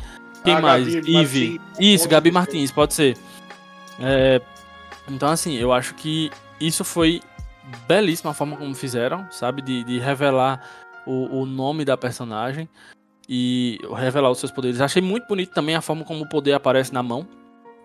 Quem 0.43 0.53
A 0.55 0.61
mais? 0.61 0.85
Gabi 0.95 1.17
Eve. 1.17 1.49
Martins, 1.59 1.61
Isso, 1.79 2.07
Gabi. 2.07 2.31
Martins, 2.31 2.71
pode 2.71 2.93
ser. 2.93 3.17
É, 3.99 4.39
então, 5.09 5.29
assim, 5.29 5.55
eu 5.57 5.73
acho 5.73 5.93
que 5.95 6.29
isso 6.61 6.83
foi 6.83 7.19
belíssima 7.87 8.31
a 8.31 8.33
forma 8.33 8.55
como 8.55 8.73
fizeram, 8.75 9.27
sabe? 9.31 9.61
De, 9.61 9.83
de 9.83 9.99
revelar 9.99 10.61
o, 11.05 11.41
o 11.41 11.45
nome 11.45 11.83
da 11.83 11.97
personagem 11.97 12.69
e 13.27 13.79
revelar 13.95 14.29
os 14.29 14.37
seus 14.39 14.51
poderes. 14.51 14.79
Achei 14.79 15.01
muito 15.01 15.27
bonito 15.27 15.51
também 15.53 15.75
a 15.75 15.81
forma 15.81 16.05
como 16.05 16.23
o 16.23 16.29
poder 16.29 16.53
aparece 16.53 16.93
na 16.93 17.01
mão. 17.03 17.27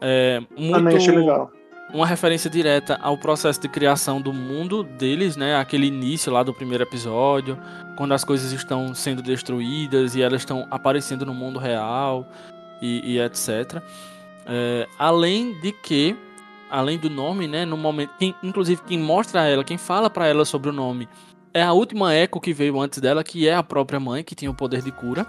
É, 0.00 0.40
muito, 0.56 0.74
Também 0.74 0.96
achei 0.96 1.16
legal. 1.16 1.50
Uma 1.92 2.06
referência 2.06 2.48
direta 2.48 2.98
ao 3.02 3.18
processo 3.18 3.60
de 3.60 3.68
criação 3.68 4.20
do 4.20 4.32
mundo 4.32 4.82
deles, 4.82 5.36
né? 5.36 5.56
Aquele 5.56 5.86
início 5.86 6.32
lá 6.32 6.42
do 6.42 6.54
primeiro 6.54 6.82
episódio, 6.84 7.58
quando 7.96 8.12
as 8.12 8.24
coisas 8.24 8.52
estão 8.52 8.94
sendo 8.94 9.22
destruídas 9.22 10.14
e 10.14 10.22
elas 10.22 10.40
estão 10.40 10.66
aparecendo 10.70 11.26
no 11.26 11.34
mundo 11.34 11.58
real 11.58 12.26
e, 12.80 13.12
e 13.12 13.20
etc. 13.20 13.82
É, 14.46 14.88
além 14.98 15.60
de 15.60 15.72
que, 15.72 16.16
além 16.70 16.98
do 16.98 17.10
nome, 17.10 17.46
né? 17.46 17.64
No 17.66 17.76
momento, 17.76 18.12
quem, 18.18 18.34
inclusive 18.42 18.82
quem 18.86 18.98
mostra 18.98 19.42
a 19.42 19.44
ela, 19.46 19.62
quem 19.62 19.76
fala 19.76 20.08
pra 20.08 20.26
ela 20.26 20.44
sobre 20.44 20.70
o 20.70 20.72
nome, 20.72 21.08
é 21.52 21.62
a 21.62 21.72
última 21.72 22.14
Echo 22.14 22.40
que 22.40 22.54
veio 22.54 22.80
antes 22.80 23.00
dela, 23.00 23.22
que 23.22 23.46
é 23.46 23.54
a 23.54 23.62
própria 23.62 24.00
mãe, 24.00 24.24
que 24.24 24.34
tinha 24.34 24.50
o 24.50 24.54
poder 24.54 24.80
de 24.80 24.90
cura. 24.90 25.26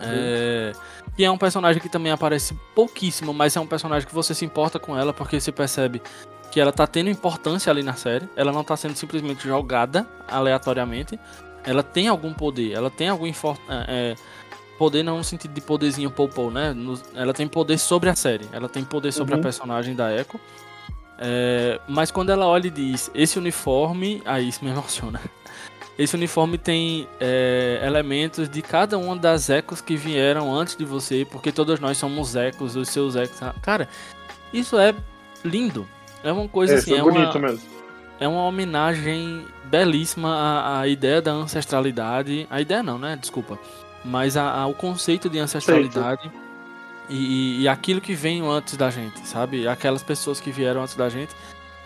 É, 0.00 0.72
e 1.18 1.24
é 1.24 1.30
um 1.30 1.38
personagem 1.38 1.80
que 1.80 1.88
também 1.88 2.12
aparece 2.12 2.54
pouquíssimo, 2.74 3.32
mas 3.32 3.56
é 3.56 3.60
um 3.60 3.66
personagem 3.66 4.06
que 4.06 4.14
você 4.14 4.34
se 4.34 4.44
importa 4.44 4.78
com 4.78 4.96
ela, 4.96 5.12
porque 5.12 5.40
você 5.40 5.50
percebe 5.50 6.02
que 6.50 6.60
ela 6.60 6.72
tá 6.72 6.86
tendo 6.86 7.10
importância 7.10 7.70
ali 7.70 7.82
na 7.82 7.94
série. 7.94 8.28
Ela 8.36 8.52
não 8.52 8.64
tá 8.64 8.76
sendo 8.76 8.94
simplesmente 8.96 9.46
jogada 9.46 10.06
aleatoriamente. 10.28 11.18
Ela 11.64 11.82
tem 11.82 12.08
algum 12.08 12.32
poder, 12.32 12.72
ela 12.72 12.90
tem 12.90 13.08
algum 13.08 13.26
é, 13.26 13.32
é, 13.68 14.14
poder 14.78 15.02
não 15.02 15.18
no 15.18 15.24
sentido 15.24 15.52
de 15.52 15.60
poderzinho 15.60 16.10
poupou, 16.10 16.50
né? 16.50 16.72
No, 16.72 17.00
ela 17.14 17.32
tem 17.32 17.48
poder 17.48 17.78
sobre 17.78 18.08
a 18.08 18.14
série, 18.14 18.46
ela 18.52 18.68
tem 18.68 18.84
poder 18.84 19.12
sobre 19.12 19.34
uhum. 19.34 19.40
a 19.40 19.42
personagem 19.42 19.94
da 19.94 20.14
Echo. 20.14 20.38
É, 21.18 21.80
mas 21.88 22.10
quando 22.10 22.30
ela 22.30 22.46
olha 22.46 22.66
e 22.66 22.70
diz 22.70 23.10
esse 23.14 23.38
uniforme, 23.38 24.22
aí 24.24 24.48
isso 24.48 24.64
me 24.64 24.70
emociona. 24.72 25.20
Esse 25.98 26.14
uniforme 26.14 26.58
tem 26.58 27.08
é, 27.18 27.80
elementos 27.82 28.48
de 28.48 28.60
cada 28.60 28.98
uma 28.98 29.16
das 29.16 29.48
ecos 29.48 29.80
que 29.80 29.96
vieram 29.96 30.54
antes 30.54 30.76
de 30.76 30.84
você, 30.84 31.24
porque 31.24 31.50
todos 31.50 31.80
nós 31.80 31.96
somos 31.96 32.36
ecos, 32.36 32.76
os 32.76 32.88
seus 32.90 33.16
ecos. 33.16 33.38
Cara, 33.62 33.88
isso 34.52 34.78
é 34.78 34.94
lindo. 35.42 35.86
É 36.22 36.30
uma 36.30 36.46
coisa 36.48 36.74
é, 36.74 36.76
assim. 36.76 36.92
É, 36.92 36.98
é 36.98 37.02
bonito 37.02 37.38
uma, 37.38 37.48
mesmo. 37.48 37.62
É 38.20 38.28
uma 38.28 38.44
homenagem 38.44 39.46
belíssima 39.64 40.34
à, 40.34 40.80
à, 40.80 40.88
ideia 40.88 41.22
da 41.22 41.32
ancestralidade. 41.32 42.46
A 42.50 42.60
ideia 42.60 42.82
não, 42.82 42.98
né? 42.98 43.16
Desculpa. 43.18 43.58
Mas 44.04 44.36
a, 44.36 44.50
ao 44.50 44.74
conceito 44.74 45.30
de 45.30 45.38
ancestralidade. 45.38 46.30
E, 47.08 47.62
e, 47.62 47.68
aquilo 47.68 48.00
que 48.00 48.14
veio 48.14 48.50
antes 48.50 48.76
da 48.76 48.90
gente, 48.90 49.20
sabe? 49.26 49.68
Aquelas 49.68 50.02
pessoas 50.02 50.40
que 50.40 50.50
vieram 50.50 50.82
antes 50.82 50.96
da 50.96 51.08
gente 51.08 51.34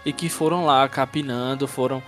e 0.04 0.14
que 0.14 0.30
foram 0.30 0.64
lá 0.64 0.88
capinando, 0.88 1.68
foram 1.68 2.02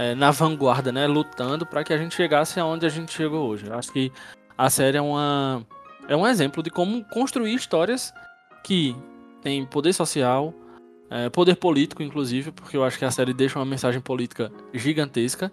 é, 0.00 0.14
na 0.14 0.30
vanguarda, 0.30 0.90
né? 0.90 1.06
Lutando 1.06 1.66
para 1.66 1.84
que 1.84 1.92
a 1.92 1.98
gente 1.98 2.14
chegasse 2.14 2.58
aonde 2.58 2.86
a 2.86 2.88
gente 2.88 3.12
chegou 3.12 3.46
hoje. 3.46 3.66
Eu 3.66 3.74
acho 3.74 3.92
que 3.92 4.10
a 4.56 4.70
série 4.70 4.96
é 4.96 5.02
uma 5.02 5.62
é 6.08 6.16
um 6.16 6.26
exemplo 6.26 6.62
de 6.62 6.70
como 6.70 7.04
construir 7.10 7.54
histórias 7.54 8.10
que 8.64 8.96
têm 9.42 9.66
poder 9.66 9.92
social, 9.92 10.54
é, 11.10 11.28
poder 11.28 11.56
político, 11.56 12.02
inclusive, 12.02 12.50
porque 12.50 12.78
eu 12.78 12.82
acho 12.82 12.98
que 12.98 13.04
a 13.04 13.10
série 13.10 13.34
deixa 13.34 13.58
uma 13.58 13.66
mensagem 13.66 14.00
política 14.00 14.50
gigantesca, 14.72 15.52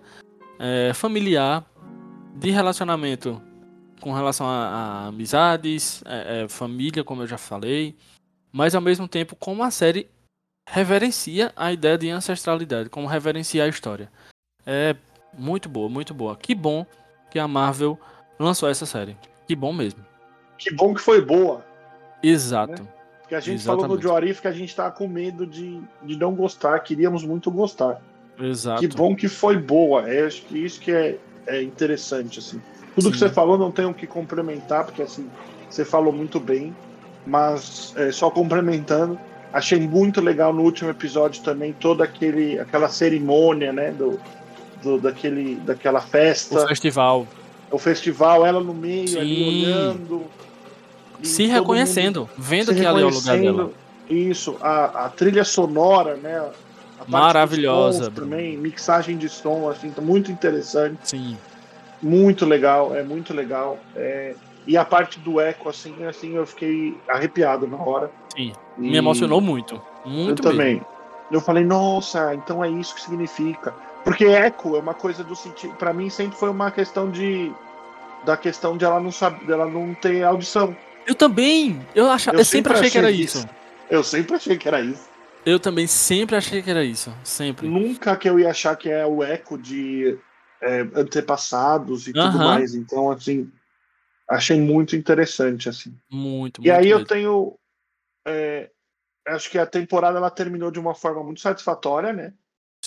é, 0.57 0.93
familiar, 0.93 1.65
de 2.33 2.49
relacionamento 2.49 3.41
com 3.99 4.13
relação 4.13 4.47
a, 4.47 4.67
a 4.67 5.07
amizades, 5.07 6.01
é, 6.05 6.43
é, 6.43 6.47
família, 6.47 7.03
como 7.03 7.23
eu 7.23 7.27
já 7.27 7.37
falei, 7.37 7.97
mas 8.51 8.73
ao 8.73 8.81
mesmo 8.81 9.09
tempo 9.09 9.35
como 9.35 9.61
a 9.61 9.69
série 9.69 10.09
reverencia 10.69 11.51
a 11.55 11.73
ideia 11.73 11.97
de 11.97 12.09
ancestralidade, 12.09 12.89
como 12.89 13.07
reverencia 13.07 13.65
a 13.65 13.67
história. 13.67 14.09
É 14.67 14.93
muito 15.37 15.69
boa, 15.69 15.87
muito 15.87 16.13
boa. 16.13 16.35
Que 16.35 16.53
bom 16.53 16.85
que 17.31 17.39
a 17.39 17.47
Marvel 17.47 17.97
lançou 18.37 18.67
essa 18.67 18.85
série. 18.85 19.15
Que 19.47 19.55
bom 19.55 19.71
mesmo. 19.71 20.05
Que 20.57 20.73
bom 20.73 20.93
que 20.93 20.99
foi 20.99 21.21
boa. 21.21 21.65
Exato. 22.21 22.83
Né? 22.83 22.89
Porque 23.21 23.35
a 23.35 23.39
gente 23.39 23.55
Exatamente. 23.55 23.81
falou 23.81 23.95
no 23.95 24.01
Joarif 24.01 24.41
que 24.41 24.47
a 24.47 24.51
gente 24.51 24.75
tava 24.75 24.91
com 24.91 25.07
medo 25.07 25.45
de, 25.45 25.81
de 26.03 26.17
não 26.17 26.35
gostar, 26.35 26.79
queríamos 26.79 27.23
muito 27.23 27.49
gostar. 27.49 28.01
Exato. 28.39 28.81
Que 28.81 28.87
bom 28.87 29.15
que 29.15 29.27
foi 29.27 29.57
boa. 29.57 30.09
É, 30.09 30.25
acho 30.25 30.41
que 30.43 30.57
isso 30.57 30.79
que 30.79 30.91
é, 30.91 31.17
é 31.45 31.61
interessante, 31.61 32.39
assim. 32.39 32.61
Tudo 32.95 33.05
Sim. 33.05 33.11
que 33.11 33.17
você 33.17 33.29
falou 33.29 33.57
não 33.57 33.71
tenho 33.71 33.93
que 33.93 34.07
complementar, 34.07 34.85
porque 34.85 35.01
assim, 35.01 35.29
você 35.69 35.85
falou 35.85 36.11
muito 36.11 36.39
bem. 36.39 36.75
Mas 37.25 37.93
é, 37.97 38.11
só 38.11 38.29
complementando, 38.29 39.19
achei 39.51 39.79
muito 39.79 40.21
legal 40.21 40.53
no 40.53 40.61
último 40.61 40.89
episódio 40.89 41.43
também 41.43 41.73
toda 41.73 42.05
aquele, 42.05 42.57
aquela 42.57 42.87
cerimônia, 42.87 43.73
né? 43.73 43.91
Do, 43.91 44.17
do, 44.81 44.99
daquele, 44.99 45.55
daquela 45.55 46.01
festa. 46.01 46.63
O 46.63 46.67
festival. 46.67 47.27
O 47.69 47.77
festival, 47.77 48.45
ela 48.45 48.61
no 48.61 48.73
meio 48.73 49.07
Sim. 49.07 49.19
ali 49.19 49.65
olhando 49.65 50.25
se 51.21 51.45
reconhecendo, 51.45 52.29
vendo 52.37 52.73
se 52.73 52.79
que 52.79 52.85
ali 52.85 53.01
é 53.01 53.05
o 53.05 53.09
lugar 53.09 53.39
dela. 53.39 53.71
Isso, 54.09 54.57
a, 54.61 55.05
a 55.05 55.09
trilha 55.09 55.43
sonora, 55.43 56.15
né? 56.15 56.49
Maravilhosa. 57.07 58.09
Também, 58.11 58.57
mixagem 58.57 59.17
de 59.17 59.29
som, 59.29 59.69
assim, 59.69 59.89
tá 59.89 60.01
muito 60.01 60.31
interessante. 60.31 60.97
Sim. 61.03 61.37
Muito 62.01 62.45
legal, 62.45 62.95
é 62.95 63.03
muito 63.03 63.33
legal. 63.33 63.77
É, 63.95 64.35
e 64.65 64.77
a 64.77 64.85
parte 64.85 65.19
do 65.19 65.39
eco, 65.39 65.69
assim, 65.69 66.05
assim, 66.05 66.35
eu 66.35 66.45
fiquei 66.45 66.95
arrepiado 67.07 67.67
na 67.67 67.77
hora. 67.77 68.11
Sim. 68.35 68.53
E... 68.77 68.81
Me 68.81 68.97
emocionou 68.97 69.41
muito. 69.41 69.81
Muito 70.05 70.41
eu 70.41 70.51
também. 70.51 70.81
Eu 71.31 71.41
falei, 71.41 71.65
nossa, 71.65 72.33
então 72.35 72.63
é 72.63 72.69
isso 72.69 72.95
que 72.95 73.01
significa. 73.01 73.73
Porque 74.07 74.23
eco 74.23 74.77
é 74.77 74.79
uma 74.79 74.93
coisa 74.93 75.21
do 75.21 75.35
sentido. 75.35 75.73
Para 75.73 75.91
mim 75.91 76.09
sempre 76.09 76.37
foi 76.37 76.49
uma 76.49 76.71
questão 76.71 77.11
de 77.11 77.51
da 78.23 78.37
questão 78.37 78.77
de 78.77 78.85
ela 78.85 79.01
não 79.01 79.11
saber, 79.11 79.45
dela 79.45 79.69
não 79.69 79.93
ter 79.93 80.23
audição. 80.23 80.73
Eu 81.05 81.13
também. 81.13 81.85
Eu, 81.93 82.09
acha, 82.09 82.31
eu, 82.31 82.39
eu 82.39 82.45
sempre, 82.45 82.71
achei, 82.71 82.87
achei 82.87 82.91
que 82.91 82.97
era 82.97 83.11
isso. 83.11 83.39
isso. 83.39 83.49
Eu 83.89 84.03
sempre 84.05 84.35
achei 84.37 84.57
que 84.57 84.65
era 84.65 84.79
isso. 84.79 85.09
Eu 85.45 85.59
também 85.59 85.87
sempre 85.87 86.37
achei 86.37 86.61
que 86.61 86.69
era 86.69 86.85
isso. 86.85 87.13
Sempre. 87.21 87.67
Nunca 87.67 88.15
que 88.15 88.29
eu 88.29 88.39
ia 88.39 88.49
achar 88.49 88.77
que 88.77 88.89
é 88.89 89.05
o 89.05 89.21
eco 89.21 89.57
de 89.57 90.17
é, 90.61 90.87
antepassados 90.95 92.07
e 92.07 92.13
tudo 92.13 92.37
mais. 92.37 92.75
Então, 92.75 93.11
assim, 93.11 93.51
achei 94.29 94.57
muito 94.57 94.95
interessante, 94.95 95.67
assim. 95.67 95.93
Muito, 96.09 96.61
E 96.63 96.71
aí 96.71 96.85
mesmo. 96.85 97.01
eu 97.01 97.05
tenho. 97.05 97.59
É, 98.25 98.69
acho 99.27 99.51
que 99.51 99.59
a 99.59 99.65
temporada 99.65 100.17
ela 100.17 100.31
terminou 100.31 100.71
de 100.71 100.79
uma 100.79 100.95
forma 100.95 101.21
muito 101.21 101.41
satisfatória, 101.41 102.13
né? 102.13 102.33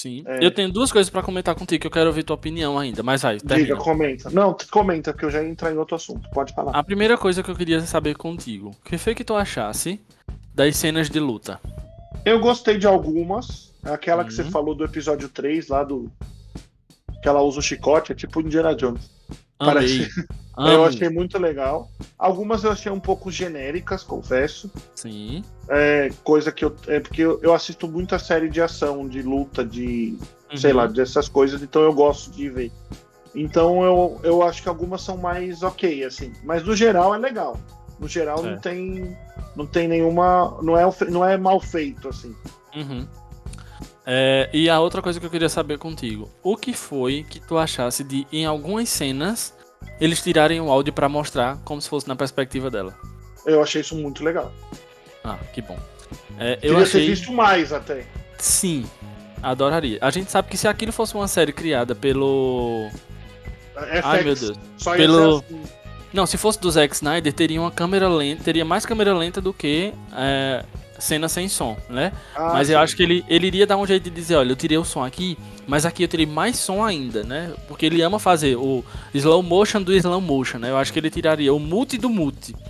Sim. 0.01 0.23
É... 0.27 0.43
Eu 0.43 0.51
tenho 0.51 0.73
duas 0.73 0.91
coisas 0.91 1.11
para 1.11 1.23
comentar 1.23 1.55
contigo 1.55 1.83
que 1.83 1.87
eu 1.87 1.91
quero 1.91 2.07
ouvir 2.07 2.23
tua 2.23 2.35
opinião 2.35 2.79
ainda, 2.79 3.03
mas 3.03 3.21
vai. 3.21 3.39
Termina. 3.39 3.69
Diga, 3.69 3.77
comenta. 3.77 4.31
Não, 4.31 4.57
comenta, 4.71 5.13
porque 5.13 5.27
eu 5.27 5.31
já 5.31 5.43
ia 5.43 5.49
entrar 5.49 5.71
em 5.71 5.77
outro 5.77 5.95
assunto. 5.95 6.27
Pode 6.31 6.55
falar. 6.55 6.73
A 6.73 6.83
primeira 6.83 7.19
coisa 7.19 7.43
que 7.43 7.51
eu 7.51 7.55
queria 7.55 7.83
saber 7.83 8.17
contigo: 8.17 8.71
o 8.71 8.89
que 8.89 8.97
foi 8.97 9.15
que 9.15 9.23
tu 9.23 9.35
achasse 9.35 10.01
das 10.55 10.75
cenas 10.77 11.11
de 11.11 11.21
luta? 11.21 11.61
Eu 12.25 12.41
gostei 12.41 12.79
de 12.79 12.87
algumas. 12.87 13.71
Aquela 13.83 14.23
uhum. 14.23 14.29
que 14.29 14.35
você 14.35 14.43
uhum. 14.43 14.51
falou 14.51 14.75
do 14.75 14.85
episódio 14.85 15.29
3, 15.29 15.69
lá 15.69 15.85
do. 15.85 16.11
Que 17.23 17.29
ela 17.29 17.43
usa 17.43 17.59
o 17.59 17.63
chicote, 17.63 18.13
é 18.13 18.15
tipo 18.15 18.41
Indiana 18.41 18.75
Jones. 18.75 19.11
Amei. 19.59 19.75
Parece. 19.75 20.11
Eu 20.69 20.85
achei 20.85 21.09
muito 21.09 21.39
legal. 21.39 21.91
Algumas 22.19 22.65
eu 22.65 22.71
achei 22.71 22.91
um 22.91 23.01
pouco 23.01 23.31
genéricas, 23.31 24.03
confesso. 24.03 24.71
Sim. 24.95 25.45
É, 25.69 26.11
coisa 26.25 26.51
que 26.53 26.65
eu. 26.65 26.75
É 26.87 27.01
porque 27.01 27.23
eu, 27.23 27.41
eu 27.43 27.55
assisto 27.55 27.89
muita 27.89 28.19
série 28.19 28.49
de 28.49 28.61
ação, 28.61 29.09
de 29.09 29.23
luta, 29.23 29.65
de. 29.65 30.17
Uhum. 30.51 30.57
sei 30.57 30.73
lá, 30.73 30.87
dessas 30.87 31.29
coisas, 31.29 31.63
então 31.63 31.83
eu 31.83 31.93
gosto 31.93 32.33
de 32.33 32.51
ver. 32.51 32.73
Então 33.35 33.85
eu, 33.85 34.21
eu 34.25 34.43
acho 34.43 34.63
que 34.63 34.69
algumas 34.69 35.03
são 35.03 35.17
mais 35.17 35.63
ok, 35.63 36.05
assim. 36.05 36.33
Mas 36.43 36.65
no 36.65 36.75
geral 36.75 37.15
é 37.15 37.19
legal. 37.19 37.59
No 37.99 38.09
geral 38.09 38.45
é. 38.45 38.51
não 38.51 38.59
tem. 38.59 39.17
Não 39.57 39.67
tem 39.67 39.87
nenhuma. 39.89 40.59
Não 40.63 40.77
é, 40.77 40.85
não 41.09 41.25
é 41.25 41.37
mal 41.37 41.61
feito, 41.61 42.09
assim. 42.09 42.35
Uhum. 42.75 43.07
É, 44.07 44.49
e 44.53 44.69
a 44.69 44.81
outra 44.81 45.01
coisa 45.03 45.21
que 45.21 45.27
eu 45.27 45.31
queria 45.31 45.49
saber 45.49 45.79
contigo: 45.79 46.29
o 46.43 46.57
que 46.57 46.73
foi 46.73 47.25
que 47.29 47.41
tu 47.41 47.57
achasse 47.57 48.03
de, 48.03 48.27
em 48.33 48.45
algumas 48.45 48.89
cenas, 48.89 49.55
eles 50.01 50.23
tirarem 50.23 50.61
o 50.61 50.71
áudio 50.71 50.93
para 50.93 51.09
mostrar 51.09 51.59
como 51.65 51.81
se 51.81 51.89
fosse 51.89 52.09
na 52.09 52.17
perspectiva 52.17 52.71
dela. 52.71 52.95
Eu 53.45 53.63
achei 53.63 53.81
isso 53.81 53.97
muito 53.97 54.25
legal. 54.25 54.53
Ah, 55.25 55.39
que 55.53 55.63
bom. 55.63 55.79
É, 56.39 56.55
eu 56.55 56.61
Queria 56.61 56.79
achei... 56.79 57.01
ter 57.03 57.11
visto 57.11 57.33
mais 57.33 57.73
até. 57.73 58.05
Sim, 58.39 58.87
adoraria. 59.43 59.99
A 60.01 60.11
gente 60.11 60.31
sabe 60.31 60.49
que 60.49 60.57
se 60.57 60.67
aquilo 60.67 60.93
fosse 60.93 61.15
uma 61.15 61.29
série 61.29 61.53
criada 61.53 61.95
pelo. 61.95 62.89
FX, 63.75 64.05
Ai 64.05 64.23
meu 64.23 64.35
Deus. 64.35 64.59
Só 64.77 64.95
pelo. 64.95 65.39
Assim. 65.39 65.63
Não, 66.13 66.27
se 66.27 66.37
fosse 66.37 66.59
do 66.61 66.71
Zack 66.71 66.95
Snyder, 66.95 67.33
teria 67.33 67.61
uma 67.61 67.71
câmera 67.71 68.09
lenta, 68.09 68.43
teria 68.43 68.65
mais 68.65 68.85
câmera 68.85 69.15
lenta 69.15 69.41
do 69.41 69.55
que 69.55 69.93
é, 70.13 70.65
cena 71.01 71.29
sem 71.29 71.49
som, 71.49 71.77
né? 71.89 72.13
Ah, 72.35 72.53
mas 72.53 72.69
sim. 72.69 72.75
eu 72.75 72.79
acho 72.79 72.97
que 72.97 73.03
ele, 73.03 73.25
ele 73.29 73.47
iria 73.47 73.67
dar 73.67 73.77
um 73.77 73.87
jeito 73.87 74.05
de 74.05 74.11
dizer, 74.11 74.37
olha, 74.37 74.53
eu 74.53 74.57
tirei 74.57 74.79
o 74.79 74.85
som 74.85 75.03
aqui, 75.05 75.37
mas 75.67 75.87
aqui 75.87 76.03
eu 76.03 76.09
tirei 76.09 76.27
mais 76.27 76.57
som 76.57 76.85
ainda, 76.85 77.25
né? 77.25 77.53
Porque 77.67 77.87
ele 77.87 78.03
ama 78.03 78.19
fazer 78.19 78.57
o 78.57 78.85
slow 79.15 79.43
motion 79.43 79.83
do 79.83 79.93
slow 79.93 80.21
motion, 80.21 80.59
né? 80.59 80.71
Eu 80.71 80.77
acho 80.77 80.93
que 80.93 80.99
ele 80.99 81.11
tiraria 81.11 81.53
o 81.53 81.59
multi 81.59 81.99
do 81.99 82.09
multi. 82.09 82.55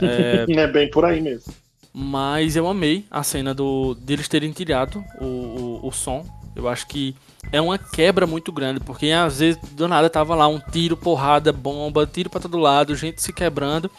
É, 0.00 0.46
é 0.48 0.66
bem 0.68 0.88
por 0.88 1.04
aí 1.04 1.20
mesmo. 1.20 1.52
Mas 1.92 2.54
eu 2.54 2.68
amei 2.68 3.04
a 3.10 3.24
cena 3.24 3.52
do 3.52 3.94
deles 3.94 4.28
terem 4.28 4.52
tirado 4.52 5.04
o, 5.20 5.24
o, 5.24 5.88
o 5.88 5.90
som. 5.90 6.24
Eu 6.54 6.68
acho 6.68 6.86
que 6.86 7.16
é 7.50 7.60
uma 7.60 7.78
quebra 7.78 8.26
muito 8.26 8.52
grande, 8.52 8.80
porque 8.80 9.10
às 9.10 9.40
vezes 9.40 9.60
do 9.72 9.88
nada 9.88 10.08
tava 10.08 10.34
lá 10.34 10.46
um 10.46 10.60
tiro, 10.60 10.96
porrada, 10.96 11.52
bomba, 11.52 12.06
tiro 12.06 12.30
para 12.30 12.40
todo 12.40 12.58
lado, 12.58 12.94
gente 12.94 13.20
se 13.20 13.32
quebrando. 13.32 13.90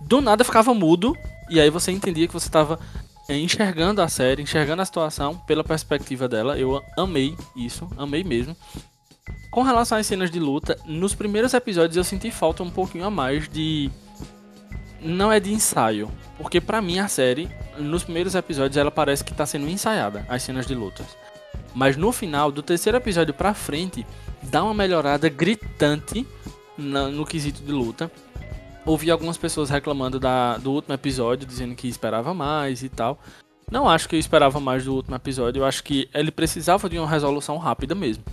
Do 0.00 0.20
nada 0.20 0.44
ficava 0.44 0.72
mudo, 0.72 1.16
e 1.50 1.60
aí 1.60 1.70
você 1.70 1.92
entendia 1.92 2.26
que 2.26 2.32
você 2.32 2.48
tava 2.48 2.78
enxergando 3.28 4.00
a 4.00 4.08
série, 4.08 4.42
enxergando 4.42 4.82
a 4.82 4.84
situação 4.84 5.36
pela 5.46 5.62
perspectiva 5.62 6.28
dela. 6.28 6.58
Eu 6.58 6.82
amei 6.96 7.36
isso, 7.54 7.88
amei 7.96 8.24
mesmo. 8.24 8.56
Com 9.50 9.62
relação 9.62 9.98
às 9.98 10.06
cenas 10.06 10.30
de 10.30 10.38
luta, 10.38 10.78
nos 10.84 11.14
primeiros 11.14 11.54
episódios 11.54 11.96
eu 11.96 12.04
senti 12.04 12.30
falta 12.30 12.62
um 12.62 12.70
pouquinho 12.70 13.04
a 13.04 13.10
mais 13.10 13.48
de. 13.48 13.90
Não 15.00 15.32
é 15.32 15.38
de 15.38 15.52
ensaio, 15.52 16.10
porque 16.38 16.60
para 16.60 16.82
mim 16.82 16.98
a 16.98 17.06
série, 17.06 17.48
nos 17.78 18.02
primeiros 18.02 18.34
episódios, 18.34 18.76
ela 18.76 18.90
parece 18.90 19.22
que 19.22 19.32
tá 19.32 19.46
sendo 19.46 19.68
ensaiada, 19.68 20.26
as 20.28 20.42
cenas 20.42 20.66
de 20.66 20.74
lutas. 20.74 21.06
Mas 21.74 21.96
no 21.96 22.10
final, 22.10 22.50
do 22.50 22.62
terceiro 22.62 22.98
episódio 22.98 23.32
pra 23.32 23.54
frente, 23.54 24.04
dá 24.42 24.62
uma 24.64 24.74
melhorada 24.74 25.28
gritante 25.28 26.26
na, 26.76 27.08
no 27.08 27.24
quesito 27.24 27.62
de 27.62 27.70
luta. 27.70 28.10
Ouvi 28.88 29.10
algumas 29.10 29.36
pessoas 29.36 29.68
reclamando 29.68 30.18
da, 30.18 30.56
do 30.56 30.72
último 30.72 30.94
episódio, 30.94 31.46
dizendo 31.46 31.74
que 31.74 31.86
esperava 31.86 32.32
mais 32.32 32.82
e 32.82 32.88
tal. 32.88 33.18
Não 33.70 33.86
acho 33.86 34.08
que 34.08 34.16
eu 34.16 34.18
esperava 34.18 34.58
mais 34.58 34.86
do 34.86 34.94
último 34.94 35.14
episódio. 35.14 35.60
Eu 35.60 35.66
acho 35.66 35.84
que 35.84 36.08
ele 36.14 36.30
precisava 36.30 36.88
de 36.88 36.98
uma 36.98 37.06
resolução 37.06 37.58
rápida 37.58 37.94
mesmo. 37.94 38.24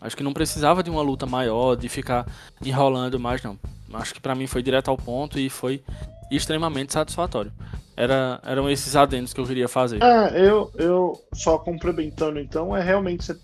Acho 0.00 0.16
que 0.16 0.22
não 0.22 0.32
precisava 0.32 0.84
de 0.84 0.88
uma 0.90 1.02
luta 1.02 1.26
maior, 1.26 1.74
de 1.74 1.88
ficar 1.88 2.28
enrolando 2.64 3.18
mais, 3.18 3.42
não. 3.42 3.58
Acho 3.92 4.14
que 4.14 4.20
para 4.20 4.36
mim 4.36 4.46
foi 4.46 4.62
direto 4.62 4.88
ao 4.88 4.96
ponto 4.96 5.36
e 5.36 5.50
foi 5.50 5.82
extremamente 6.30 6.92
satisfatório. 6.92 7.52
Era, 7.96 8.40
eram 8.44 8.70
esses 8.70 8.94
adendos 8.94 9.34
que 9.34 9.40
eu 9.40 9.46
queria 9.46 9.66
fazer. 9.66 10.00
É, 10.00 10.48
eu, 10.48 10.70
eu 10.76 11.20
só 11.32 11.58
complementando 11.58 12.38
então, 12.38 12.76
é 12.76 12.80
realmente 12.80 13.34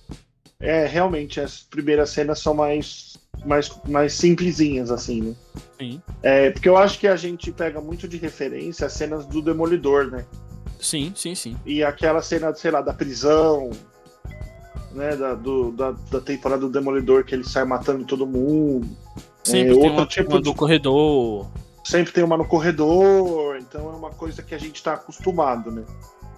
é 0.60 0.86
realmente 0.86 1.40
as 1.40 1.62
primeiras 1.62 2.10
cenas 2.10 2.38
são 2.38 2.54
mais 2.54 3.16
mais, 3.44 3.70
mais 3.88 4.14
simplesinhas, 4.14 4.90
assim, 4.90 5.20
né? 5.22 5.34
Sim. 5.78 6.02
É, 6.22 6.50
porque 6.50 6.68
eu 6.68 6.76
acho 6.76 6.98
que 6.98 7.08
a 7.08 7.16
gente 7.16 7.50
pega 7.52 7.80
muito 7.80 8.06
de 8.06 8.16
referência 8.16 8.86
as 8.86 8.92
cenas 8.92 9.26
do 9.26 9.40
Demolidor, 9.42 10.10
né? 10.10 10.24
Sim, 10.78 11.12
sim, 11.14 11.34
sim. 11.34 11.56
E 11.64 11.82
aquela 11.84 12.22
cena, 12.22 12.54
sei 12.54 12.70
lá, 12.70 12.80
da 12.80 12.92
prisão, 12.92 13.70
né? 14.92 15.16
Da, 15.16 15.34
do, 15.34 15.72
da, 15.72 15.92
da 16.10 16.20
temporada 16.20 16.62
do 16.62 16.70
Demolidor 16.70 17.24
que 17.24 17.34
ele 17.34 17.44
sai 17.44 17.64
matando 17.64 18.04
todo 18.04 18.26
mundo. 18.26 18.88
Sempre 19.42 19.76
é, 19.76 19.80
tem 19.80 19.90
uma, 19.90 20.06
tipo 20.06 20.30
uma 20.30 20.40
do 20.40 20.54
corredor. 20.54 21.46
Sempre 21.84 22.12
tem 22.12 22.22
uma 22.22 22.36
no 22.36 22.44
corredor, 22.44 23.56
então 23.56 23.90
é 23.90 23.96
uma 23.96 24.10
coisa 24.10 24.42
que 24.42 24.54
a 24.54 24.58
gente 24.58 24.82
tá 24.82 24.94
acostumado, 24.94 25.70
né? 25.70 25.84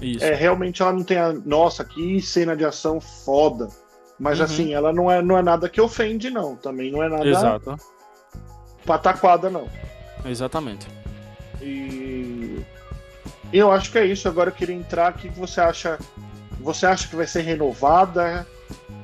Isso. 0.00 0.24
É, 0.24 0.34
realmente 0.34 0.82
ela 0.82 0.92
não 0.92 1.04
tem 1.04 1.18
a. 1.18 1.32
Nossa, 1.32 1.84
que 1.84 2.20
cena 2.20 2.56
de 2.56 2.64
ação 2.64 3.00
foda. 3.00 3.68
Mas 4.22 4.38
uhum. 4.38 4.44
assim, 4.44 4.72
ela 4.72 4.92
não 4.92 5.10
é, 5.10 5.20
não 5.20 5.36
é 5.36 5.42
nada 5.42 5.68
que 5.68 5.80
ofende, 5.80 6.30
não. 6.30 6.54
Também 6.54 6.92
não 6.92 7.02
é 7.02 7.08
nada 7.08 7.26
Exato. 7.26 7.76
pataquada, 8.86 9.50
não. 9.50 9.68
Exatamente. 10.24 10.86
E 11.60 12.64
eu 13.52 13.72
acho 13.72 13.90
que 13.90 13.98
é 13.98 14.06
isso. 14.06 14.28
Agora 14.28 14.50
eu 14.50 14.54
queria 14.54 14.76
entrar. 14.76 15.10
O 15.10 15.14
que 15.16 15.28
você 15.28 15.60
acha? 15.60 15.98
Você 16.60 16.86
acha 16.86 17.08
que 17.08 17.16
vai 17.16 17.26
ser 17.26 17.40
renovada? 17.40 18.46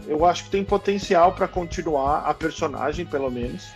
Eu 0.06 0.24
acho 0.24 0.44
que 0.44 0.50
tem 0.50 0.62
potencial 0.62 1.32
para 1.32 1.48
continuar 1.48 2.20
a 2.20 2.32
personagem, 2.32 3.04
pelo 3.04 3.28
menos. 3.28 3.66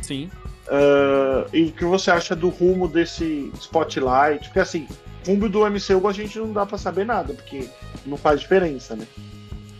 Sim. 0.00 0.30
Uh, 0.68 1.50
e 1.52 1.64
o 1.64 1.72
que 1.72 1.84
você 1.84 2.12
acha 2.12 2.36
do 2.36 2.48
rumo 2.48 2.86
desse 2.86 3.50
Spotlight? 3.58 4.44
Porque 4.44 4.60
assim, 4.60 4.86
rumo 5.26 5.48
do 5.48 5.68
MCU 5.68 6.06
a 6.06 6.12
gente 6.12 6.38
não 6.38 6.52
dá 6.52 6.64
para 6.64 6.78
saber 6.78 7.04
nada, 7.04 7.34
porque 7.34 7.68
não 8.06 8.16
faz 8.16 8.40
diferença, 8.40 8.94
né? 8.94 9.04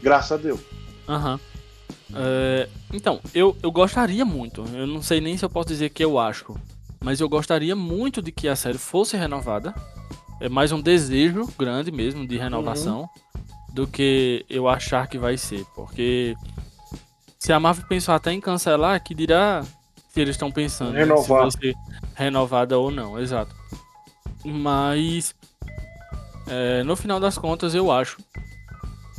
Graças 0.03 0.33
a 0.33 0.37
Deus. 0.37 0.76
Aham. 1.09 1.41
É, 2.15 2.69
então, 2.93 3.21
eu, 3.35 3.57
eu 3.63 3.71
gostaria 3.71 4.25
muito. 4.25 4.65
Eu 4.75 4.87
não 4.87 5.03
sei 5.03 5.21
nem 5.21 5.37
se 5.37 5.45
eu 5.45 5.51
posso 5.51 5.69
dizer 5.69 5.91
que 5.91 6.05
eu 6.05 6.19
acho. 6.19 6.55
Mas 7.03 7.21
eu 7.21 7.29
gostaria 7.29 7.77
muito 7.77 8.23
de 8.23 8.33
que 8.33 8.49
a 8.49 8.57
série 8.57 8.79
fosse 8.79 9.17
renovada. 9.17 9.75
É 10.41 10.49
mais 10.49 10.73
um 10.73 10.81
desejo 10.81 11.47
grande 11.59 11.91
mesmo 11.91 12.27
de 12.27 12.37
renovação 12.37 13.03
uhum. 13.03 13.75
do 13.75 13.87
que 13.87 14.45
eu 14.49 14.69
achar 14.69 15.07
que 15.07 15.19
vai 15.19 15.37
ser. 15.37 15.65
Porque 15.75 16.35
se 17.39 17.53
a 17.53 17.61
Marvel 17.61 17.87
pensou 17.87 18.15
até 18.15 18.33
em 18.33 18.41
cancelar, 18.41 19.03
que 19.03 19.15
dirá 19.15 19.65
se 20.09 20.21
eles 20.21 20.35
estão 20.35 20.51
pensando 20.51 20.93
né, 20.93 21.05
se 21.17 21.29
vai 21.29 21.51
ser 21.51 21.75
renovada 22.15 22.79
ou 22.79 22.91
não, 22.91 23.19
exato. 23.19 23.55
Mas 24.45 25.35
é, 26.47 26.83
no 26.83 26.97
final 26.97 27.21
das 27.21 27.37
contas 27.37 27.75
eu 27.75 27.91
acho 27.91 28.19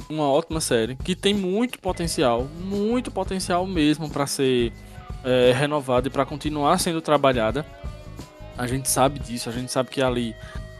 uma 0.09 0.29
ótima 0.29 0.61
série 0.61 0.95
que 0.95 1.15
tem 1.15 1.33
muito 1.33 1.79
potencial, 1.79 2.47
muito 2.59 3.11
potencial 3.11 3.65
mesmo 3.65 4.09
para 4.09 4.25
ser 4.25 4.71
é, 5.23 5.51
renovada 5.53 6.07
e 6.07 6.11
para 6.11 6.25
continuar 6.25 6.79
sendo 6.79 7.01
trabalhada. 7.01 7.65
A 8.57 8.65
gente 8.65 8.89
sabe 8.89 9.19
disso, 9.19 9.49
a 9.49 9.51
gente 9.51 9.71
sabe 9.71 9.89
que 9.89 10.01
ali 10.01 10.35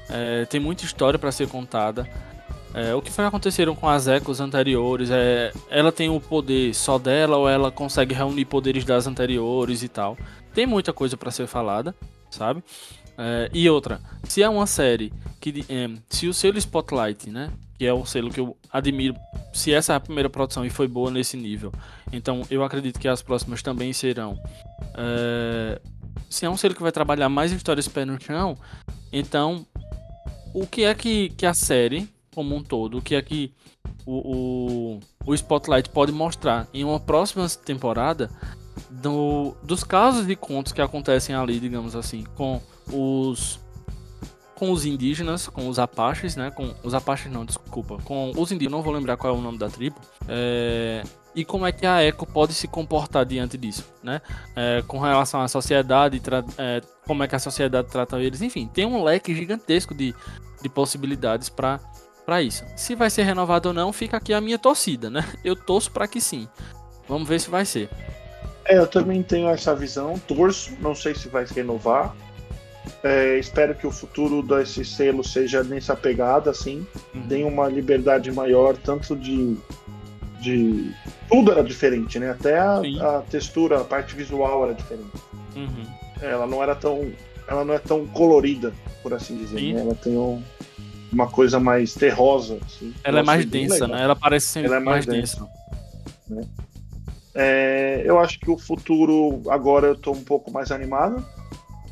é, 0.10 0.46
tem 0.46 0.60
muita 0.60 0.84
história 0.84 1.20
para 1.20 1.32
ser 1.32 1.48
contada. 1.48 2.10
É, 2.74 2.94
o 2.94 3.02
que 3.02 3.12
foi 3.12 3.26
aconteceram 3.26 3.76
com 3.76 3.88
as 3.88 4.08
Ecos 4.08 4.40
anteriores? 4.40 5.10
É, 5.12 5.52
ela 5.70 5.92
tem 5.92 6.10
o 6.10 6.20
poder 6.20 6.74
só 6.74 6.98
dela 6.98 7.38
ou 7.38 7.50
ela 7.50 7.72
consegue 7.72 8.14
reunir 8.14 8.46
poderes 8.46 8.84
das 8.84 9.08
anteriores 9.08 9.84
e 9.84 9.88
tal? 9.88 10.18
Tem 10.54 10.66
muita 10.66 10.92
coisa 10.94 11.18
para 11.18 11.32
ser 11.32 11.48
falada, 11.48 11.96
sabe? 12.30 12.64
É, 13.18 13.50
e 13.54 13.70
outra, 13.70 14.00
se 14.24 14.44
é 14.44 14.50
uma 14.50 14.68
série 14.68 15.12
que 15.40 15.66
é, 15.70 15.90
se 16.10 16.28
o 16.28 16.34
selo 16.34 16.58
Spotlight, 16.58 17.30
né, 17.30 17.52
que 17.78 17.86
é 17.86 17.94
o 17.94 18.06
selo 18.06 18.30
que 18.30 18.40
eu 18.40 18.58
admiro. 18.72 19.16
Se 19.54 19.74
essa 19.74 19.94
é 19.94 19.96
a 19.96 20.00
primeira 20.00 20.30
produção 20.30 20.66
e 20.66 20.70
foi 20.70 20.88
boa 20.88 21.12
nesse 21.12 21.38
nível, 21.38 21.72
então 22.12 22.42
eu 22.50 22.64
acredito 22.64 23.00
que 23.00 23.08
as 23.08 23.22
próximas 23.22 23.62
também 23.62 23.94
serão. 23.94 24.40
É... 24.96 25.80
Se 26.30 26.46
é 26.46 26.50
um 26.50 26.58
selo 26.58 26.76
que 26.76 26.82
vai 26.82 26.92
trabalhar 26.92 27.30
mais 27.30 27.52
histórias 27.52 27.88
pé 27.88 28.04
no 28.04 28.20
chão, 28.20 28.58
então 29.14 29.66
o 30.54 30.66
que 30.66 30.84
é 30.84 30.94
que, 30.94 31.30
que 31.30 31.46
a 31.46 31.54
série, 31.54 32.10
como 32.34 32.56
um 32.56 32.64
todo, 32.64 32.98
o 32.98 33.02
que 33.02 33.16
é 33.16 33.22
que 33.22 33.54
o, 34.06 34.36
o, 34.36 35.00
o 35.26 35.34
Spotlight 35.36 35.90
pode 35.90 36.12
mostrar 36.12 36.68
em 36.74 36.84
uma 36.84 37.00
próxima 37.00 37.48
temporada 37.50 38.30
do, 38.90 39.56
dos 39.64 39.84
casos 39.84 40.26
de 40.26 40.36
contos 40.36 40.72
que 40.72 40.82
acontecem 40.82 41.36
ali, 41.36 41.60
digamos 41.60 41.96
assim, 41.96 42.24
com 42.36 42.62
os 42.92 43.60
com 44.58 44.72
os 44.72 44.86
indígenas, 44.86 45.48
com 45.48 45.70
os 45.70 45.78
apaches, 45.78 46.36
né? 46.36 46.50
Com 46.50 46.74
os 46.84 46.96
apaches 46.96 47.32
não, 47.32 47.46
desculpa, 47.46 48.00
com 48.04 48.32
os 48.36 48.52
indígenas, 48.52 48.72
não 48.72 48.82
vou 48.82 48.92
lembrar 48.92 49.16
qual 49.16 49.36
é 49.36 49.38
o 49.38 49.40
nome 49.40 49.60
da 49.60 49.70
tribo. 49.70 49.96
É, 50.28 51.04
e 51.36 51.46
como 51.46 51.68
é 51.68 51.72
que 51.72 51.86
a 51.86 52.02
Eco 52.02 52.26
pode 52.26 52.54
se 52.54 52.68
comportar 52.68 53.24
diante 53.24 53.56
disso, 53.56 53.86
né? 54.02 54.20
É, 54.56 54.84
com 54.88 54.98
relação 54.98 55.42
à 55.42 55.48
sociedade, 55.48 56.20
é, 56.58 56.82
como 57.06 57.24
é 57.24 57.28
que 57.28 57.36
a 57.36 57.40
sociedade 57.40 57.88
trata 57.90 58.20
eles, 58.20 58.42
enfim, 58.42 58.68
tem 58.68 58.84
um 58.84 59.04
leque 59.04 59.36
gigantesco 59.36 59.94
de, 59.94 60.16
de 60.64 60.70
possibilidades 60.70 61.50
para 61.50 61.80
para 62.26 62.42
isso. 62.42 62.66
Se 62.76 62.94
vai 62.94 63.10
ser 63.10 63.24
renovado 63.24 63.70
ou 63.70 63.74
não, 63.74 63.94
fica 63.94 64.18
aqui 64.18 64.34
a 64.34 64.42
minha 64.42 64.58
torcida, 64.58 65.10
né? 65.10 65.24
Eu 65.46 65.56
torço 65.56 65.90
para 65.92 66.08
que 66.10 66.20
sim. 66.20 66.46
Vamos 67.08 67.30
ver 67.30 67.40
se 67.40 67.50
vai 67.50 67.64
ser. 67.64 67.90
É, 68.66 68.78
eu 68.78 68.88
também 68.88 69.24
tenho 69.24 69.48
essa 69.48 69.74
visão, 69.74 70.20
torço, 70.20 70.72
não 70.82 70.94
sei 70.94 71.16
se 71.16 71.30
vai 71.30 71.46
renovar, 71.46 72.14
é, 73.04 73.38
espero 73.38 73.76
que 73.76 73.86
o 73.86 73.92
futuro 73.92 74.42
desse 74.42 74.84
selo 74.84 75.24
seja 75.24 75.64
nessa 75.64 75.96
pegada, 75.96 76.50
assim. 76.50 76.86
Uhum. 77.14 77.28
Tem 77.28 77.44
uma 77.44 77.68
liberdade 77.68 78.32
maior, 78.32 78.76
tanto 78.76 79.16
de, 79.16 79.56
de. 80.42 80.92
Tudo 81.30 81.52
era 81.52 81.64
diferente, 81.64 82.18
né? 82.20 82.32
Até 82.32 82.58
a, 82.58 82.80
a 82.80 83.22
textura, 83.30 83.82
a 83.82 83.84
parte 83.84 84.16
visual 84.16 84.66
era 84.66 84.74
diferente. 84.74 85.12
Uhum. 85.56 85.86
Ela 86.22 86.48
não 86.48 86.64
era 86.64 86.76
tão. 86.76 87.12
Ela 87.48 87.64
não 87.64 87.74
é 87.74 87.80
tão 87.80 88.06
colorida, 88.08 88.74
por 89.04 89.14
assim 89.14 89.38
dizer. 89.38 89.74
Né? 89.74 89.82
Ela 89.82 89.96
tem 89.96 90.18
um, 90.18 90.42
uma 91.12 91.28
coisa 91.28 91.60
mais 91.60 91.94
terrosa. 91.94 92.58
Assim. 92.66 92.94
Ela 93.04 93.20
é 93.20 93.24
mais 93.24 93.46
densa, 93.46 93.88
né? 93.88 94.02
Ela 94.02 94.16
parece 94.16 94.48
ser 94.48 94.66
Ela 94.66 94.78
é 94.78 94.80
mais, 94.80 95.06
mais 95.06 95.22
densa. 95.22 95.40
densa. 95.40 95.52
Né? 96.30 96.48
É, 97.36 98.02
eu 98.04 98.18
acho 98.18 98.40
que 98.40 98.50
o 98.50 98.58
futuro 98.58 99.44
agora 99.48 99.88
eu 99.88 99.96
tô 99.96 100.12
um 100.12 100.24
pouco 100.24 100.52
mais 100.52 100.72
animado 100.72 101.24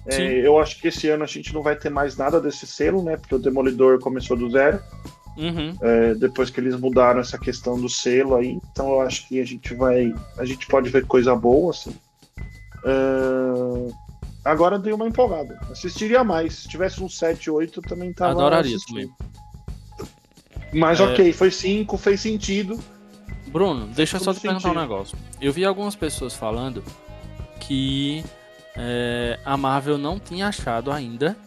é, 0.08 0.48
eu 0.48 0.60
acho 0.60 0.80
que 0.80 0.88
esse 0.88 1.10
ano 1.10 1.24
a 1.24 1.28
gente 1.28 1.54
não 1.54 1.64
vai 1.64 1.76
ter 1.76 1.90
mais 1.90 2.16
nada 2.16 2.40
desse 2.40 2.68
selo, 2.68 3.04
né? 3.04 3.18
Porque 3.18 3.36
o 3.36 3.40
Demolidor 3.40 4.00
começou 4.00 4.38
do 4.38 4.50
zero. 4.50 4.80
Uhum. 5.38 5.76
É, 5.82 6.16
depois 6.16 6.50
que 6.50 6.60
eles 6.60 6.80
mudaram 6.80 7.20
essa 7.20 7.38
questão 7.38 7.80
do 7.80 7.90
selo 7.90 8.36
aí. 8.36 8.60
Então 8.72 8.90
eu 8.90 9.02
acho 9.02 9.28
que 9.28 9.40
a 9.42 9.46
gente 9.46 9.74
vai. 9.74 10.14
A 10.38 10.46
gente 10.46 10.68
pode 10.68 10.90
ver 10.90 11.06
coisa 11.06 11.36
boa, 11.36 11.72
assim. 11.72 11.96
Uh, 12.86 13.92
agora 14.44 14.78
dei 14.78 14.94
uma 14.94 15.08
empolgada. 15.08 15.60
Assistiria 15.72 16.24
mais. 16.24 16.54
Se 16.54 16.70
tivesse 16.70 17.04
um 17.04 17.10
7, 17.10 17.50
8, 17.50 17.82
também 17.82 18.14
tava. 18.14 18.32
Adoraria 18.32 18.78
também. 18.88 19.10
Mas 20.72 21.00
é... 21.00 21.04
ok, 21.04 21.34
foi 21.34 21.50
5, 21.50 21.98
fez 21.98 22.22
sentido. 22.22 22.80
Bruno, 23.48 23.88
deixa 23.88 24.18
eu 24.18 24.22
só 24.22 24.32
te 24.32 24.42
sentido. 24.42 24.62
perguntar 24.62 24.80
um 24.80 24.82
negócio. 24.82 25.18
Eu 25.42 25.52
vi 25.52 25.66
algumas 25.66 25.96
pessoas 25.96 26.34
falando 26.34 26.84
que 27.60 28.24
é, 28.78 29.40
a 29.46 29.56
Marvel 29.56 29.98
não 29.98 30.20
tinha 30.20 30.48
achado 30.48 30.92
ainda 30.92 31.38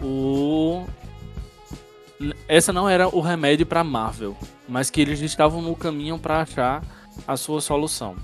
o. 0.00 0.86
Essa 2.48 2.72
não 2.72 2.88
era 2.88 3.08
o 3.08 3.20
remédio 3.20 3.66
para 3.66 3.84
Marvel, 3.84 4.36
mas 4.68 4.90
que 4.90 5.00
eles 5.00 5.20
estavam 5.20 5.62
no 5.62 5.74
caminho 5.76 6.18
para 6.18 6.40
achar 6.40 6.82
a 7.26 7.36
sua 7.36 7.60
solução. 7.60 8.16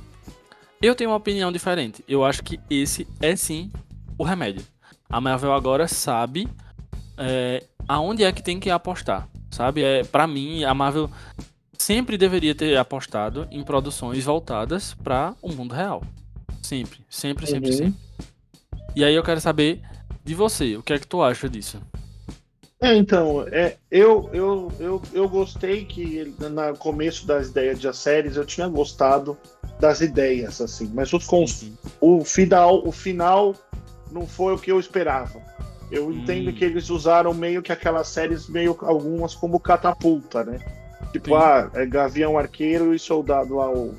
Eu 0.82 0.94
tenho 0.94 1.10
uma 1.10 1.16
opinião 1.16 1.50
diferente. 1.50 2.04
Eu 2.06 2.24
acho 2.24 2.42
que 2.42 2.60
esse 2.68 3.06
é 3.20 3.36
sim 3.36 3.70
o 4.18 4.24
remédio. 4.24 4.64
A 5.08 5.20
Marvel 5.20 5.52
agora 5.52 5.86
sabe 5.86 6.48
é, 7.16 7.64
aonde 7.88 8.24
é 8.24 8.32
que 8.32 8.42
tem 8.42 8.58
que 8.58 8.70
apostar, 8.70 9.28
sabe? 9.50 9.82
É 9.82 10.04
para 10.04 10.26
mim 10.26 10.64
a 10.64 10.74
Marvel 10.74 11.10
sempre 11.78 12.18
deveria 12.18 12.54
ter 12.54 12.76
apostado 12.76 13.46
em 13.50 13.62
produções 13.62 14.24
voltadas 14.24 14.94
para 14.94 15.34
o 15.40 15.52
mundo 15.52 15.74
real. 15.74 16.02
Sempre, 16.62 17.00
sempre, 17.08 17.46
sempre, 17.46 17.70
uhum. 17.70 17.76
sempre. 17.76 18.03
E 18.96 19.04
aí 19.04 19.14
eu 19.14 19.22
quero 19.22 19.40
saber 19.40 19.82
de 20.24 20.34
você, 20.34 20.76
o 20.76 20.82
que 20.82 20.92
é 20.92 20.98
que 20.98 21.06
tu 21.06 21.22
acha 21.22 21.48
disso? 21.48 21.80
É, 22.80 22.94
então, 22.94 23.46
é, 23.50 23.76
eu, 23.90 24.28
eu, 24.32 24.72
eu, 24.78 25.02
eu 25.12 25.28
gostei 25.28 25.84
que 25.84 26.34
no 26.38 26.76
começo 26.76 27.26
das 27.26 27.48
ideias 27.48 27.80
de 27.80 27.96
séries 27.96 28.36
eu 28.36 28.44
tinha 28.44 28.68
gostado 28.68 29.38
das 29.80 30.00
ideias, 30.00 30.60
assim, 30.60 30.90
mas 30.94 31.12
os 31.12 31.26
cons... 31.26 31.62
Uhum. 32.00 32.20
o 32.20 32.24
final, 32.24 32.86
o 32.86 32.92
final 32.92 33.54
não 34.12 34.26
foi 34.26 34.54
o 34.54 34.58
que 34.58 34.70
eu 34.70 34.78
esperava. 34.78 35.40
Eu 35.90 36.12
entendo 36.12 36.50
hum. 36.50 36.52
que 36.52 36.64
eles 36.64 36.90
usaram 36.90 37.34
meio 37.34 37.62
que 37.62 37.72
aquelas 37.72 38.08
séries, 38.08 38.48
meio 38.48 38.76
algumas 38.82 39.34
como 39.34 39.60
catapulta, 39.60 40.44
né? 40.44 40.58
Tipo, 41.12 41.30
sim. 41.30 41.34
ah, 41.36 41.70
é 41.74 41.86
Gavião 41.86 42.38
Arqueiro 42.38 42.94
e 42.94 42.98
Soldado 42.98 43.56
lá, 43.56 43.70
o, 43.70 43.94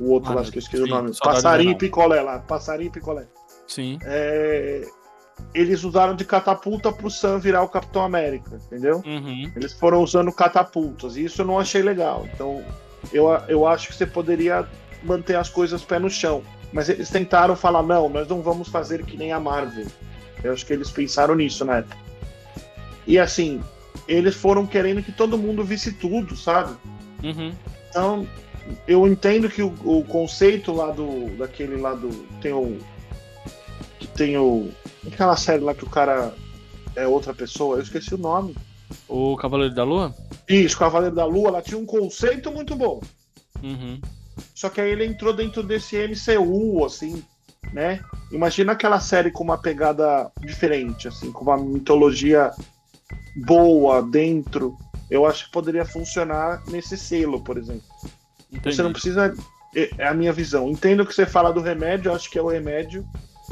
o 0.00 0.10
outro 0.10 0.32
ah, 0.32 0.36
lá, 0.36 0.42
que 0.42 0.58
eu 0.58 0.60
esqueci 0.60 0.82
o 0.82 0.86
nome. 0.86 1.12
Passarinho 1.22 1.72
e 1.72 1.74
Picolé 1.76 2.20
lá, 2.20 2.38
Passarinho 2.40 2.88
e 2.88 2.92
Picolé. 2.92 3.26
Sim. 3.72 3.98
É, 4.04 4.86
eles 5.54 5.82
usaram 5.82 6.14
de 6.14 6.24
catapulta 6.24 6.92
pro 6.92 7.10
Sam 7.10 7.38
virar 7.38 7.62
o 7.62 7.68
Capitão 7.68 8.04
América, 8.04 8.60
entendeu? 8.66 9.02
Uhum. 9.04 9.50
Eles 9.56 9.72
foram 9.72 10.02
usando 10.02 10.30
catapultas, 10.30 11.16
e 11.16 11.24
isso 11.24 11.40
eu 11.40 11.46
não 11.46 11.58
achei 11.58 11.80
legal. 11.80 12.28
Então, 12.34 12.62
eu, 13.12 13.28
eu 13.48 13.66
acho 13.66 13.88
que 13.88 13.94
você 13.94 14.06
poderia 14.06 14.68
manter 15.02 15.36
as 15.36 15.48
coisas 15.48 15.82
pé 15.82 15.98
no 15.98 16.10
chão. 16.10 16.42
Mas 16.72 16.88
eles 16.88 17.08
tentaram 17.08 17.56
falar, 17.56 17.82
não, 17.82 18.08
nós 18.08 18.28
não 18.28 18.42
vamos 18.42 18.68
fazer 18.68 19.04
que 19.04 19.16
nem 19.16 19.32
a 19.32 19.40
Marvel. 19.40 19.86
Eu 20.44 20.52
acho 20.52 20.66
que 20.66 20.72
eles 20.72 20.90
pensaram 20.90 21.34
nisso 21.34 21.64
né? 21.64 21.84
E 23.06 23.18
assim, 23.18 23.62
eles 24.06 24.34
foram 24.34 24.66
querendo 24.66 25.02
que 25.02 25.12
todo 25.12 25.38
mundo 25.38 25.64
visse 25.64 25.92
tudo, 25.92 26.36
sabe? 26.36 26.74
Uhum. 27.22 27.54
Então, 27.88 28.26
eu 28.86 29.06
entendo 29.06 29.48
que 29.48 29.62
o, 29.62 29.74
o, 29.84 30.04
conceito 30.04 30.72
lá 30.72 30.90
do. 30.90 31.36
daquele 31.36 31.76
lá 31.76 31.94
do. 31.94 32.08
Tem 32.40 32.52
o. 32.52 32.78
Tem 34.14 34.36
o. 34.36 34.70
Aquela 35.06 35.36
série 35.36 35.62
lá 35.62 35.74
que 35.74 35.84
o 35.84 35.90
cara 35.90 36.34
é 36.94 37.06
outra 37.06 37.34
pessoa, 37.34 37.76
eu 37.76 37.82
esqueci 37.82 38.14
o 38.14 38.18
nome. 38.18 38.56
O 39.08 39.36
Cavaleiro 39.36 39.74
da 39.74 39.84
Lua? 39.84 40.14
Isso, 40.48 40.78
Cavaleiro 40.78 41.14
da 41.14 41.24
Lua, 41.24 41.48
ela 41.48 41.62
tinha 41.62 41.78
um 41.78 41.86
conceito 41.86 42.50
muito 42.50 42.74
bom. 42.76 43.00
Uhum. 43.62 44.00
Só 44.54 44.68
que 44.68 44.80
aí 44.80 44.90
ele 44.90 45.04
entrou 45.04 45.32
dentro 45.32 45.62
desse 45.62 45.96
MCU, 45.96 46.84
assim, 46.84 47.22
né? 47.72 48.00
Imagina 48.30 48.72
aquela 48.72 49.00
série 49.00 49.30
com 49.30 49.44
uma 49.44 49.58
pegada 49.58 50.30
diferente, 50.40 51.08
assim, 51.08 51.32
com 51.32 51.44
uma 51.44 51.56
mitologia 51.56 52.50
boa 53.36 54.02
dentro. 54.02 54.76
Eu 55.10 55.26
acho 55.26 55.46
que 55.46 55.52
poderia 55.52 55.84
funcionar 55.84 56.62
nesse 56.68 56.96
selo, 56.96 57.42
por 57.42 57.56
exemplo. 57.56 57.84
Entendi. 58.50 58.76
Você 58.76 58.82
não 58.82 58.92
precisa. 58.92 59.34
É, 59.74 59.90
é 59.98 60.08
a 60.08 60.14
minha 60.14 60.32
visão. 60.32 60.68
Entendo 60.70 61.06
que 61.06 61.14
você 61.14 61.24
fala 61.24 61.52
do 61.52 61.60
remédio, 61.60 62.12
acho 62.12 62.30
que 62.30 62.38
é 62.38 62.42
o 62.42 62.48
remédio. 62.48 63.06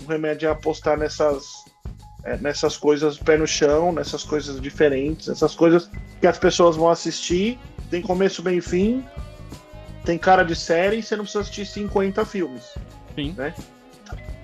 O 0.04 0.08
remédio 0.08 0.48
é 0.48 0.52
apostar 0.52 0.98
nessas, 0.98 1.64
é, 2.24 2.36
nessas 2.38 2.76
coisas 2.76 3.18
pé 3.18 3.36
no 3.36 3.46
chão, 3.46 3.92
nessas 3.92 4.24
coisas 4.24 4.60
diferentes, 4.60 5.28
essas 5.28 5.54
coisas 5.54 5.90
que 6.20 6.26
as 6.26 6.38
pessoas 6.38 6.76
vão 6.76 6.88
assistir, 6.88 7.58
tem 7.90 8.02
começo, 8.02 8.48
e 8.48 8.60
fim, 8.60 9.04
tem 10.04 10.18
cara 10.18 10.42
de 10.42 10.56
série 10.56 10.98
e 10.98 11.02
você 11.02 11.16
não 11.16 11.24
precisa 11.24 11.42
assistir 11.42 11.66
50 11.66 12.24
filmes. 12.24 12.74
Sim. 13.14 13.34
Né? 13.36 13.54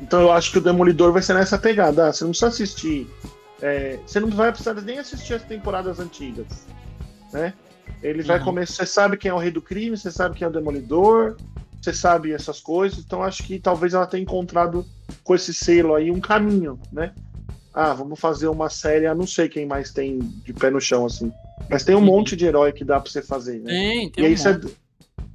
Então 0.01 0.21
eu 0.21 0.33
acho 0.33 0.53
que 0.53 0.59
o 0.59 0.61
Demolidor 0.61 1.13
vai 1.13 1.23
ser 1.23 1.35
nessa 1.35 1.59
pegada. 1.59 2.09
Ah, 2.09 2.13
você 2.13 2.25
não 2.25 2.31
precisa 2.31 2.49
assistir. 2.49 3.09
É, 3.63 3.99
você 4.07 4.21
não 4.21 4.29
vai 4.31 4.51
precisar 4.51 4.75
nem 4.75 4.99
assistir 4.99 5.35
as 5.35 5.43
temporadas 5.43 5.99
antigas. 5.99 6.47
Né? 7.33 7.55
Ele 8.03 8.23
vai 8.23 8.39
uhum. 8.39 8.45
começar. 8.45 8.85
Você 8.85 8.87
sabe 8.87 9.17
quem 9.17 9.31
é 9.31 9.35
o 9.35 9.39
rei 9.39 9.51
do 9.51 9.63
crime, 9.63 9.97
você 9.97 10.11
sabe 10.11 10.37
quem 10.37 10.45
é 10.45 10.49
o 10.49 10.53
Demolidor, 10.53 11.37
você 11.81 11.93
sabe 11.93 12.33
essas 12.33 12.61
coisas. 12.61 12.99
Então 12.99 13.23
acho 13.23 13.43
que 13.43 13.59
talvez 13.59 13.95
ela 13.95 14.07
tenha 14.07 14.23
encontrado 14.23 14.85
com 15.23 15.35
esse 15.35 15.53
selo 15.53 15.95
aí 15.95 16.11
um 16.11 16.21
caminho, 16.21 16.79
né? 16.93 17.13
Ah, 17.73 17.93
vamos 17.93 18.19
fazer 18.19 18.49
uma 18.49 18.71
série, 18.71 19.13
não 19.15 19.27
sei 19.27 19.49
quem 19.49 19.67
mais 19.67 19.93
tem 19.93 20.19
de 20.19 20.53
pé 20.53 20.71
no 20.71 20.81
chão 20.81 21.05
assim. 21.05 21.31
Mas 21.69 21.85
tem 21.85 21.95
um 21.95 21.99
uhum. 21.99 22.05
monte 22.07 22.35
de 22.35 22.47
herói 22.47 22.73
que 22.73 22.85
dá 22.85 23.01
pra 23.01 23.11
você 23.11 23.21
fazer, 23.21 23.61
né? 23.61 23.71
Tem, 23.71 24.11
tem 24.11 24.25
e, 24.25 24.27
aí 24.27 24.33
um 24.33 24.37
você, 24.37 24.61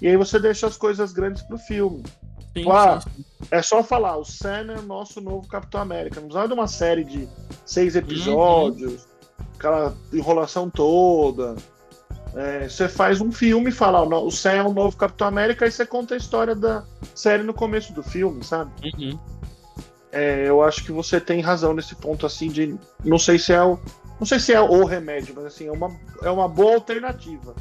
e 0.01 0.07
aí 0.07 0.17
você 0.17 0.39
deixa 0.39 0.65
as 0.65 0.77
coisas 0.77 1.13
grandes 1.13 1.43
pro 1.43 1.57
filme. 1.57 2.03
Sim, 2.55 2.63
claro, 2.63 3.01
sim, 3.01 3.09
sim. 3.17 3.25
é 3.51 3.61
só 3.61 3.83
falar, 3.83 4.17
o 4.17 4.25
Sam 4.25 4.73
é 4.75 4.79
o 4.79 4.81
nosso 4.81 5.21
novo 5.21 5.47
Capitão 5.47 5.81
América. 5.81 6.19
Não 6.19 6.27
precisa 6.27 6.47
de 6.47 6.53
uma 6.53 6.67
série 6.67 7.03
de 7.03 7.29
seis 7.65 7.95
episódios, 7.95 9.03
uhum. 9.03 9.45
aquela 9.55 9.95
enrolação 10.11 10.69
toda. 10.69 11.55
É, 12.33 12.67
você 12.67 12.87
faz 12.87 13.19
um 13.19 13.31
filme 13.31 13.69
e 13.69 13.73
fala, 13.73 14.01
o 14.03 14.31
Sam 14.31 14.51
é 14.51 14.63
o 14.63 14.73
novo 14.73 14.95
Capitão 14.95 15.27
América, 15.27 15.65
aí 15.65 15.71
você 15.71 15.85
conta 15.85 16.13
a 16.13 16.17
história 16.17 16.55
da 16.55 16.83
série 17.13 17.43
no 17.43 17.53
começo 17.53 17.93
do 17.93 18.01
filme, 18.01 18.43
sabe? 18.43 18.71
Uhum. 18.83 19.19
É, 20.11 20.47
eu 20.47 20.61
acho 20.61 20.83
que 20.83 20.91
você 20.91 21.21
tem 21.21 21.41
razão 21.41 21.73
nesse 21.73 21.95
ponto 21.95 22.25
assim 22.25 22.49
de. 22.49 22.75
Não 23.03 23.17
sei 23.17 23.39
se 23.39 23.53
é 23.53 23.63
o. 23.63 23.79
Não 24.19 24.25
sei 24.25 24.39
se 24.39 24.53
é 24.53 24.61
o 24.61 24.85
remédio, 24.85 25.33
mas 25.35 25.45
assim, 25.45 25.67
é 25.67 25.71
uma, 25.71 25.89
é 26.21 26.29
uma 26.29 26.47
boa 26.47 26.75
alternativa. 26.75 27.55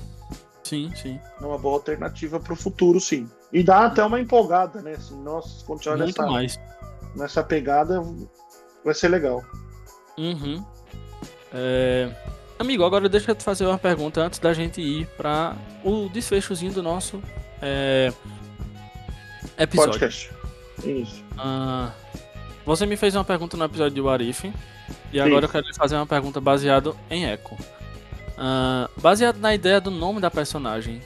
Sim, 0.62 0.92
sim. 0.94 1.18
É 1.40 1.44
uma 1.44 1.58
boa 1.58 1.74
alternativa 1.76 2.38
para 2.38 2.52
o 2.52 2.56
futuro, 2.56 3.00
sim. 3.00 3.28
E 3.52 3.62
dá 3.62 3.86
até 3.86 4.04
uma 4.04 4.20
empolgada, 4.20 4.80
né? 4.82 4.92
Assim, 4.92 5.20
nossa, 5.22 5.64
continuar 5.64 5.96
Muito 5.96 6.20
nessa, 6.20 6.30
mais. 6.30 6.60
nessa 7.16 7.42
pegada 7.42 8.00
vai 8.84 8.94
ser 8.94 9.08
legal. 9.08 9.42
Uhum. 10.16 10.64
É... 11.52 12.10
Amigo, 12.58 12.84
agora 12.84 13.08
deixa 13.08 13.30
eu 13.30 13.34
te 13.34 13.42
fazer 13.42 13.66
uma 13.66 13.78
pergunta 13.78 14.20
antes 14.20 14.38
da 14.38 14.52
gente 14.52 14.80
ir 14.80 15.06
para 15.16 15.56
o 15.82 16.08
desfechozinho 16.10 16.72
do 16.72 16.82
nosso 16.82 17.22
é... 17.62 18.12
episódio. 19.58 19.92
Podcast. 19.92 20.30
Isso. 20.84 21.24
Ah, 21.36 21.92
você 22.64 22.86
me 22.86 22.96
fez 22.96 23.14
uma 23.14 23.24
pergunta 23.24 23.56
no 23.56 23.64
episódio 23.64 23.94
de 23.94 24.00
Warif. 24.00 24.52
E 25.12 25.20
agora 25.20 25.44
eu 25.44 25.48
quero 25.48 25.74
fazer 25.74 25.96
uma 25.96 26.06
pergunta 26.06 26.40
baseada 26.40 26.92
em 27.10 27.24
Echo. 27.24 27.54
Uh, 27.54 28.88
baseado 29.00 29.38
na 29.38 29.54
ideia 29.54 29.80
do 29.80 29.90
nome 29.90 30.20
da 30.20 30.30
personagem, 30.30 31.02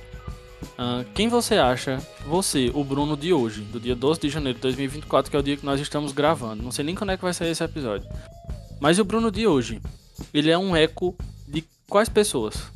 uh, 0.79 1.05
quem 1.15 1.29
você 1.29 1.57
acha, 1.57 1.99
você, 2.27 2.71
o 2.75 2.85
Bruno 2.85 3.17
de 3.17 3.33
hoje, 3.33 3.63
do 3.63 3.81
dia 3.81 3.97
12 3.97 4.21
de 4.21 4.29
janeiro 4.29 4.57
de 4.57 4.63
2024, 4.63 5.31
que 5.31 5.37
é 5.37 5.41
o 5.41 5.43
dia 5.43 5.57
que 5.57 5.67
nós 5.67 5.81
estamos 5.81 6.13
gravando, 6.13 6.63
não 6.63 6.71
sei 6.71 6.85
nem 6.85 6.95
quando 6.95 7.11
é 7.11 7.17
que 7.17 7.25
vai 7.25 7.35
sair 7.35 7.51
esse 7.51 7.65
episódio, 7.65 8.09
mas 8.79 9.01
o 9.01 9.05
Bruno 9.05 9.33
de 9.33 9.49
hoje, 9.49 9.83
ele 10.33 10.49
é 10.49 10.57
um 10.57 10.77
eco 10.77 11.17
de 11.49 11.65
quais 11.89 12.09
pessoas? 12.09 12.73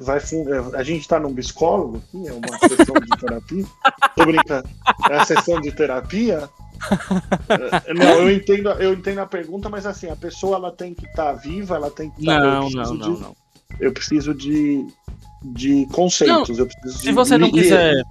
Vai, 0.00 0.20
a 0.74 0.82
gente 0.82 1.08
tá 1.08 1.18
num 1.18 1.34
psicólogo 1.34 1.96
aqui, 1.96 2.28
é 2.28 2.32
uma 2.32 2.58
sessão 2.58 2.94
de 2.94 3.20
terapia. 3.20 3.64
Tô 4.14 4.26
brincando. 4.26 4.68
É 5.10 5.16
a 5.16 5.24
sessão 5.24 5.60
de 5.60 5.72
terapia? 5.72 6.48
Não, 7.94 8.20
eu 8.20 8.30
entendo, 8.30 8.70
eu 8.70 8.92
entendo 8.92 9.18
a 9.18 9.26
pergunta, 9.26 9.68
mas 9.68 9.86
assim, 9.86 10.08
a 10.08 10.16
pessoa 10.16 10.56
ela 10.56 10.70
tem 10.70 10.94
que 10.94 11.06
estar 11.06 11.24
tá 11.24 11.32
viva, 11.32 11.76
ela 11.76 11.90
tem 11.90 12.10
que 12.10 12.20
estar. 12.20 12.40
Tá, 12.40 12.46
não, 12.46 12.70
não, 12.70 12.94
não, 12.94 13.14
de... 13.14 13.20
não. 13.20 13.36
Eu 13.80 13.92
preciso 13.92 14.34
de, 14.34 14.86
de 15.42 15.86
conceitos. 15.92 16.56
Não, 16.56 16.64
eu 16.64 16.66
preciso 16.66 16.98
se 16.98 17.12
você 17.12 17.38
não 17.38 17.50
quiser. 17.50 18.02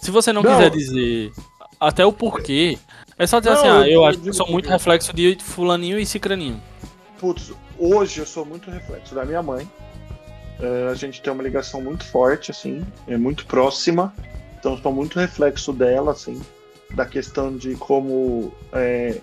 Se 0.00 0.10
você 0.10 0.32
não, 0.32 0.42
não, 0.42 0.50
quiser 0.50 0.70
dizer 0.70 1.32
até 1.80 2.04
o 2.04 2.12
porquê, 2.12 2.78
é 3.18 3.26
só 3.26 3.38
dizer 3.38 3.54
não, 3.54 3.58
assim, 3.58 3.68
ah, 3.68 3.88
eu, 3.88 3.92
eu 3.92 4.04
acho 4.06 4.18
que 4.18 4.32
sou 4.32 4.50
muito 4.50 4.68
reflexo 4.68 5.14
de 5.14 5.36
fulaninho 5.40 5.98
e 5.98 6.06
cicraninho. 6.06 6.60
Putz, 7.18 7.52
hoje 7.78 8.20
eu 8.20 8.26
sou 8.26 8.44
muito 8.44 8.70
reflexo 8.70 9.14
da 9.14 9.24
minha 9.24 9.42
mãe. 9.42 9.68
Uh, 10.58 10.90
a 10.90 10.94
gente 10.94 11.20
tem 11.20 11.32
uma 11.32 11.42
ligação 11.42 11.82
muito 11.82 12.04
forte, 12.04 12.50
assim, 12.50 12.84
é 13.06 13.16
muito 13.16 13.46
próxima. 13.46 14.14
Então 14.58 14.72
eu 14.72 14.78
sou 14.78 14.92
muito 14.92 15.18
reflexo 15.18 15.72
dela, 15.72 16.12
assim, 16.12 16.40
da 16.94 17.04
questão 17.04 17.56
de 17.56 17.74
como 17.76 18.52
é, 18.72 19.20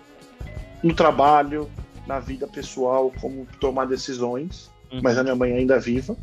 no 0.83 0.93
trabalho, 0.93 1.69
na 2.05 2.19
vida 2.19 2.47
pessoal, 2.47 3.11
como 3.19 3.47
tomar 3.59 3.85
decisões 3.85 4.73
uhum. 4.93 5.01
mas 5.01 5.17
a 5.17 5.23
minha 5.23 5.35
mãe 5.35 5.53
ainda 5.53 5.75
é 5.75 5.79
viva. 5.79 6.15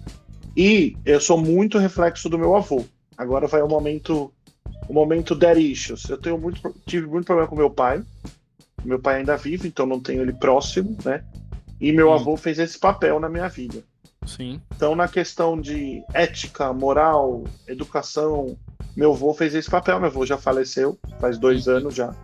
E 0.57 0.97
eu 1.05 1.20
sou 1.20 1.38
muito 1.38 1.78
reflexo 1.78 2.28
do 2.28 2.38
meu 2.38 2.55
avô. 2.57 2.84
Agora 3.16 3.47
vai 3.47 3.62
o 3.62 3.68
momento 3.68 4.32
o 4.88 4.93
momento 4.93 5.38
issues. 5.59 6.09
Eu 6.09 6.18
tenho 6.18 6.38
muito 6.38 6.61
tive 6.86 7.07
muito 7.07 7.26
problema 7.26 7.49
com 7.49 7.57
meu 7.57 7.70
pai. 7.70 8.03
Meu 8.84 8.99
pai 8.99 9.16
ainda 9.16 9.36
vive, 9.36 9.68
então 9.68 9.84
não 9.84 10.01
tenho 10.01 10.22
ele 10.22 10.32
próximo, 10.32 10.97
né? 11.05 11.22
E 11.80 11.93
meu 11.93 12.12
avô 12.12 12.36
fez 12.36 12.59
esse 12.59 12.78
papel 12.78 13.20
na 13.20 13.28
minha 13.28 13.49
vida. 13.49 13.84
Sim. 14.26 14.60
Então 14.74 14.94
na 14.94 15.08
questão 15.08 15.60
de 15.60 16.02
ética, 16.12 16.72
moral, 16.72 17.44
educação, 17.66 18.56
meu 18.96 19.12
avô 19.12 19.32
fez 19.32 19.54
esse 19.54 19.70
papel. 19.70 19.98
Meu 19.98 20.08
avô 20.08 20.26
já 20.26 20.36
faleceu 20.36 20.98
faz 21.20 21.38
dois 21.38 21.64
Sim. 21.64 21.70
anos 21.70 21.94
já. 21.94 22.14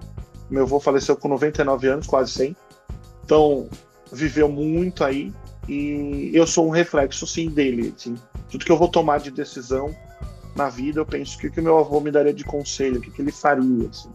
Meu 0.51 0.65
avô 0.65 0.79
faleceu 0.79 1.17
com 1.17 1.29
99 1.29 1.89
anos, 1.89 2.07
quase 2.07 2.33
100. 2.33 2.57
Então 3.25 3.69
viveu 4.13 4.49
muito 4.49 5.05
aí. 5.05 5.33
E 5.69 6.31
eu 6.33 6.47
sou 6.47 6.67
um 6.67 6.71
reflexo, 6.71 7.27
sim, 7.27 7.51
dele. 7.51 7.93
Assim. 7.97 8.15
Tudo 8.51 8.65
que 8.65 8.71
eu 8.71 8.77
vou 8.77 8.89
tomar 8.89 9.19
de 9.19 9.31
decisão 9.31 9.95
na 10.55 10.69
vida, 10.69 11.01
eu 11.01 11.07
penso 11.07 11.37
que 11.39 11.49
o 11.49 11.51
que 11.51 11.61
meu 11.61 11.79
avô 11.79 12.01
me 12.01 12.11
daria 12.11 12.33
de 12.33 12.45
conselho, 12.45 12.99
o 12.99 13.01
que, 13.01 13.11
que 13.11 13.21
ele 13.21 13.33
faria. 13.33 13.89
Assim. 13.89 14.11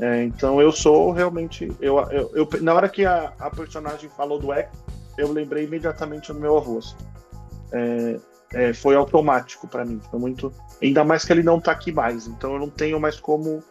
É, 0.00 0.24
então 0.24 0.60
eu 0.60 0.72
sou 0.72 1.12
realmente. 1.12 1.70
Eu, 1.80 1.98
eu, 2.10 2.30
eu, 2.34 2.48
na 2.60 2.74
hora 2.74 2.88
que 2.88 3.04
a, 3.04 3.32
a 3.38 3.50
personagem 3.50 4.10
falou 4.10 4.38
do 4.38 4.52
Echo, 4.52 4.70
eu 5.18 5.32
lembrei 5.32 5.64
imediatamente 5.64 6.32
do 6.32 6.38
meu 6.38 6.56
avô. 6.56 6.78
Assim. 6.78 6.96
É, 7.72 8.20
é, 8.54 8.74
foi 8.74 8.94
automático 8.94 9.66
para 9.66 9.84
mim. 9.84 10.00
Foi 10.10 10.18
muito. 10.18 10.52
Ainda 10.82 11.04
mais 11.04 11.24
que 11.24 11.32
ele 11.32 11.42
não 11.42 11.60
tá 11.60 11.72
aqui 11.72 11.92
mais. 11.92 12.26
Então 12.26 12.54
eu 12.54 12.58
não 12.58 12.68
tenho 12.68 13.00
mais 13.00 13.18
como, 13.18 13.62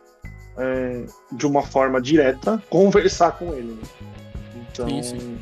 é, 0.58 1.06
de 1.32 1.46
uma 1.46 1.64
forma 1.64 2.02
direta, 2.02 2.62
conversar 2.70 3.38
com 3.38 3.54
ele. 3.54 3.74
Né? 3.74 3.84
Então. 4.56 4.88
Sim, 4.88 5.04
sim 5.04 5.40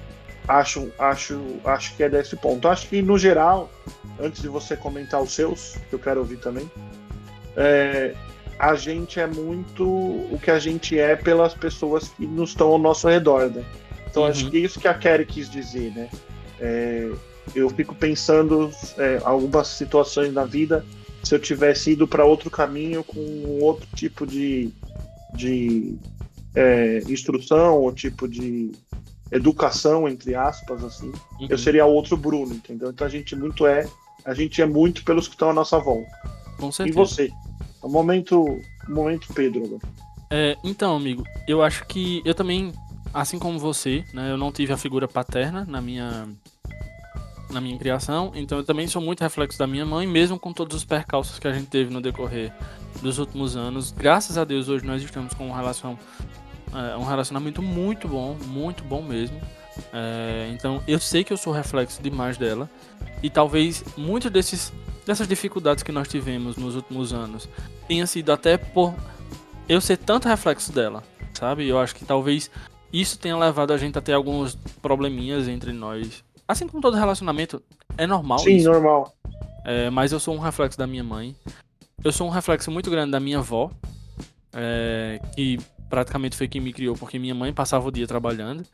acho, 0.50 0.92
acho, 0.98 1.40
acho 1.64 1.96
que 1.96 2.04
é 2.04 2.10
desse 2.10 2.36
ponto. 2.36 2.68
Acho 2.68 2.88
que, 2.90 3.02
no 3.02 3.18
geral, 3.18 3.70
antes 4.20 4.42
de 4.42 4.48
você 4.48 4.76
comentar 4.76 5.22
os 5.22 5.32
seus, 5.32 5.78
que 5.90 5.94
eu 5.94 6.00
quero 6.00 6.20
ouvir 6.22 6.38
também, 6.38 6.70
é, 7.56 8.16
a 8.58 8.74
gente 8.74 9.20
é 9.20 9.28
muito 9.28 9.86
o 9.86 10.40
que 10.42 10.50
a 10.50 10.58
gente 10.58 11.00
é 11.00 11.16
pelas 11.16 11.54
pessoas 11.54 12.10
que 12.10 12.26
nos 12.26 12.50
estão 12.50 12.70
ao 12.70 12.80
nosso 12.80 13.08
redor, 13.08 13.50
né? 13.52 13.64
Então, 14.10 14.24
uhum. 14.24 14.30
acho 14.30 14.50
que 14.50 14.58
é 14.58 14.60
isso 14.60 14.80
que 14.80 14.88
a 14.88 14.94
Kerry 14.94 15.26
quis 15.26 15.50
dizer, 15.50 15.92
né? 15.92 16.10
É, 16.60 17.10
eu 17.56 17.70
fico 17.70 17.96
pensando 17.96 18.72
é, 18.98 19.22
algumas 19.24 19.68
situações 19.68 20.34
na 20.34 20.46
vida 20.46 20.86
se 21.24 21.36
eu 21.36 21.40
tivesse 21.40 21.92
ido 21.92 22.08
para 22.08 22.26
outro 22.26 22.50
caminho 22.50 23.04
com 23.04 23.60
outro 23.62 23.88
tipo 23.96 24.26
de, 24.26 24.72
de 25.34 25.96
é, 26.56 27.00
instrução 27.08 27.78
ou 27.78 27.92
tipo 27.92 28.28
de 28.28 28.72
educação 29.32 30.08
entre 30.08 30.34
aspas 30.36 30.84
assim 30.84 31.12
uhum. 31.40 31.48
eu 31.50 31.58
seria 31.58 31.86
outro 31.86 32.18
Bruno 32.18 32.54
entendeu 32.54 32.90
então 32.90 33.06
a 33.06 33.10
gente 33.10 33.36
muito 33.36 33.66
é 33.68 33.88
a 34.26 34.34
gente 34.34 34.62
é 34.62 34.66
muito 34.66 35.04
pelos 35.04 35.28
que 35.28 35.36
estão 35.36 35.50
à 35.50 35.54
nossa 35.54 35.78
volta 35.78 36.10
com 36.58 36.72
certeza. 36.72 36.98
e 36.98 37.06
você 37.06 37.30
o 37.82 37.88
é 37.88 37.90
momento 37.90 38.60
momento 38.88 39.28
Pedro 39.34 39.80
é, 40.32 40.56
então 40.64 40.96
amigo 40.96 41.24
eu 41.48 41.62
acho 41.62 41.86
que 41.86 42.22
eu 42.26 42.34
também 42.34 42.74
assim 43.14 43.40
como 43.40 43.58
você 43.60 44.04
né 44.14 44.32
eu 44.32 44.38
não 44.38 44.52
tive 44.52 44.74
a 44.74 44.78
figura 44.78 45.08
paterna 45.08 45.66
na 45.68 45.82
minha 45.82 46.28
na 47.52 47.60
minha 47.60 47.78
criação, 47.78 48.32
então 48.36 48.60
eu 48.60 48.64
também 48.64 48.88
sou 48.88 49.02
muito 49.02 49.22
reflexo 49.22 49.58
da 49.58 49.66
minha 49.66 49.86
mãe, 49.86 50.06
mesmo 50.06 50.38
com 50.40 50.54
todos 50.54 50.78
os 50.78 50.84
percalços 50.84 51.40
que 51.40 51.48
a 51.48 51.54
gente 51.54 51.68
teve 51.68 51.92
no 51.92 52.00
decorrer 52.02 52.54
dos 53.02 53.18
últimos 53.18 53.56
anos. 53.56 53.92
Graças 53.92 54.38
a 54.38 54.44
Deus 54.44 54.70
hoje 54.70 54.86
nós 54.86 55.02
estamos 55.02 55.34
com 55.34 55.48
um, 55.48 55.52
relação, 55.52 55.98
é, 56.74 56.96
um 56.96 57.04
relacionamento 57.04 57.62
muito 57.62 58.08
bom, 58.08 58.38
muito 58.46 58.84
bom 58.84 59.02
mesmo. 59.02 59.40
É, 59.94 60.50
então 60.54 60.84
eu 60.88 61.00
sei 61.00 61.24
que 61.24 61.34
eu 61.34 61.38
sou 61.38 61.54
reflexo 61.54 62.02
demais 62.02 62.38
dela 62.38 62.70
e 63.24 63.30
talvez 63.30 63.84
muitos 63.98 64.30
desses 64.30 64.74
dessas 65.06 65.28
dificuldades 65.28 65.82
que 65.82 65.92
nós 65.92 66.08
tivemos 66.08 66.58
nos 66.58 66.76
últimos 66.76 67.14
anos 67.14 67.48
tenha 67.88 68.06
sido 68.06 68.32
até 68.32 68.58
por 68.58 68.94
eu 69.68 69.80
ser 69.80 69.98
tanto 69.98 70.28
reflexo 70.28 70.72
dela, 70.72 71.04
sabe? 71.34 71.68
Eu 71.68 71.80
acho 71.80 71.96
que 71.96 72.04
talvez 72.04 72.52
isso 72.92 73.18
tenha 73.20 73.38
levado 73.38 73.72
a 73.72 73.78
gente 73.78 73.98
a 73.98 74.02
ter 74.02 74.14
alguns 74.14 74.56
probleminhas 74.82 75.48
entre 75.48 75.72
nós 75.72 76.24
Assim 76.50 76.68
como 76.68 76.82
todo 76.82 76.98
relacionamento, 76.98 77.62
é 77.96 78.08
normal. 78.08 78.40
Sim, 78.40 78.56
isso. 78.56 78.72
normal. 78.72 79.14
É, 79.64 79.88
mas 79.92 80.12
eu 80.12 80.20
sou 80.20 80.34
um 80.34 80.40
reflexo 80.40 80.80
da 80.80 80.88
minha 80.88 81.04
mãe. 81.04 81.36
Eu 82.04 82.12
sou 82.12 82.26
um 82.26 82.32
reflexo 82.32 82.72
muito 82.72 82.90
grande 82.90 83.12
da 83.12 83.20
minha 83.20 83.38
avó, 83.38 83.70
é, 84.52 85.22
que 85.36 85.60
praticamente 85.92 86.36
foi 86.36 86.48
quem 86.48 86.60
me 86.60 86.74
criou, 86.74 86.96
porque 86.96 87.20
minha 87.20 87.36
mãe 87.36 87.54
passava 87.54 87.88
o 87.88 87.92
dia 87.92 88.08
trabalhando. 88.08 88.66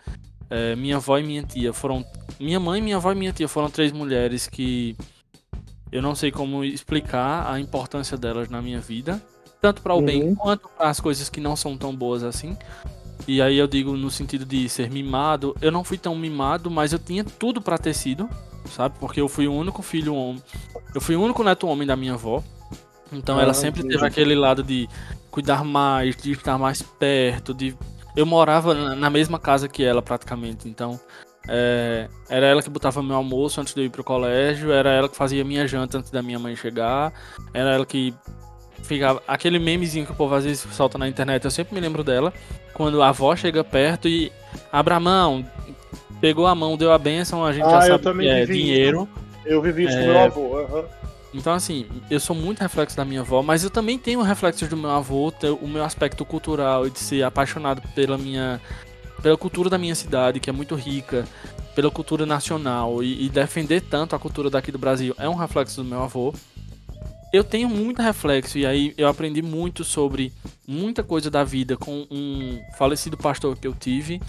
É, 0.49 0.73
minha 0.77 0.95
avó 0.95 1.17
e 1.17 1.23
minha 1.23 1.43
tia 1.43 1.73
foram. 1.73 2.05
Minha 2.39 2.61
mãe, 2.61 2.81
minha 2.81 2.95
avó 2.95 3.11
e 3.11 3.15
minha 3.15 3.33
tia 3.33 3.49
foram 3.49 3.69
três 3.69 3.91
mulheres 3.91 4.47
que 4.47 4.95
eu 5.91 6.01
não 6.01 6.15
sei 6.15 6.31
como 6.31 6.63
explicar 6.63 7.51
a 7.51 7.59
importância 7.59 8.15
delas 8.15 8.47
na 8.47 8.61
minha 8.61 8.79
vida, 8.79 9.21
tanto 9.59 9.81
para 9.81 9.93
o 9.93 9.97
uhum. 9.97 10.05
bem 10.05 10.33
quanto 10.33 10.69
para 10.69 10.89
as 10.89 11.01
coisas 11.01 11.27
que 11.27 11.41
não 11.41 11.57
são 11.57 11.77
tão 11.77 11.93
boas 11.93 12.23
assim. 12.23 12.57
E 13.27 13.41
aí 13.41 13.57
eu 13.57 13.67
digo 13.67 13.95
no 13.97 14.11
sentido 14.11 14.45
de 14.45 14.69
ser 14.69 14.89
mimado. 14.89 15.55
Eu 15.61 15.71
não 15.71 15.83
fui 15.83 15.97
tão 15.97 16.15
mimado, 16.15 16.69
mas 16.69 16.93
eu 16.93 16.99
tinha 16.99 17.23
tudo 17.23 17.61
para 17.61 17.77
ter 17.77 17.93
sido, 17.93 18.29
sabe? 18.69 18.95
Porque 18.99 19.19
eu 19.19 19.27
fui 19.27 19.47
o 19.47 19.53
único 19.53 19.81
filho 19.81 20.13
homem. 20.13 20.41
Eu 20.93 21.01
fui 21.01 21.15
o 21.15 21.21
único 21.21 21.43
neto 21.43 21.67
homem 21.67 21.87
da 21.87 21.95
minha 21.95 22.13
avó. 22.13 22.43
Então 23.11 23.37
ah, 23.37 23.41
ela 23.41 23.53
sempre 23.53 23.81
entendi. 23.81 23.95
teve 23.95 24.07
aquele 24.07 24.35
lado 24.35 24.63
de 24.63 24.89
cuidar 25.29 25.63
mais, 25.63 26.15
de 26.15 26.31
estar 26.31 26.57
mais 26.57 26.81
perto, 26.81 27.53
de 27.53 27.75
eu 28.15 28.25
morava 28.25 28.73
na 28.95 29.09
mesma 29.09 29.37
casa 29.37 29.67
que 29.67 29.83
ela 29.83 30.01
praticamente, 30.01 30.69
então 30.69 30.99
é, 31.47 32.07
era 32.29 32.45
ela 32.45 32.61
que 32.61 32.69
botava 32.69 33.03
meu 33.03 33.17
almoço 33.17 33.59
antes 33.59 33.73
de 33.73 33.81
eu 33.81 33.85
ir 33.85 33.89
pro 33.89 34.03
colégio, 34.03 34.71
era 34.71 34.89
ela 34.91 35.09
que 35.09 35.15
fazia 35.15 35.43
minha 35.43 35.67
janta 35.67 35.97
antes 35.97 36.09
da 36.09 36.21
minha 36.21 36.39
mãe 36.39 36.55
chegar, 36.55 37.13
era 37.53 37.71
ela 37.71 37.85
que 37.85 38.13
aquele 39.27 39.59
memezinho 39.59 40.05
que 40.05 40.11
o 40.11 40.15
povo 40.15 40.35
às 40.35 40.43
vezes 40.43 40.65
solta 40.73 40.97
na 40.97 41.07
internet, 41.07 41.43
eu 41.45 41.51
sempre 41.51 41.73
me 41.73 41.81
lembro 41.81 42.03
dela, 42.03 42.33
quando 42.73 43.01
a 43.01 43.09
avó 43.09 43.35
chega 43.35 43.63
perto 43.63 44.07
e 44.07 44.31
abre 44.71 44.93
a 44.93 44.99
mão, 44.99 45.45
pegou 46.19 46.47
a 46.47 46.55
mão, 46.55 46.77
deu 46.77 46.91
a 46.91 46.97
benção, 46.97 47.45
a 47.45 47.53
gente 47.53 47.65
ah, 47.65 47.81
já 47.81 47.99
sabe 47.99 48.19
que 48.19 48.27
é 48.27 48.45
dinheiro. 48.45 49.07
Eu 49.45 49.61
vivi 49.61 49.85
isso 49.85 49.97
é... 49.97 50.01
com 50.01 50.07
meu 50.07 50.19
avô. 50.19 50.41
Uhum. 50.59 50.85
Então, 51.33 51.53
assim, 51.53 51.85
eu 52.09 52.19
sou 52.19 52.35
muito 52.35 52.61
reflexo 52.61 52.95
da 52.95 53.03
minha 53.03 53.19
avó, 53.19 53.41
mas 53.41 53.63
eu 53.63 53.69
também 53.69 53.99
tenho 53.99 54.21
reflexos 54.21 54.69
do 54.69 54.77
meu 54.77 54.89
avô, 54.89 55.33
o 55.61 55.67
meu 55.67 55.83
aspecto 55.83 56.23
cultural 56.23 56.87
e 56.87 56.89
de 56.89 56.99
ser 56.99 57.23
apaixonado 57.23 57.81
pela 57.93 58.17
minha. 58.17 58.61
pela 59.21 59.35
cultura 59.35 59.69
da 59.69 59.77
minha 59.77 59.95
cidade, 59.95 60.39
que 60.39 60.49
é 60.49 60.53
muito 60.53 60.75
rica, 60.75 61.25
pela 61.75 61.91
cultura 61.91 62.25
nacional, 62.25 63.03
e, 63.03 63.25
e 63.25 63.29
defender 63.29 63.81
tanto 63.81 64.15
a 64.15 64.19
cultura 64.19 64.49
daqui 64.49 64.71
do 64.71 64.79
Brasil 64.79 65.13
é 65.19 65.27
um 65.27 65.35
reflexo 65.35 65.83
do 65.83 65.89
meu 65.89 66.03
avô 66.03 66.33
eu 67.35 67.43
tenho 67.43 67.67
muito 67.67 68.01
reflexo 68.01 68.57
e 68.57 68.65
aí 68.65 68.93
eu 68.97 69.07
aprendi 69.07 69.41
muito 69.41 69.83
sobre 69.83 70.31
muita 70.65 71.03
coisa 71.03 71.29
da 71.29 71.43
vida 71.43 71.75
com 71.75 72.07
um 72.09 72.61
falecido 72.77 73.17
pastor 73.17 73.57
que 73.57 73.67
eu 73.67 73.73
tive 73.73 74.21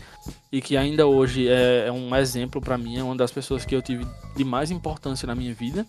e 0.50 0.61
que 0.61 0.76
ainda 0.76 1.07
hoje 1.07 1.48
é, 1.48 1.86
é 1.86 1.92
um 1.92 2.14
exemplo 2.16 2.61
para 2.61 2.76
mim, 2.76 2.98
é 2.98 3.02
uma 3.02 3.14
das 3.14 3.30
pessoas 3.30 3.64
que 3.64 3.74
eu 3.74 3.80
tive 3.80 4.04
de 4.36 4.44
mais 4.44 4.70
importância 4.70 5.26
na 5.26 5.34
minha 5.34 5.54
vida. 5.54 5.86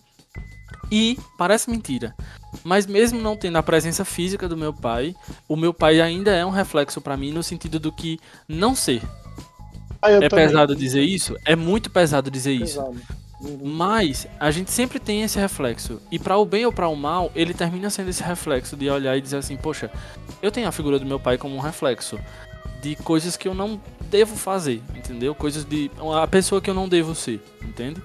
E 0.92 1.18
parece 1.38 1.70
mentira, 1.70 2.16
mas 2.64 2.86
mesmo 2.86 3.20
não 3.20 3.36
tendo 3.36 3.58
a 3.58 3.64
presença 3.64 4.06
física 4.06 4.48
do 4.48 4.56
meu 4.56 4.72
pai, 4.72 5.16
o 5.48 5.56
meu 5.56 5.74
pai 5.74 6.00
ainda 6.00 6.32
é 6.32 6.46
um 6.46 6.50
reflexo 6.50 7.02
para 7.02 7.18
mim 7.18 7.32
no 7.32 7.42
sentido 7.42 7.80
do 7.80 7.92
que 7.92 8.20
não 8.48 8.76
ser. 8.76 9.02
Ah, 10.02 10.12
é 10.12 10.30
também. 10.30 10.46
pesado 10.46 10.76
dizer 10.76 11.02
isso? 11.02 11.36
É 11.44 11.56
muito 11.56 11.90
pesado 11.90 12.30
dizer 12.30 12.58
pesado. 12.58 12.96
isso. 12.96 13.27
Mas 13.40 14.28
a 14.40 14.50
gente 14.50 14.72
sempre 14.72 15.00
tem 15.00 15.22
esse 15.22 15.40
reflexo. 15.40 16.02
E 16.12 16.18
para 16.18 16.38
o 16.38 16.46
bem 16.46 16.66
ou 16.66 16.72
para 16.72 16.88
o 16.88 16.96
mal, 16.96 17.32
ele 17.36 17.54
termina 17.54 17.90
sendo 17.90 18.10
esse 18.10 18.24
reflexo 18.24 18.76
de 18.76 18.90
olhar 18.90 19.16
e 19.16 19.22
dizer 19.22 19.38
assim: 19.38 19.56
Poxa, 19.56 19.92
eu 20.42 20.52
tenho 20.52 20.68
a 20.68 20.72
figura 20.72 20.98
do 20.98 21.06
meu 21.06 21.20
pai 21.20 21.38
como 21.38 21.56
um 21.56 21.60
reflexo 21.60 22.20
de 22.82 22.96
coisas 22.96 23.38
que 23.38 23.48
eu 23.48 23.54
não 23.54 23.80
devo 24.10 24.36
fazer, 24.36 24.82
entendeu? 24.96 25.36
Coisas 25.36 25.64
de. 25.64 25.92
a 26.22 26.26
pessoa 26.28 26.60
que 26.60 26.70
eu 26.70 26.74
não 26.74 26.90
devo 26.90 27.14
ser, 27.14 27.40
entende? 27.62 28.02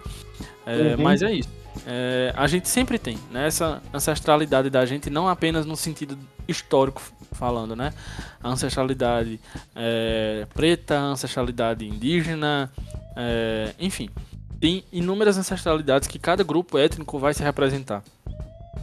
É, 0.66 0.94
uhum. 0.96 1.02
Mas 1.02 1.22
é 1.22 1.32
isso. 1.32 1.48
É, 1.86 2.32
a 2.36 2.46
gente 2.46 2.68
sempre 2.68 2.98
tem 2.98 3.18
né, 3.30 3.46
essa 3.46 3.82
ancestralidade 3.94 4.68
da 4.68 4.84
gente, 4.84 5.08
não 5.08 5.26
apenas 5.26 5.64
no 5.64 5.74
sentido 5.74 6.18
histórico 6.46 7.00
falando, 7.32 7.74
né? 7.74 7.94
A 8.42 8.50
ancestralidade 8.50 9.40
é, 9.74 10.46
preta, 10.52 10.98
a 10.98 11.04
ancestralidade 11.04 11.88
indígena, 11.88 12.70
é, 13.16 13.72
enfim 13.80 14.10
tem 14.62 14.84
inúmeras 14.92 15.36
ancestralidades 15.36 16.06
que 16.06 16.20
cada 16.20 16.44
grupo 16.44 16.78
étnico 16.78 17.18
vai 17.18 17.34
se 17.34 17.42
representar. 17.42 18.00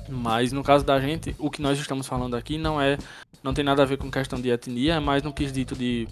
Mas 0.10 0.52
no 0.52 0.62
caso 0.62 0.84
da 0.84 1.00
gente, 1.00 1.34
o 1.40 1.50
que 1.50 1.62
nós 1.62 1.80
estamos 1.80 2.06
falando 2.06 2.36
aqui 2.36 2.58
não 2.58 2.82
é, 2.82 2.98
não 3.42 3.54
tem 3.54 3.64
nada 3.64 3.82
a 3.82 3.86
ver 3.86 3.96
com 3.96 4.12
questão 4.12 4.42
de 4.42 4.50
etnia, 4.50 4.96
é 4.96 5.00
mais 5.00 5.24
no 5.24 5.32
quesito 5.32 5.78
de 5.78 6.06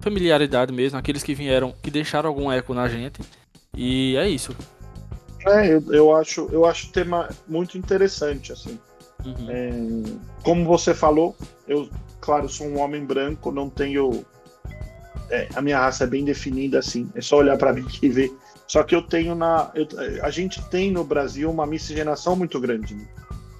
familiaridade 0.00 0.72
mesmo, 0.72 0.98
aqueles 0.98 1.22
que 1.22 1.34
vieram, 1.34 1.74
que 1.82 1.90
deixaram 1.90 2.30
algum 2.30 2.50
eco 2.50 2.72
na 2.72 2.88
gente. 2.88 3.20
E 3.76 4.16
é 4.16 4.26
isso. 4.26 4.56
É, 5.46 5.70
eu, 5.70 5.84
eu 5.92 6.16
acho, 6.16 6.48
eu 6.50 6.64
acho 6.64 6.88
o 6.88 6.92
tema 6.92 7.28
muito 7.46 7.76
interessante 7.76 8.52
assim. 8.52 8.78
Uhum. 9.22 9.50
É, 9.50 9.70
como 10.42 10.64
você 10.64 10.94
falou, 10.94 11.36
eu, 11.68 11.90
claro, 12.22 12.48
sou 12.48 12.66
um 12.66 12.78
homem 12.78 13.04
branco, 13.04 13.52
não 13.52 13.68
tenho 13.68 14.24
é, 15.28 15.46
a 15.54 15.60
minha 15.60 15.78
raça 15.78 16.04
é 16.04 16.06
bem 16.06 16.24
definida 16.24 16.78
assim. 16.78 17.10
É 17.14 17.20
só 17.20 17.36
olhar 17.36 17.58
para 17.58 17.74
mim 17.74 17.86
e 18.00 18.08
ver 18.08 18.32
só 18.70 18.84
que 18.84 18.94
eu 18.94 19.02
tenho 19.02 19.34
na. 19.34 19.68
Eu, 19.74 19.84
a 20.22 20.30
gente 20.30 20.62
tem 20.68 20.92
no 20.92 21.02
Brasil 21.02 21.50
uma 21.50 21.66
miscigenação 21.66 22.36
muito 22.36 22.60
grande. 22.60 22.94
Né? 22.94 23.04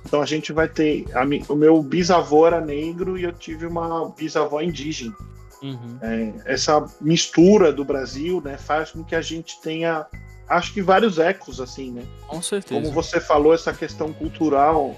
Então 0.06 0.22
a 0.22 0.24
gente 0.24 0.52
vai 0.52 0.68
ter. 0.68 1.04
A, 1.12 1.24
o 1.52 1.56
meu 1.56 1.82
bisavô 1.82 2.46
era 2.46 2.60
negro 2.60 3.18
e 3.18 3.24
eu 3.24 3.32
tive 3.32 3.66
uma 3.66 4.08
bisavó 4.10 4.60
indígena. 4.60 5.12
Uhum. 5.60 5.98
É, 6.00 6.32
essa 6.44 6.86
mistura 7.00 7.72
do 7.72 7.84
Brasil 7.84 8.40
né, 8.40 8.56
faz 8.56 8.92
com 8.92 9.02
que 9.02 9.16
a 9.16 9.20
gente 9.20 9.60
tenha, 9.60 10.06
acho 10.48 10.72
que 10.72 10.80
vários 10.80 11.18
ecos, 11.18 11.60
assim, 11.60 11.90
né? 11.90 12.04
Com 12.28 12.40
certeza. 12.40 12.80
Como 12.80 12.94
você 12.94 13.20
falou, 13.20 13.52
essa 13.52 13.72
questão 13.72 14.12
cultural 14.12 14.94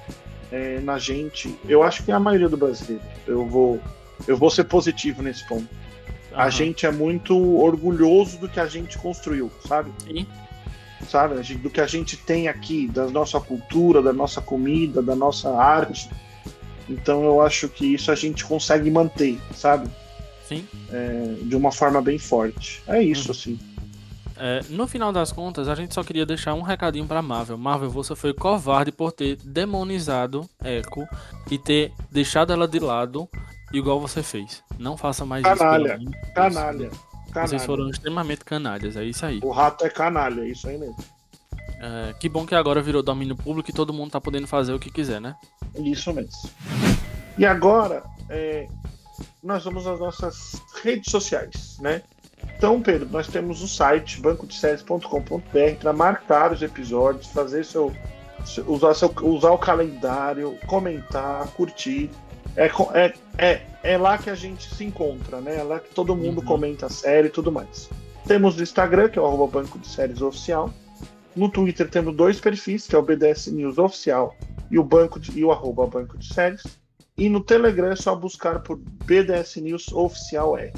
é, 0.50 0.78
na 0.80 0.98
gente, 0.98 1.58
eu 1.66 1.82
acho 1.82 2.04
que 2.04 2.12
é 2.12 2.14
a 2.14 2.20
maioria 2.20 2.50
do 2.50 2.58
brasileiro. 2.58 3.02
Eu 3.26 3.46
vou, 3.46 3.80
eu 4.28 4.36
vou 4.36 4.50
ser 4.50 4.64
positivo 4.64 5.22
nesse 5.22 5.48
ponto. 5.48 5.68
A 6.34 6.50
gente 6.50 6.86
é 6.86 6.90
muito 6.90 7.36
orgulhoso 7.58 8.38
do 8.38 8.48
que 8.48 8.60
a 8.60 8.66
gente 8.66 8.98
construiu, 8.98 9.50
sabe? 9.66 9.90
Sim. 10.04 10.26
Sabe? 11.08 11.42
Do 11.54 11.70
que 11.70 11.80
a 11.80 11.86
gente 11.86 12.16
tem 12.16 12.48
aqui, 12.48 12.88
da 12.88 13.08
nossa 13.08 13.40
cultura, 13.40 14.00
da 14.00 14.12
nossa 14.12 14.40
comida, 14.40 15.02
da 15.02 15.14
nossa 15.14 15.50
arte. 15.56 16.08
Então 16.88 17.24
eu 17.24 17.40
acho 17.40 17.68
que 17.68 17.94
isso 17.94 18.10
a 18.10 18.14
gente 18.14 18.44
consegue 18.44 18.90
manter, 18.90 19.38
sabe? 19.54 19.88
Sim. 20.46 20.66
É, 20.90 21.34
de 21.42 21.56
uma 21.56 21.72
forma 21.72 22.00
bem 22.00 22.18
forte. 22.18 22.82
É 22.86 23.02
isso, 23.02 23.28
uhum. 23.28 23.32
assim. 23.32 23.58
É, 24.36 24.60
no 24.70 24.86
final 24.86 25.12
das 25.12 25.30
contas, 25.30 25.68
a 25.68 25.74
gente 25.74 25.94
só 25.94 26.02
queria 26.02 26.26
deixar 26.26 26.54
um 26.54 26.62
recadinho 26.62 27.06
pra 27.06 27.22
Marvel. 27.22 27.56
Marvel, 27.56 27.90
você 27.90 28.16
foi 28.16 28.32
covarde 28.32 28.90
por 28.90 29.12
ter 29.12 29.36
demonizado 29.36 30.48
Echo 30.64 31.06
e 31.50 31.58
ter 31.58 31.92
deixado 32.10 32.52
ela 32.52 32.66
de 32.66 32.78
lado 32.78 33.28
igual 33.72 34.00
você 34.00 34.22
fez. 34.22 34.62
Não 34.78 34.96
faça 34.96 35.24
mais 35.24 35.42
canalha, 35.42 35.96
isso. 35.96 36.10
Canalha, 36.34 36.34
canalha. 36.34 36.90
Canalha. 37.32 37.48
Vocês 37.48 37.64
foram 37.64 37.88
extremamente 37.88 38.44
canalhas, 38.44 38.96
é 38.96 39.04
isso 39.04 39.24
aí. 39.24 39.40
O 39.42 39.50
rato 39.50 39.84
é 39.84 39.88
canalha, 39.88 40.42
é 40.42 40.48
isso 40.48 40.68
aí 40.68 40.76
mesmo. 40.76 40.96
É, 41.80 42.14
que 42.14 42.28
bom 42.28 42.46
que 42.46 42.54
agora 42.54 42.80
virou 42.80 43.02
domínio 43.02 43.34
público 43.34 43.70
e 43.70 43.72
todo 43.72 43.92
mundo 43.92 44.12
tá 44.12 44.20
podendo 44.20 44.46
fazer 44.46 44.72
o 44.72 44.78
que 44.78 44.90
quiser, 44.90 45.20
né? 45.20 45.34
Isso 45.74 46.12
mesmo. 46.12 46.50
E 47.36 47.46
agora, 47.46 48.04
é, 48.28 48.68
nós 49.42 49.64
vamos 49.64 49.86
às 49.86 49.98
nossas 49.98 50.62
redes 50.82 51.10
sociais, 51.10 51.78
né? 51.80 52.02
Então, 52.56 52.80
Pedro, 52.80 53.08
nós 53.10 53.26
temos 53.26 53.62
o 53.62 53.68
site 53.68 54.20
bancodeséries.com.br 54.20 55.76
para 55.80 55.92
marcar 55.92 56.52
os 56.52 56.62
episódios, 56.62 57.26
fazer 57.28 57.64
seu 57.64 57.92
usar, 58.66 58.94
seu, 58.94 59.12
usar 59.22 59.50
o 59.50 59.58
calendário, 59.58 60.58
comentar, 60.66 61.46
curtir. 61.48 62.10
É, 62.56 62.66
é, 62.94 63.14
é, 63.38 63.62
é 63.82 63.98
lá 63.98 64.18
que 64.18 64.30
a 64.30 64.34
gente 64.34 64.74
se 64.74 64.84
encontra, 64.84 65.40
né? 65.40 65.58
É 65.58 65.62
lá 65.62 65.80
que 65.80 65.94
todo 65.94 66.14
mundo 66.14 66.40
uhum. 66.40 66.44
comenta 66.44 66.86
a 66.86 66.90
série 66.90 67.28
e 67.28 67.30
tudo 67.30 67.50
mais. 67.50 67.88
Temos 68.26 68.58
o 68.58 68.62
Instagram, 68.62 69.08
que 69.08 69.18
é 69.18 69.22
o 69.22 69.26
arroba 69.26 69.60
Banco 69.60 69.78
de 69.78 69.88
Séries 69.88 70.22
Oficial. 70.22 70.72
No 71.34 71.48
Twitter 71.48 71.88
temos 71.88 72.14
dois 72.14 72.40
perfis, 72.40 72.86
que 72.86 72.94
é 72.94 72.98
o 72.98 73.02
BDS 73.02 73.48
News 73.48 73.78
Oficial 73.78 74.36
e 74.70 74.78
o, 74.78 74.84
banco 74.84 75.18
de, 75.18 75.38
e 75.38 75.44
o 75.44 75.50
arroba 75.50 75.86
Banco 75.86 76.18
de 76.18 76.32
Séries. 76.32 76.62
E 77.16 77.28
no 77.28 77.42
Telegram 77.42 77.90
é 77.90 77.96
só 77.96 78.14
buscar 78.14 78.60
por 78.60 78.76
BDS 78.76 79.56
News 79.56 79.92
Oficial 79.92 80.56
R. 80.56 80.72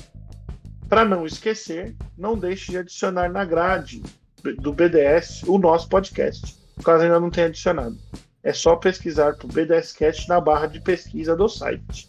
Para 0.88 1.04
não 1.04 1.26
esquecer, 1.26 1.96
não 2.16 2.38
deixe 2.38 2.70
de 2.70 2.78
adicionar 2.78 3.30
na 3.30 3.44
grade 3.44 4.02
do 4.58 4.72
BDS 4.72 5.42
o 5.44 5.58
nosso 5.58 5.88
podcast, 5.88 6.56
caso 6.84 7.04
ainda 7.04 7.18
não 7.18 7.30
tenha 7.30 7.46
adicionado. 7.46 7.96
É 8.44 8.52
só 8.52 8.76
pesquisar 8.76 9.36
por 9.36 9.50
BDScast 9.50 10.28
na 10.28 10.38
barra 10.38 10.66
de 10.66 10.78
pesquisa 10.80 11.34
do 11.34 11.48
site. 11.48 12.08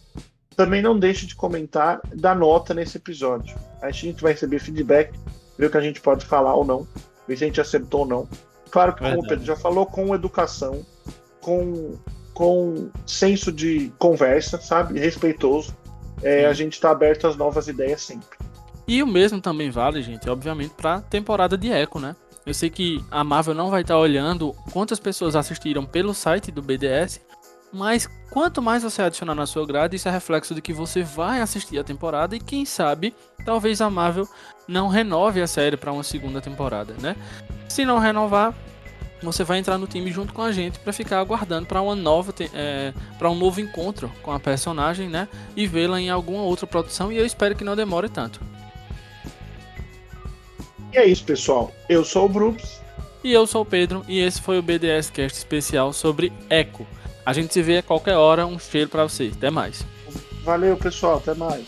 Também 0.54 0.82
não 0.82 0.98
deixe 0.98 1.26
de 1.26 1.34
comentar, 1.34 2.00
dar 2.14 2.36
nota 2.36 2.74
nesse 2.74 2.98
episódio. 2.98 3.56
A 3.80 3.90
gente 3.90 4.22
vai 4.22 4.32
receber 4.32 4.58
feedback, 4.58 5.18
ver 5.58 5.66
o 5.66 5.70
que 5.70 5.78
a 5.78 5.80
gente 5.80 6.00
pode 6.00 6.26
falar 6.26 6.54
ou 6.54 6.64
não, 6.64 6.86
ver 7.26 7.38
se 7.38 7.44
a 7.44 7.46
gente 7.46 7.60
acertou 7.60 8.00
ou 8.00 8.06
não. 8.06 8.28
Claro 8.70 8.94
que, 8.94 9.00
como 9.00 9.20
o 9.20 9.26
Pedro 9.26 9.44
já 9.44 9.56
falou, 9.56 9.86
com 9.86 10.14
educação, 10.14 10.84
com, 11.40 11.94
com 12.34 12.90
senso 13.06 13.50
de 13.50 13.90
conversa, 13.98 14.60
sabe? 14.60 14.98
Respeitoso. 14.98 15.74
É, 16.22 16.46
a 16.46 16.52
gente 16.52 16.74
está 16.74 16.90
aberto 16.90 17.26
às 17.26 17.36
novas 17.36 17.68
ideias 17.68 18.02
sempre. 18.02 18.38
E 18.88 19.02
o 19.02 19.06
mesmo 19.06 19.40
também 19.40 19.70
vale, 19.70 20.02
gente, 20.02 20.28
obviamente, 20.28 20.74
para 20.74 21.00
temporada 21.00 21.56
de 21.56 21.68
Echo, 21.68 21.98
né? 21.98 22.14
Eu 22.46 22.54
sei 22.54 22.70
que 22.70 23.04
a 23.10 23.24
Marvel 23.24 23.54
não 23.54 23.70
vai 23.70 23.82
estar 23.82 23.98
olhando 23.98 24.54
quantas 24.72 25.00
pessoas 25.00 25.34
assistiram 25.34 25.84
pelo 25.84 26.14
site 26.14 26.52
do 26.52 26.62
BDS, 26.62 27.20
mas 27.72 28.08
quanto 28.30 28.62
mais 28.62 28.84
você 28.84 29.02
adicionar 29.02 29.34
na 29.34 29.46
sua 29.46 29.66
grade, 29.66 29.96
isso 29.96 30.08
é 30.08 30.12
reflexo 30.12 30.54
de 30.54 30.62
que 30.62 30.72
você 30.72 31.02
vai 31.02 31.40
assistir 31.40 31.76
a 31.76 31.84
temporada 31.84 32.36
e 32.36 32.40
quem 32.40 32.64
sabe, 32.64 33.12
talvez 33.44 33.80
a 33.80 33.90
Marvel 33.90 34.28
não 34.68 34.86
renove 34.86 35.42
a 35.42 35.46
série 35.48 35.76
para 35.76 35.92
uma 35.92 36.04
segunda 36.04 36.40
temporada, 36.40 36.94
né? 37.02 37.16
Se 37.68 37.84
não 37.84 37.98
renovar, 37.98 38.54
você 39.20 39.42
vai 39.42 39.58
entrar 39.58 39.76
no 39.76 39.88
time 39.88 40.12
junto 40.12 40.32
com 40.32 40.42
a 40.42 40.52
gente 40.52 40.78
para 40.78 40.92
ficar 40.92 41.18
aguardando 41.18 41.66
para 41.66 41.82
uma 41.82 41.96
nova 41.96 42.32
é, 42.54 42.92
para 43.18 43.28
um 43.28 43.34
novo 43.34 43.60
encontro 43.60 44.12
com 44.22 44.30
a 44.30 44.38
personagem, 44.38 45.08
né? 45.08 45.26
E 45.56 45.66
vê-la 45.66 46.00
em 46.00 46.10
alguma 46.10 46.42
outra 46.42 46.66
produção 46.66 47.10
e 47.10 47.16
eu 47.16 47.26
espero 47.26 47.56
que 47.56 47.64
não 47.64 47.74
demore 47.74 48.08
tanto. 48.08 48.40
E 50.96 50.98
é 50.98 51.06
isso, 51.06 51.24
pessoal. 51.24 51.70
Eu 51.90 52.02
sou 52.06 52.24
o 52.24 52.28
Brooks. 52.28 52.80
E 53.22 53.30
eu 53.30 53.46
sou 53.46 53.60
o 53.60 53.66
Pedro, 53.66 54.02
e 54.08 54.18
esse 54.18 54.40
foi 54.40 54.58
o 54.58 54.62
BDS 54.62 55.10
Cast 55.10 55.36
especial 55.36 55.92
sobre 55.92 56.32
Echo. 56.48 56.86
A 57.24 57.34
gente 57.34 57.52
se 57.52 57.60
vê 57.60 57.78
a 57.78 57.82
qualquer 57.82 58.16
hora. 58.16 58.46
Um 58.46 58.58
cheiro 58.58 58.88
para 58.88 59.02
você. 59.02 59.30
Até 59.36 59.50
mais. 59.50 59.84
Valeu, 60.42 60.74
pessoal. 60.74 61.18
Até 61.18 61.34
mais. 61.34 61.66